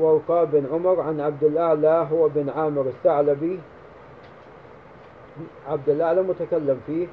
ورقاء 0.00 0.44
بن 0.44 0.66
عمر 0.72 1.00
عن 1.00 1.20
عبد 1.20 1.44
الأعلى 1.44 2.08
هو 2.12 2.28
بن 2.28 2.48
عامر 2.56 2.82
الثعلبي. 2.82 3.58
عبد 5.68 5.88
الأعلى 5.88 6.22
متكلم 6.22 6.80
فيه. 6.86 7.06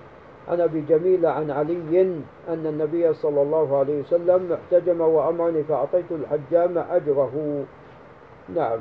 عن 0.49 0.61
أبي 0.61 0.81
جميلة 0.89 1.29
عن 1.29 1.51
علي 1.51 2.01
أن 2.49 2.65
النبي 2.65 3.13
صلى 3.13 3.41
الله 3.41 3.77
عليه 3.77 4.01
وسلم 4.01 4.53
احتجم 4.53 5.01
وأمرني 5.01 5.63
فأعطيت 5.63 6.11
الحجام 6.11 6.77
أجره. 6.77 7.63
نعم. 8.55 8.79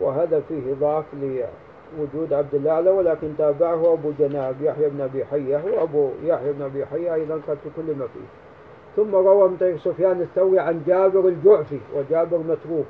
وهذا 0.00 0.42
فيه 0.48 0.74
ضعف 0.80 1.04
لوجود 1.14 2.32
عبد 2.32 2.54
الأعلى 2.54 2.90
ولكن 2.90 3.32
تابعه 3.38 3.92
أبو 3.92 4.12
جناب 4.18 4.54
يحيى 4.62 4.88
بن 4.88 5.00
أبي 5.00 5.24
حية 5.24 5.62
وأبو 5.64 6.10
يحيى 6.24 6.52
بن 6.52 6.62
أبي 6.62 6.86
حية 6.86 7.14
أيضا 7.14 7.34
قد 7.48 7.58
تكلم 7.64 7.98
فيه. 7.98 8.28
ثم 8.96 9.14
روى 9.14 9.48
من 9.48 9.56
طريق 9.56 9.76
سفيان 9.76 10.20
الثوري 10.20 10.58
عن 10.58 10.82
جابر 10.86 11.28
الجعفي 11.28 11.78
وجابر 11.96 12.38
متروك 12.38 12.86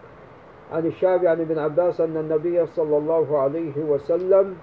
عن 0.73 0.87
الشعبي 0.87 1.29
عن 1.29 1.41
ابن 1.41 1.59
عباس 1.59 2.01
أن 2.01 2.17
النبي 2.17 2.67
صلى 2.67 2.97
الله 2.97 3.39
عليه 3.39 3.85
وسلم 3.89 4.57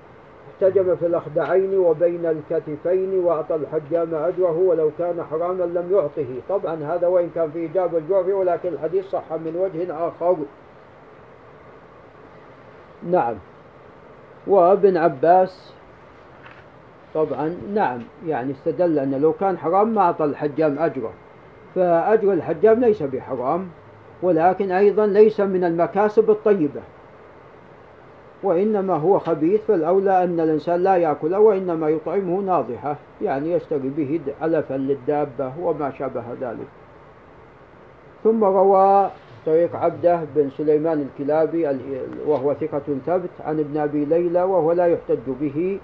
احتجم 0.49 0.95
في 0.95 1.05
الأخدعين 1.05 1.77
وبين 1.77 2.25
الكتفين 2.25 3.19
وأعطى 3.19 3.55
الحجام 3.55 4.15
أجره 4.15 4.57
ولو 4.57 4.91
كان 4.99 5.23
حراما 5.31 5.63
لم 5.63 5.89
يعطه. 5.91 6.27
طبعا 6.49 6.75
هذا 6.83 7.07
وإن 7.07 7.29
كان 7.35 7.51
فيه 7.51 7.69
جاب 7.73 7.95
الجعفي 7.95 8.33
ولكن 8.33 8.69
الحديث 8.69 9.05
صح 9.05 9.31
من 9.31 9.55
وجه 9.55 10.07
آخر. 10.07 10.35
نعم. 13.11 13.35
وابن 14.47 14.97
عباس 14.97 15.73
طبعا 17.13 17.57
نعم 17.73 18.01
يعني 18.27 18.51
استدل 18.51 18.99
أن 18.99 19.21
لو 19.21 19.33
كان 19.33 19.57
حرام 19.57 19.93
ما 19.95 20.01
أعطى 20.01 20.25
الحجام 20.25 20.79
أجره 20.79 21.11
فأجر 21.75 22.33
الحجام 22.33 22.79
ليس 22.79 23.03
بحرام 23.03 23.69
ولكن 24.21 24.71
أيضا 24.71 25.07
ليس 25.07 25.39
من 25.39 25.63
المكاسب 25.63 26.29
الطيبة. 26.29 26.81
وإنما 28.43 28.95
هو 28.95 29.19
خبيث 29.19 29.61
فالأولى 29.67 30.23
أن 30.23 30.39
الإنسان 30.39 30.83
لا 30.83 30.97
يأكله 30.97 31.39
وإنما 31.39 31.89
يطعمه 31.89 32.41
ناضحة 32.41 32.95
يعني 33.21 33.51
يشتري 33.51 33.89
به 33.89 34.19
علفا 34.41 34.73
للدابة 34.73 35.51
وما 35.61 35.91
شابه 35.91 36.23
ذلك. 36.41 36.67
ثم 38.23 38.43
روى 38.43 39.09
طريق 39.45 39.75
عبده 39.75 40.19
بن 40.35 40.49
سليمان 40.57 41.01
الكلابي 41.01 41.67
وهو 42.27 42.53
ثقة 42.53 42.81
ثبت 43.05 43.29
عن 43.45 43.59
ابن 43.59 43.77
أبي 43.77 44.05
ليلى 44.05 44.43
وهو 44.43 44.71
لا 44.71 44.87
يحتج 44.87 45.29
به. 45.41 45.79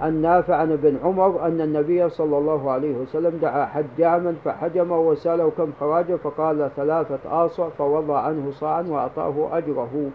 عن 0.00 0.22
نافع 0.22 0.56
عن 0.56 0.72
ابن 0.72 0.98
عمر 1.04 1.46
أن 1.46 1.60
النبي 1.60 2.08
صلى 2.08 2.38
الله 2.38 2.70
عليه 2.70 2.96
وسلم 2.96 3.38
دعا 3.42 3.66
حجاما 3.66 4.34
فحجم 4.44 4.92
وسأله 4.92 5.50
كم 5.58 5.70
خراجه 5.80 6.16
فقال 6.16 6.70
ثلاثة 6.76 7.18
آصع 7.44 7.68
فوضع 7.68 8.18
عنه 8.18 8.50
صاعا 8.50 8.82
وأعطاه 8.82 9.58
أجره. 9.58 10.10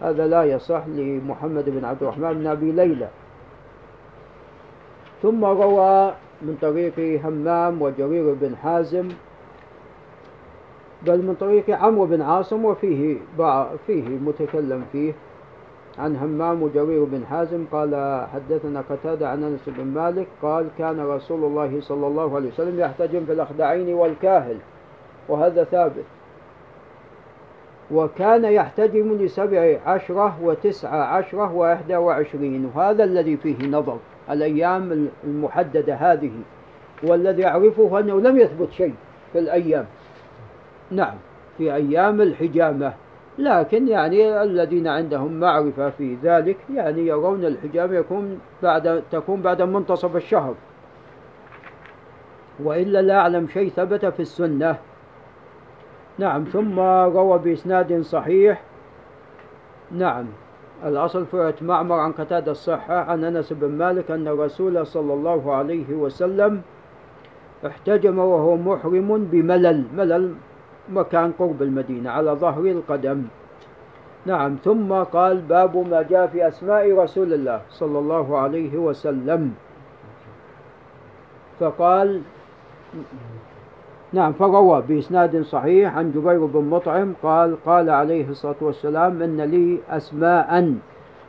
هذا 0.00 0.26
لا 0.26 0.44
يصح 0.44 0.82
لمحمد 0.86 1.64
بن 1.70 1.84
عبد 1.84 2.02
الرحمن 2.02 2.32
بن 2.32 2.46
أبي 2.46 2.72
ليلى. 2.72 3.08
ثم 5.22 5.44
روى 5.44 6.14
من 6.42 6.56
طريق 6.62 7.24
همام 7.24 7.82
وجرير 7.82 8.34
بن 8.40 8.56
حازم 8.56 9.08
بل 11.06 11.22
من 11.22 11.34
طريق 11.40 11.70
عمرو 11.70 12.06
بن 12.06 12.22
عاصم 12.22 12.64
وفيه 12.64 13.16
فيه 13.86 14.08
متكلم 14.08 14.84
فيه 14.92 15.12
عن 15.98 16.16
همام 16.16 16.62
وجرير 16.62 17.04
بن 17.04 17.24
حازم. 17.30 17.64
قال 17.72 18.26
حدثنا 18.32 18.84
قتادة 18.90 19.28
عن 19.28 19.44
أنس 19.44 19.60
بن 19.66 19.84
مالك 19.84 20.26
قال 20.42 20.66
كان 20.78 21.00
رسول 21.00 21.44
الله 21.44 21.80
صلى 21.80 22.06
الله 22.06 22.36
عليه 22.36 22.48
وسلم 22.48 22.80
يحتجم 22.80 23.24
في 23.26 23.32
الأخدعين 23.32 23.94
والكاهل 23.94 24.56
وهذا 25.28 25.64
ثابت. 25.64 26.04
وكان 27.92 28.44
يحتجم 28.44 29.18
لسبع 29.20 29.78
عشرة 29.86 30.38
وتسعة 30.42 31.02
عشرة 31.02 31.54
وإحدى 31.54 31.96
وعشرين 31.96 32.70
وهذا 32.74 33.04
الذي 33.04 33.36
فيه 33.36 33.66
نظر 33.66 33.98
الأيام 34.30 35.08
المحددة 35.24 35.94
هذه 35.94 36.32
والذي 37.02 37.46
أعرفه 37.46 37.98
أنه 38.00 38.20
لم 38.20 38.38
يثبت 38.38 38.72
شيء 38.72 38.94
في 39.32 39.38
الأيام. 39.38 39.86
نعم 40.90 41.14
في 41.58 41.74
أيام 41.74 42.20
الحجامة. 42.20 42.92
لكن 43.38 43.88
يعني 43.88 44.42
الذين 44.42 44.88
عندهم 44.88 45.32
معرفة 45.32 45.90
في 45.90 46.16
ذلك 46.22 46.56
يعني 46.74 47.06
يرون 47.06 47.44
الحجامة 47.44 47.94
يكون 47.94 48.38
بعد 48.62 49.02
تكون 49.10 49.42
بعد 49.42 49.62
منتصف 49.62 50.16
الشهر. 50.16 50.54
وإلا 52.64 53.02
لا 53.02 53.18
أعلم 53.18 53.48
شيء 53.48 53.70
ثبت 53.70 54.06
في 54.06 54.20
السنة. 54.20 54.76
نعم 56.20 56.44
ثم 56.44 56.80
روى 57.16 57.38
بإسناد 57.38 58.00
صحيح. 58.00 58.62
نعم 59.90 60.26
الأصل 60.84 61.26
في 61.26 61.54
معمر 61.60 61.98
عن 61.98 62.12
قتادة 62.12 62.52
الصحة 62.52 62.94
عن 62.94 63.24
أنس 63.24 63.52
بن 63.52 63.68
مالك 63.68 64.10
أن 64.10 64.28
الرسول 64.28 64.86
صلى 64.86 65.12
الله 65.14 65.54
عليه 65.54 65.94
وسلم 65.94 66.62
احتجم 67.66 68.18
وهو 68.18 68.56
محرم 68.56 69.24
بملل. 69.32 69.84
ملل 69.96 70.34
مكان 70.88 71.32
قرب 71.38 71.62
المدينة 71.62 72.10
على 72.10 72.30
ظهر 72.30 72.64
القدم. 72.64 73.22
نعم 74.26 74.56
ثم 74.64 74.92
قال 74.92 75.40
باب 75.40 75.76
ما 75.76 76.02
جاء 76.02 76.26
في 76.26 76.48
أسماء 76.48 76.92
رسول 76.92 77.32
الله 77.32 77.60
صلى 77.70 77.98
الله 77.98 78.38
عليه 78.38 78.78
وسلم. 78.78 79.54
فقال 81.60 82.22
نعم 84.12 84.32
فروى 84.32 84.82
بإسناد 84.88 85.42
صحيح 85.42 85.96
عن 85.96 86.12
جبير 86.12 86.46
بن 86.46 86.64
مطعم 86.64 87.14
قال 87.22 87.64
قال 87.64 87.90
عليه 87.90 88.28
الصلاة 88.28 88.56
والسلام 88.60 89.22
إن 89.22 89.40
لي 89.40 89.78
أسماء 89.90 90.74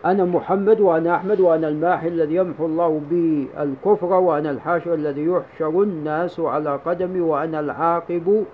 أنا 0.05 0.25
محمد 0.25 0.79
وأنا 0.79 1.15
أحمد 1.15 1.39
وأنا 1.39 1.67
الماحي 1.67 2.07
الذي 2.07 2.36
يمحو 2.36 2.65
الله 2.65 3.01
بي 3.09 3.47
الكفر 3.59 4.13
وأنا 4.13 4.51
الحاشر 4.51 4.93
الذي 4.93 5.25
يحشر 5.25 5.84
الناس 5.84 6.39
على 6.39 6.79
قدمي 6.86 7.21
وأنا 7.21 7.59
العاقب 7.59 8.45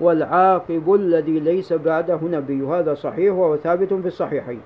والعاقب 0.00 0.94
الذي 0.94 1.40
ليس 1.40 1.72
بعده 1.72 2.18
نبي. 2.22 2.62
هذا 2.62 2.94
صحيح 2.94 3.34
وهو 3.34 3.56
ثابت 3.56 3.94
في 3.94 4.08
الصحيحين. 4.08 4.60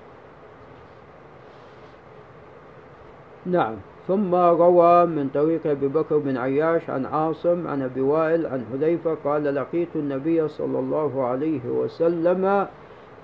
نعم. 3.45 3.75
ثم 4.07 4.35
روى 4.35 5.05
من 5.05 5.29
طريق 5.33 5.67
أبي 5.67 5.87
بكر 5.87 6.17
بن 6.17 6.37
عياش 6.37 6.89
عن 6.89 7.05
عاصم 7.05 7.67
عن 7.67 7.81
أبي 7.81 8.01
وائل 8.01 8.45
عن 8.45 8.65
حذيفة 8.73 9.17
قال 9.23 9.55
لقيت 9.55 9.87
النبي 9.95 10.47
صلى 10.47 10.79
الله 10.79 11.25
عليه 11.25 11.65
وسلم 11.65 12.67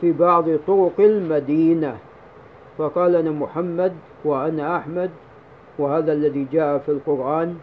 في 0.02 0.12
بعض 0.12 0.46
طرق 0.68 1.00
المدينة. 1.00 1.98
فقال 2.78 3.16
أنا 3.16 3.32
محمد 3.32 3.94
وأنا 4.26 4.78
أحمد 4.78 5.10
وهذا 5.80 6.14
الذي 6.14 6.48
جاء 6.52 6.78
في 6.78 6.92
القرآن. 6.92 7.58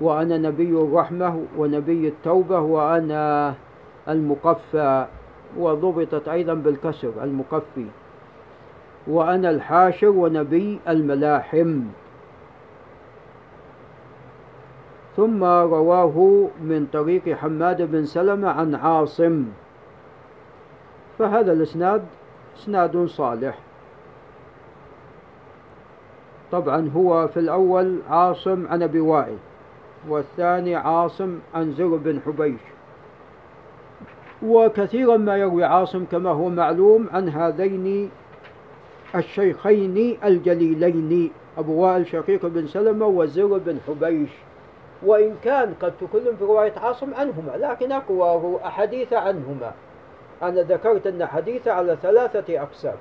وأنا 0.00 0.38
نبي 0.38 0.70
الرحمة 0.70 1.44
ونبي 1.58 2.08
التوبة 2.08 2.60
وأنا 2.60 3.54
المقفى. 4.08 5.06
وضبطت 5.58 6.28
أيضا 6.28 6.54
بالكسر 6.54 7.12
المقفي. 7.22 7.86
وأنا 9.06 9.50
الحاشر 9.50 10.08
ونبي 10.08 10.80
الملاحم. 10.88 11.80
ثم 15.16 15.44
رواه 15.44 16.48
من 16.62 16.86
طريق 16.92 17.28
حماد 17.36 17.82
بن 17.82 18.04
سلمة 18.04 18.48
عن 18.48 18.74
عاصم. 18.74 19.44
فهذا 21.18 21.52
الإسناد 21.52 22.02
إسناد 22.58 23.06
صالح. 23.06 23.58
طبعا 26.52 26.90
هو 26.96 27.28
في 27.28 27.40
الأول 27.40 27.98
عاصم 28.10 28.66
عن 28.66 28.82
أبي 28.82 29.00
وائل 29.00 29.36
والثاني 30.08 30.74
عاصم 30.74 31.38
عن 31.54 31.72
زر 31.72 31.96
بن 31.96 32.20
حبيش. 32.26 32.60
وكثيرا 34.42 35.16
ما 35.16 35.36
يروي 35.36 35.64
عاصم 35.64 36.04
كما 36.04 36.30
هو 36.30 36.48
معلوم 36.48 37.08
عن 37.12 37.28
هذين 37.28 38.10
الشيخين 39.14 40.18
الجليلين 40.24 41.32
أبو 41.58 41.72
وائل 41.72 42.06
شقيق 42.06 42.46
بن 42.46 42.66
سلمة 42.66 43.06
وزر 43.06 43.58
بن 43.58 43.78
حبيش. 43.88 44.30
وإن 45.02 45.36
كان 45.44 45.74
قد 45.82 45.92
تكلم 46.00 46.36
في 46.36 46.44
رواية 46.44 46.72
عاصم 46.76 47.14
عنهما 47.14 47.52
لكن 47.56 47.92
أقوى 47.92 48.58
أحاديث 48.64 49.12
عنهما. 49.12 49.72
أنا 50.42 50.62
ذكرت 50.62 51.06
أن 51.06 51.26
حديث 51.26 51.68
على 51.68 51.96
ثلاثة 52.02 52.62
أقسام. 52.62 52.96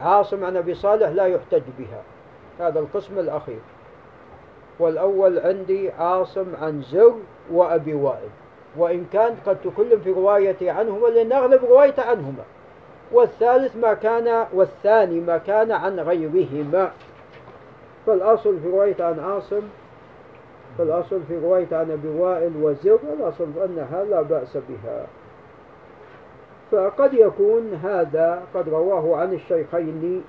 عاصم 0.00 0.44
عن 0.44 0.56
أبي 0.56 0.74
صالح 0.74 1.08
لا 1.08 1.26
يحتج 1.26 1.62
بها. 1.78 2.02
هذا 2.60 2.80
القسم 2.80 3.18
الأخير. 3.18 3.60
والأول 4.78 5.38
عندي 5.38 5.90
عاصم 5.90 6.46
عن 6.60 6.82
زر 6.82 7.14
وأبي 7.52 7.94
وائل. 7.94 8.30
وإن 8.76 9.06
كان 9.12 9.36
قد 9.46 9.56
تكلم 9.64 10.00
في 10.04 10.12
روايتي 10.12 10.70
عنهما 10.70 11.06
لأن 11.06 11.32
أغلب 11.32 11.64
روايته 11.64 12.02
عنهما. 12.02 12.44
والثالث 13.12 13.76
ما 13.76 13.94
كان 13.94 14.46
والثاني 14.52 15.20
ما 15.20 15.38
كان 15.38 15.72
عن 15.72 16.00
غيرهما. 16.00 16.90
فالأصل 18.06 18.60
في 18.60 18.68
رواية 18.68 18.96
عن 19.00 19.20
عاصم 19.20 19.62
فالأصل 20.78 21.20
في 21.28 21.38
رواية 21.38 21.66
عن 21.72 21.90
أبي 21.90 22.08
وائل 22.08 22.52
وزر 22.62 22.98
الأصل 23.18 23.46
أنها 23.64 24.04
لا 24.04 24.22
بأس 24.22 24.56
بها. 24.56 25.06
فقد 26.72 27.14
يكون 27.14 27.80
هذا 27.84 28.42
قد 28.54 28.68
رواه 28.68 29.16
عن 29.16 29.34
الشيخين 29.34 30.24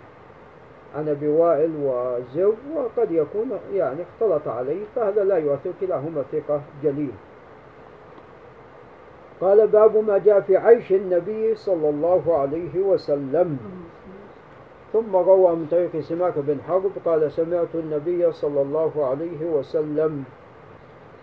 عن 0.95 1.09
أبي 1.09 1.27
وائل 1.27 1.71
وزر 1.83 2.53
وقد 2.75 3.11
يكون 3.11 3.51
يعني 3.73 3.99
اختلط 4.01 4.47
عليه 4.47 4.83
فهذا 4.95 5.23
لا 5.23 5.37
يؤثر 5.37 5.71
كلاهما 5.81 6.23
ثقة 6.31 6.61
جليل. 6.83 7.11
قال 9.41 9.67
باب 9.67 9.97
ما 9.97 10.17
جاء 10.17 10.41
في 10.41 10.57
عيش 10.57 10.91
النبي 10.91 11.55
صلى 11.55 11.89
الله 11.89 12.37
عليه 12.37 12.79
وسلم. 12.79 13.57
ثم 14.93 15.15
روى 15.15 15.55
من 15.55 15.67
طريق 15.71 15.99
سماك 15.99 16.33
بن 16.37 16.57
حرب 16.67 16.91
قال 17.05 17.31
سمعت 17.31 17.75
النبي 17.75 18.31
صلى 18.31 18.61
الله 18.61 18.91
عليه 19.05 19.45
وسلم 19.45 20.23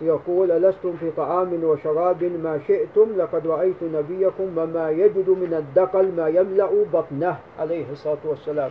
يقول 0.02 0.50
ألستم 0.50 0.92
في 1.00 1.10
طعام 1.10 1.64
وشراب 1.64 2.24
ما 2.24 2.58
شئتم 2.66 3.06
لقد 3.16 3.46
رأيت 3.46 3.82
نبيكم 3.82 4.58
وما 4.58 4.90
يجد 4.90 5.28
من 5.30 5.54
الدقل 5.54 6.12
ما 6.16 6.28
يملأ 6.28 6.70
بطنه 6.92 7.36
عليه 7.58 7.84
الصلاة 7.92 8.18
والسلام. 8.24 8.70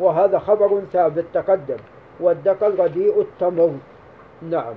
وهذا 0.00 0.38
خبر 0.38 0.80
ثابت 0.92 1.24
تقدم 1.34 1.76
والدقل 2.20 2.78
رديء 2.78 3.20
التمر. 3.20 3.70
نعم. 4.42 4.74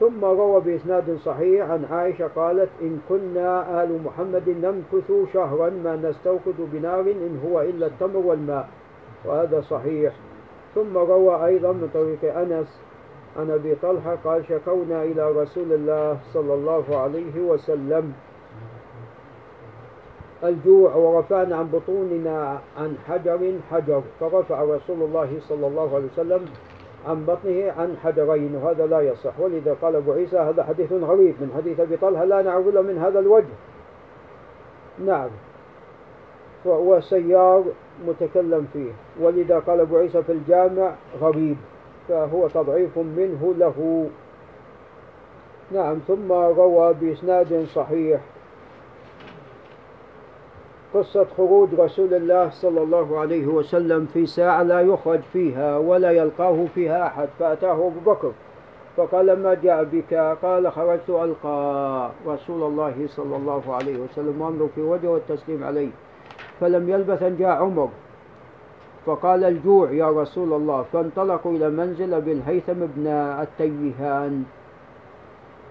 ثم 0.00 0.24
روى 0.24 0.60
بإسناد 0.60 1.18
صحيح 1.24 1.70
عن 1.70 1.84
عائشة 1.84 2.26
قالت 2.26 2.68
إن 2.82 3.00
كنا 3.08 3.84
آل 3.84 4.02
محمد 4.02 4.48
نمكث 4.48 5.12
شهرا 5.32 5.70
ما 5.70 5.96
نستوقد 5.96 6.54
بنار 6.72 7.00
إن 7.00 7.40
هو 7.46 7.60
إلا 7.60 7.86
التمر 7.86 8.16
والماء. 8.16 8.68
وهذا 9.24 9.60
صحيح. 9.60 10.14
ثم 10.74 10.96
روى 10.96 11.46
أيضا 11.46 11.72
من 11.72 11.90
طريق 11.94 12.36
أنس 12.38 12.80
عن 13.36 13.50
أبي 13.50 13.74
طلحة 13.74 14.16
قال 14.24 14.44
شكونا 14.48 15.02
إلى 15.02 15.30
رسول 15.30 15.72
الله 15.72 16.18
صلى 16.32 16.54
الله 16.54 16.96
عليه 16.98 17.40
وسلم. 17.40 18.12
الجوع 20.44 20.94
ورفعنا 20.94 21.56
عن 21.56 21.68
بطوننا 21.70 22.58
عن 22.78 22.96
حجر 23.08 23.52
حجر 23.70 24.02
فرفع 24.20 24.62
رسول 24.62 25.02
الله 25.02 25.40
صلى 25.48 25.66
الله 25.66 25.94
عليه 25.94 26.06
وسلم 26.12 26.44
عن 27.06 27.24
بطنه 27.26 27.72
عن 27.78 27.96
حجرين 28.04 28.56
وهذا 28.56 28.86
لا 28.86 29.00
يصح. 29.00 29.40
ولذا 29.40 29.76
قال 29.82 29.96
أبو 29.96 30.12
عيسى 30.12 30.38
هذا 30.38 30.64
حديث 30.64 30.92
غريب 30.92 31.34
من 31.40 31.52
حديث 31.56 31.80
أبي 31.80 31.96
طلحة 31.96 32.24
لا 32.24 32.42
نعرف 32.42 32.68
إلا 32.68 32.82
من 32.82 32.98
هذا 32.98 33.18
الوجه. 33.18 33.54
نعم. 35.06 35.28
وسيار 36.66 37.64
متكلم 38.06 38.66
فيه. 38.72 38.90
ولذا 39.20 39.58
قال 39.58 39.80
أبو 39.80 39.96
عيسى 39.96 40.22
في 40.22 40.32
الجامع 40.32 40.94
غريب 41.20 41.56
فهو 42.08 42.48
تضعيف 42.48 42.98
منه 42.98 43.54
له. 43.58 44.08
نعم 45.72 45.98
ثم 46.08 46.32
روى 46.32 46.94
بإسناد 46.94 47.64
صحيح. 47.74 48.20
قصة 50.94 51.26
خروج 51.36 51.68
رسول 51.78 52.14
الله 52.14 52.50
صلى 52.50 52.82
الله 52.82 53.18
عليه 53.18 53.46
وسلم 53.46 54.06
في 54.06 54.26
ساعة 54.26 54.62
لا 54.62 54.80
يخرج 54.80 55.20
فيها 55.32 55.78
ولا 55.78 56.10
يلقاه 56.10 56.66
فيها 56.74 57.06
أحد 57.06 57.28
فأتاه 57.38 57.72
أبو 57.72 58.00
بكر 58.12 58.32
فقال 58.96 59.42
ما 59.42 59.54
جاء 59.54 59.84
بك؟ 59.84 60.14
قال 60.42 60.72
خرجت 60.72 61.10
ألقى 61.10 62.10
رسول 62.26 62.62
الله 62.62 62.94
صلى 63.06 63.36
الله 63.36 63.74
عليه 63.74 63.96
وسلم 63.96 64.40
وأمر 64.40 64.68
في 64.74 64.80
وجهه 64.80 65.08
والتسليم 65.08 65.64
عليه 65.64 65.90
فلم 66.60 66.88
يلبث 66.88 67.22
أن 67.22 67.36
جاء 67.36 67.48
عمر 67.48 67.88
فقال 69.06 69.44
الجوع 69.44 69.90
يا 69.90 70.10
رسول 70.10 70.52
الله. 70.52 70.82
فانطلقوا 70.92 71.52
إلى 71.52 71.70
منزل 71.70 72.14
أبي 72.14 72.32
الهيثم 72.32 72.72
بن 72.72 73.06
التيهان. 73.06 74.44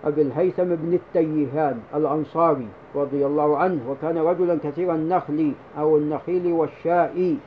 أبي 0.05 0.21
الهيثم 0.21 0.63
بن 0.63 0.93
التيهان 0.93 1.79
الأنصاري 1.95 2.67
رضي 2.95 3.25
الله 3.25 3.57
عنه 3.57 3.79
وكان 3.91 4.17
رجلا 4.17 4.59
كثير 4.63 4.95
النخل 4.95 5.51
أو 5.79 5.97
النخيل 5.97 6.51
والشاء 6.51 7.37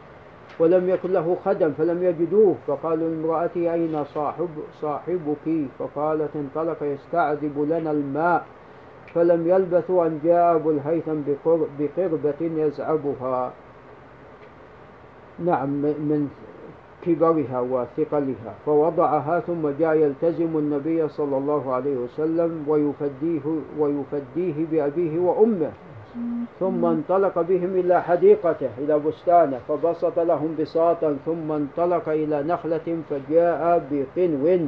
ولم 0.58 0.88
يكن 0.88 1.12
له 1.12 1.36
خدم 1.44 1.72
فلم 1.72 2.02
يجدوه 2.02 2.54
فقالوا 2.66 3.08
لامرأتي 3.08 3.72
أين 3.72 4.04
صاحب 4.04 4.48
صاحبك؟ 4.80 5.66
فقالت 5.78 6.30
انطلق 6.36 6.82
يستعذب 6.82 7.66
لنا 7.70 7.90
الماء 7.90 8.46
فلم 9.14 9.48
يلبثوا 9.48 10.06
أن 10.06 10.20
جاء 10.24 10.56
أبو 10.56 10.70
الهيثم 10.70 11.16
بقربة 11.78 12.34
يزعبها. 12.40 13.52
نعم 15.44 15.68
من 15.68 16.30
كبرها 17.06 17.60
وثقلها 17.60 18.52
فوضعها 18.66 19.40
ثم 19.40 19.68
جاء 19.78 19.94
يلتزم 19.94 20.58
النبي 20.58 21.08
صلى 21.08 21.36
الله 21.36 21.72
عليه 21.72 21.96
وسلم 21.96 22.64
ويفديه 22.68 23.46
ويفديه 23.78 24.66
بأبيه 24.70 25.18
وأمه. 25.18 25.70
ثم 26.60 26.84
انطلق 26.84 27.40
بهم 27.40 27.74
إلى 27.74 28.02
حديقته 28.02 28.70
إلى 28.78 28.98
بستانه 28.98 29.58
فبسط 29.68 30.18
لهم 30.18 30.54
بساطا 30.60 31.16
ثم 31.26 31.52
انطلق 31.52 32.08
إلى 32.08 32.42
نخلة 32.42 32.96
فجاء 33.10 33.86
بقنو. 33.90 34.58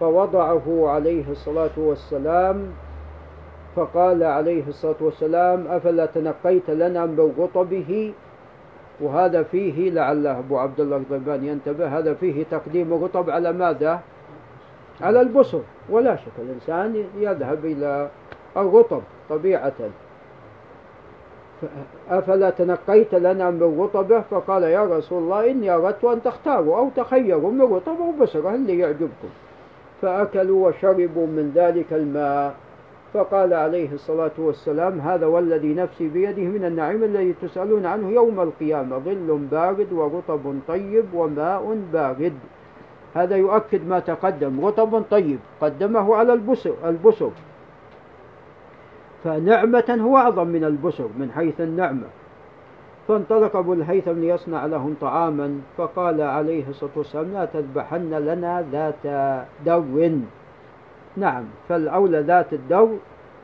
فوضعه 0.00 0.88
عليه 0.88 1.24
الصلاة 1.30 1.76
والسلام 1.76 2.66
فقال 3.76 4.22
عليه 4.22 4.68
الصلاة 4.68 4.96
والسلام 5.00 5.66
أفلا 5.66 6.06
تنقيت 6.06 6.70
لنا 6.70 7.06
من 7.06 7.32
رطبه 7.38 8.12
وهذا 9.02 9.42
فيه 9.42 9.90
لعل 9.90 10.26
أبو 10.26 10.58
عبد 10.58 10.80
الله 10.80 10.96
الضبان 10.96 11.44
ينتبه 11.44 11.98
هذا 11.98 12.14
فيه 12.14 12.44
تقديم 12.50 12.92
الرطب 12.92 13.30
على 13.30 13.52
ماذا؟ 13.52 14.00
على 15.00 15.20
البصر. 15.20 15.58
ولا 15.90 16.16
شك 16.16 16.32
الإنسان 16.38 17.04
يذهب 17.18 17.64
إلى 17.64 18.08
الرطب 18.56 19.02
طبيعة. 19.30 19.72
أفلا 22.10 22.50
تنقيت 22.50 23.14
لنا 23.14 23.50
من 23.50 23.80
رطبه 23.80 24.20
فقال 24.20 24.62
يا 24.62 24.84
رسول 24.84 25.22
الله 25.22 25.50
إني 25.50 25.70
أردت 25.70 26.04
أن 26.04 26.22
تختاروا 26.22 26.78
أو 26.78 26.88
تخيروا 26.96 27.50
من 27.50 27.62
رطب 27.62 27.96
أو 28.00 28.12
بصرة 28.20 28.54
اللي 28.54 28.78
يعجبكم 28.78 29.28
فأكلوا 30.02 30.68
وشربوا 30.68 31.26
من 31.26 31.52
ذلك 31.54 31.92
الماء. 31.92 32.54
فقال 33.14 33.54
عليه 33.54 33.92
الصلاة 33.92 34.32
والسلام 34.38 35.00
هذا 35.00 35.26
والذي 35.26 35.74
نفسي 35.74 36.08
بيده 36.08 36.42
من 36.42 36.64
النعيم 36.64 37.04
الذي 37.04 37.34
تسألون 37.42 37.86
عنه 37.86 38.10
يوم 38.10 38.40
القيامة 38.40 38.98
ظل 38.98 39.38
بارد 39.50 39.92
ورطب 39.92 40.58
طيب 40.68 41.04
وماء 41.14 41.78
بارد. 41.92 42.32
هذا 43.14 43.36
يؤكد 43.36 43.88
ما 43.88 43.98
تقدم 43.98 44.64
رطب 44.64 45.02
طيب 45.10 45.38
قدمه 45.60 46.14
على 46.16 46.32
البسر 46.32 46.74
البسر. 46.84 47.30
فنعمة 49.24 49.98
هو 50.00 50.16
أعظم 50.16 50.46
من 50.46 50.64
البسر 50.64 51.08
من 51.18 51.30
حيث 51.30 51.60
النعمة. 51.60 52.06
فانطلق 53.08 53.56
أبو 53.56 53.72
الهيثم 53.72 54.20
ليصنع 54.20 54.66
لهم 54.66 54.94
طعاما 55.00 55.60
فقال 55.76 56.20
عليه 56.20 56.68
الصلاة 56.68 56.90
والسلام 56.96 57.32
لا 57.32 57.44
تذبحن 57.44 58.14
لنا 58.14 58.64
ذات 58.72 59.36
در. 59.66 60.10
نعم 61.16 61.44
فالأولى 61.68 62.20
ذات 62.20 62.52
الدر 62.52 62.96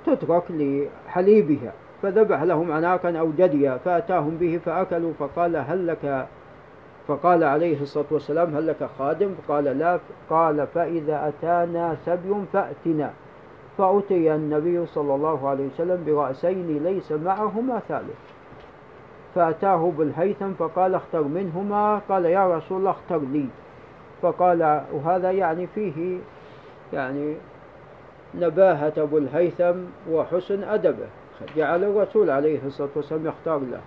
تترك 0.06 0.44
لحليبها. 0.50 1.72
فذبح 2.02 2.42
لهم 2.42 2.72
عناقا 2.72 3.18
أو 3.18 3.30
جديا 3.38 3.76
فأتاهم 3.76 4.36
به 4.40 4.60
فأكلوا 4.64 5.12
فقال 5.18 5.56
هل 5.56 5.86
لك 5.86 6.26
فقال 7.08 7.44
عليه 7.44 7.82
الصلاة 7.82 8.06
والسلام 8.10 8.56
هل 8.56 8.66
لك 8.66 8.88
خادم؟ 8.98 9.34
فقال 9.34 9.64
لا 9.64 9.98
قال 10.30 10.66
فإذا 10.66 11.28
أتانا 11.28 11.96
سبي 12.06 12.34
فأتنا. 12.52 13.10
فأتي 13.78 14.34
النبي 14.34 14.86
صلى 14.86 15.14
الله 15.14 15.48
عليه 15.48 15.66
وسلم 15.66 16.04
برأسين 16.06 16.84
ليس 16.84 17.12
معهما 17.12 17.80
ثالث. 17.88 18.18
فأتاه 19.34 19.92
بالهيثم 19.98 20.52
فقال 20.52 20.94
اختر 20.94 21.22
منهما. 21.22 22.00
قال 22.08 22.24
يا 22.24 22.56
رسول 22.56 22.78
الله 22.78 22.90
اختر 22.90 23.18
لي. 23.18 23.46
فقال 24.22 24.82
وهذا 24.92 25.30
يعني 25.30 25.66
فيه 25.66 26.18
يعني 26.92 27.34
نباهة 28.34 28.92
أبو 28.96 29.18
الهيثم 29.18 29.76
وحسن 30.10 30.64
أدبه. 30.64 31.06
جعل 31.56 31.84
الرسول 31.84 32.30
عليه 32.30 32.58
الصلاة 32.66 32.88
والسلام 32.96 33.26
يختار 33.26 33.58
له. 33.58 33.80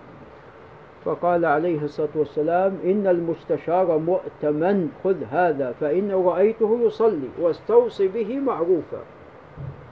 فقال 1.04 1.44
عليه 1.44 1.84
الصلاة 1.84 2.08
والسلام 2.14 2.78
إن 2.84 3.06
المستشار 3.06 3.98
مؤتمن 3.98 4.90
خذ 5.04 5.16
هذا 5.30 5.74
فإن 5.80 6.10
رأيته 6.10 6.78
يصلي 6.82 7.28
واستوصي 7.40 8.08
به 8.08 8.38
معروفا. 8.38 9.00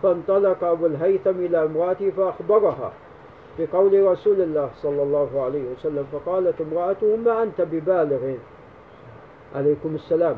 فانطلق 0.03 0.65
أبو 0.65 0.87
الهيثم 0.87 1.31
إلى 1.31 1.65
امرأته 1.65 2.11
فأخبرها 2.11 2.93
بقول 3.59 4.07
رسول 4.07 4.41
الله 4.41 4.71
صلى 4.83 5.03
الله 5.03 5.43
عليه 5.43 5.63
وسلم 5.73 6.07
فقالت 6.13 6.61
امرأته 6.61 7.17
ما 7.17 7.43
أنت 7.43 7.61
ببالغ؟ 7.61 8.35
عليكم 9.55 9.95
السلام. 9.95 10.37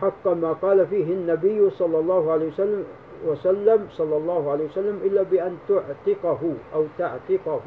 حق 0.00 0.28
ما 0.28 0.52
قال 0.52 0.86
فيه 0.86 1.04
النبي 1.04 1.70
صلى 1.70 1.98
الله 1.98 2.32
عليه 2.32 2.48
وسلم 2.48 2.84
وسلم 3.26 3.86
صلى 3.90 4.16
الله 4.16 4.50
عليه 4.50 4.64
وسلم 4.64 5.00
إلا 5.04 5.22
بأن 5.22 5.56
تعتقه 5.68 6.38
أو 6.74 6.84
تعتقه. 6.98 7.60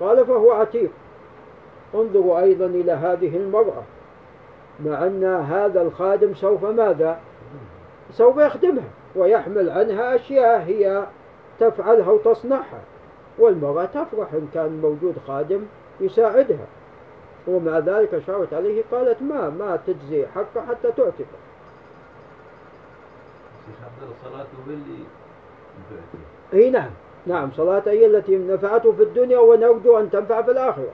قال 0.00 0.26
فهو 0.26 0.52
عتيق. 0.52 0.90
انظروا 1.94 2.40
أيضا 2.40 2.66
إلى 2.66 2.92
هذه 2.92 3.36
المرأة. 3.36 3.82
مع 4.84 5.06
أن 5.06 5.24
هذا 5.24 5.82
الخادم 5.82 6.34
سوف 6.34 6.64
ماذا؟ 6.64 7.18
سوف 8.10 8.36
يخدمها 8.36 8.88
ويحمل 9.16 9.70
عنها 9.70 10.14
أشياء 10.14 10.60
هي 10.60 11.06
تفعلها 11.60 12.10
وتصنعها. 12.10 12.80
والمرأة 13.38 13.84
تفرح 13.84 14.32
إن 14.32 14.48
كان 14.54 14.80
موجود 14.82 15.14
خادم 15.26 15.62
يساعدها. 16.00 16.66
ومع 17.48 17.78
ذلك 17.78 18.22
شارت 18.26 18.54
عليه 18.54 18.82
قالت 18.92 19.22
ما 19.22 19.50
ما 19.50 19.78
تجزي 19.86 20.26
حقه 20.26 20.66
حتى 20.68 20.92
تعتقه. 20.96 21.45
إي 26.54 26.70
نعم 26.70 26.90
نعم 27.26 27.50
صلاة 27.52 27.82
هي 27.86 28.06
التي 28.06 28.38
نفعته 28.38 28.92
في 28.92 29.02
الدنيا 29.02 29.38
ونرجو 29.38 29.98
أن 29.98 30.10
تنفع 30.10 30.42
في 30.42 30.50
الآخرة. 30.50 30.90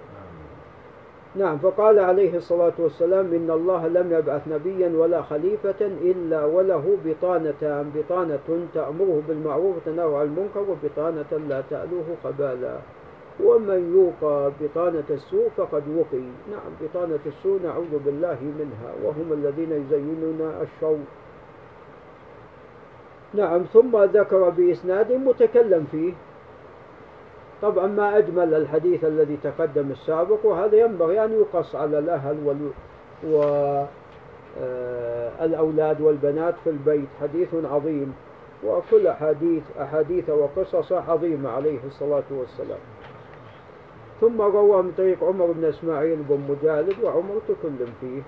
نعم. 1.36 1.58
فقال 1.58 1.98
عليه 1.98 2.36
الصلاة 2.36 2.72
والسلام 2.78 3.34
إن 3.34 3.50
الله 3.50 3.88
لم 3.88 4.12
يبعث 4.12 4.48
نبيا 4.48 4.92
ولا 4.96 5.22
خليفة 5.22 5.80
إلا 5.80 6.44
وله 6.44 6.96
بطانتان 7.04 7.90
بطانة 7.94 8.66
تأمره 8.74 9.22
بالمعروف 9.28 9.76
وتنهى 9.76 10.16
عن 10.16 10.26
المنكر 10.26 10.60
وبطانة 10.60 11.48
لا 11.48 11.62
تألوه 11.70 12.04
خبالا 12.24 12.76
ومن 13.44 13.80
يوقى 13.94 14.52
بطانة 14.60 15.04
السوء 15.10 15.48
فقد 15.56 15.82
وقي. 15.96 16.24
نعم 16.50 16.72
بطانة 16.82 17.18
السوء 17.26 17.60
نعوذ 17.64 17.98
بالله 18.04 18.38
منها. 18.58 18.92
وهم 19.04 19.32
الذين 19.32 19.72
يزينون 19.72 20.54
الشر 20.62 20.98
نعم 23.34 23.62
ثم 23.62 23.96
ذكر 24.04 24.48
بإسناد 24.48 25.12
متكلم 25.12 25.86
فيه. 25.90 26.12
طبعا 27.62 27.86
ما 27.86 28.18
أجمل 28.18 28.54
الحديث 28.54 29.04
الذي 29.04 29.38
تقدم 29.42 29.90
السابق 29.90 30.46
وهذا 30.46 30.76
ينبغي 30.76 31.24
أن 31.24 31.32
يقص 31.32 31.74
على 31.76 31.98
الأهل 31.98 32.36
وال... 32.44 32.70
والأولاد 35.40 36.00
آه، 36.00 36.04
والبنات 36.04 36.54
في 36.64 36.70
البيت. 36.70 37.08
حديث 37.20 37.48
عظيم 37.54 38.14
وكل 38.64 39.06
أحاديث 39.06 39.62
أحاديث 39.80 40.30
وقصص 40.30 40.92
عظيمة 40.92 41.50
عليه 41.50 41.78
الصلاة 41.86 42.24
والسلام. 42.30 42.78
ثم 44.20 44.40
روى 44.40 44.82
من 44.82 44.92
طريق 44.98 45.24
عمر 45.24 45.46
بن 45.46 45.64
إسماعيل 45.64 46.16
بن 46.28 46.40
مجالد 46.48 46.94
وعمر 47.02 47.40
تكلم 47.48 47.92
فيه 48.00 48.22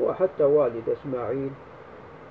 وحتى 0.00 0.44
والد 0.44 0.88
إسماعيل. 0.88 1.50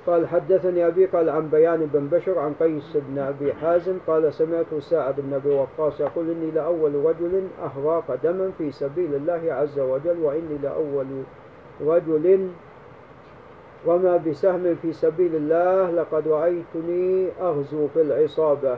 قال 0.08 0.28
حدثني 0.28 0.88
أبي 0.88 1.06
قال 1.06 1.30
عن 1.30 1.50
بيان 1.50 1.90
بن 1.94 2.08
بشر 2.08 2.40
عن 2.40 2.54
قيس 2.60 2.98
بن 2.98 3.20
أبي 3.20 3.54
حازم 3.54 3.98
قال 4.08 4.34
سمعت 4.34 4.76
سعد 4.80 5.16
بن 5.18 5.34
أبي 5.34 5.50
وقاص 5.50 6.00
يقول 6.00 6.30
إني 6.30 6.52
لأول 6.52 6.96
رجل 6.96 7.48
أهراق 7.64 8.18
دما 8.24 8.52
في 8.58 8.72
سبيل 8.72 9.16
الله 9.16 9.54
عز 9.54 9.80
وجل 9.80 10.20
وإني 10.20 10.58
لأول 10.64 11.06
رجل 11.82 12.50
رمى 13.88 14.20
بسهم 14.30 14.76
في 14.82 14.94
سبيل 14.94 15.36
الله 15.36 15.92
لقد 15.92 16.28
رأيتني 16.28 17.30
أغزو 17.42 17.88
في 17.88 18.02
العصابة. 18.02 18.78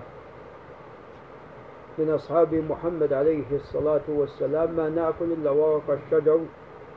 من 1.97 2.09
أصحاب 2.09 2.53
محمد 2.53 3.13
عليه 3.13 3.43
الصلاة 3.51 4.01
والسلام 4.07 4.71
ما 4.71 4.89
نأكل 4.89 5.25
إلا 5.25 5.51
ورق 5.51 5.89
الشجر 5.89 6.39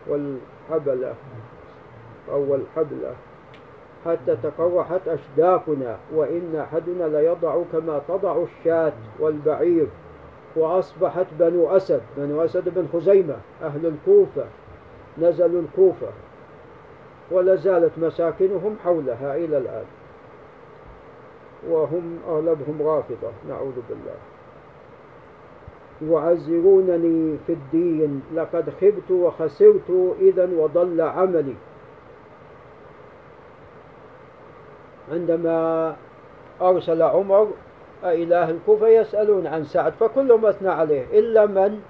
والحبلة 0.08 1.14
أو 2.30 2.54
الحبلة. 2.54 3.12
حتى 4.04 4.36
تقرحت 4.42 5.00
أشداقنا 5.08 5.96
وإن 6.14 6.56
أحدنا 6.56 7.04
ليضع 7.04 7.62
كما 7.72 8.00
تضع 8.08 8.42
الشاة 8.42 8.92
والبعير. 9.20 9.86
وأصبحت 10.56 11.26
بنو 11.38 11.76
أسد 11.76 12.00
بنو 12.16 12.44
أسد 12.44 12.68
بن 12.68 12.86
خزيمة 12.92 13.36
أهل 13.62 13.86
الكوفة 13.86 14.44
نزلوا 15.18 15.62
الكوفة. 15.62 16.08
ولا 17.30 17.54
زالت 17.54 17.92
مساكنهم 17.98 18.76
حولها 18.84 19.36
إلى 19.36 19.58
الآن. 19.58 19.84
وهم 21.68 22.18
أغلبهم 22.28 22.82
رافضة 22.82 23.30
نعوذ 23.48 23.74
بالله. 23.88 24.18
يعزرونني 26.02 27.36
في 27.46 27.52
الدين 27.52 28.22
لقد 28.34 28.70
خبت 28.80 29.10
وخسرت 29.10 30.14
إذا 30.20 30.48
وضل 30.56 31.00
عملي. 31.00 31.54
عندما 35.12 35.96
أرسل 36.62 37.02
عمر 37.02 37.50
إلى 38.04 38.36
أهل 38.42 38.54
الكوفة 38.54 38.88
يسألون 38.88 39.46
عن 39.46 39.64
سعد 39.64 39.92
فكلهم 39.92 40.46
أثنى 40.46 40.68
عليه 40.68 41.18
إلا 41.18 41.46
من؟ 41.46 41.82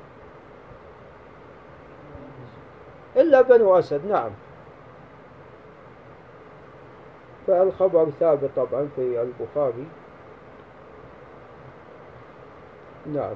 إلا 3.16 3.41
بنو 3.41 3.79
أسد 3.79 4.07
نعم. 4.07 4.31
فالخبر 7.47 8.11
ثابت 8.21 8.51
طبعا 8.57 8.89
في 8.97 9.23
البخاري. 9.23 9.87
نعم. 13.07 13.35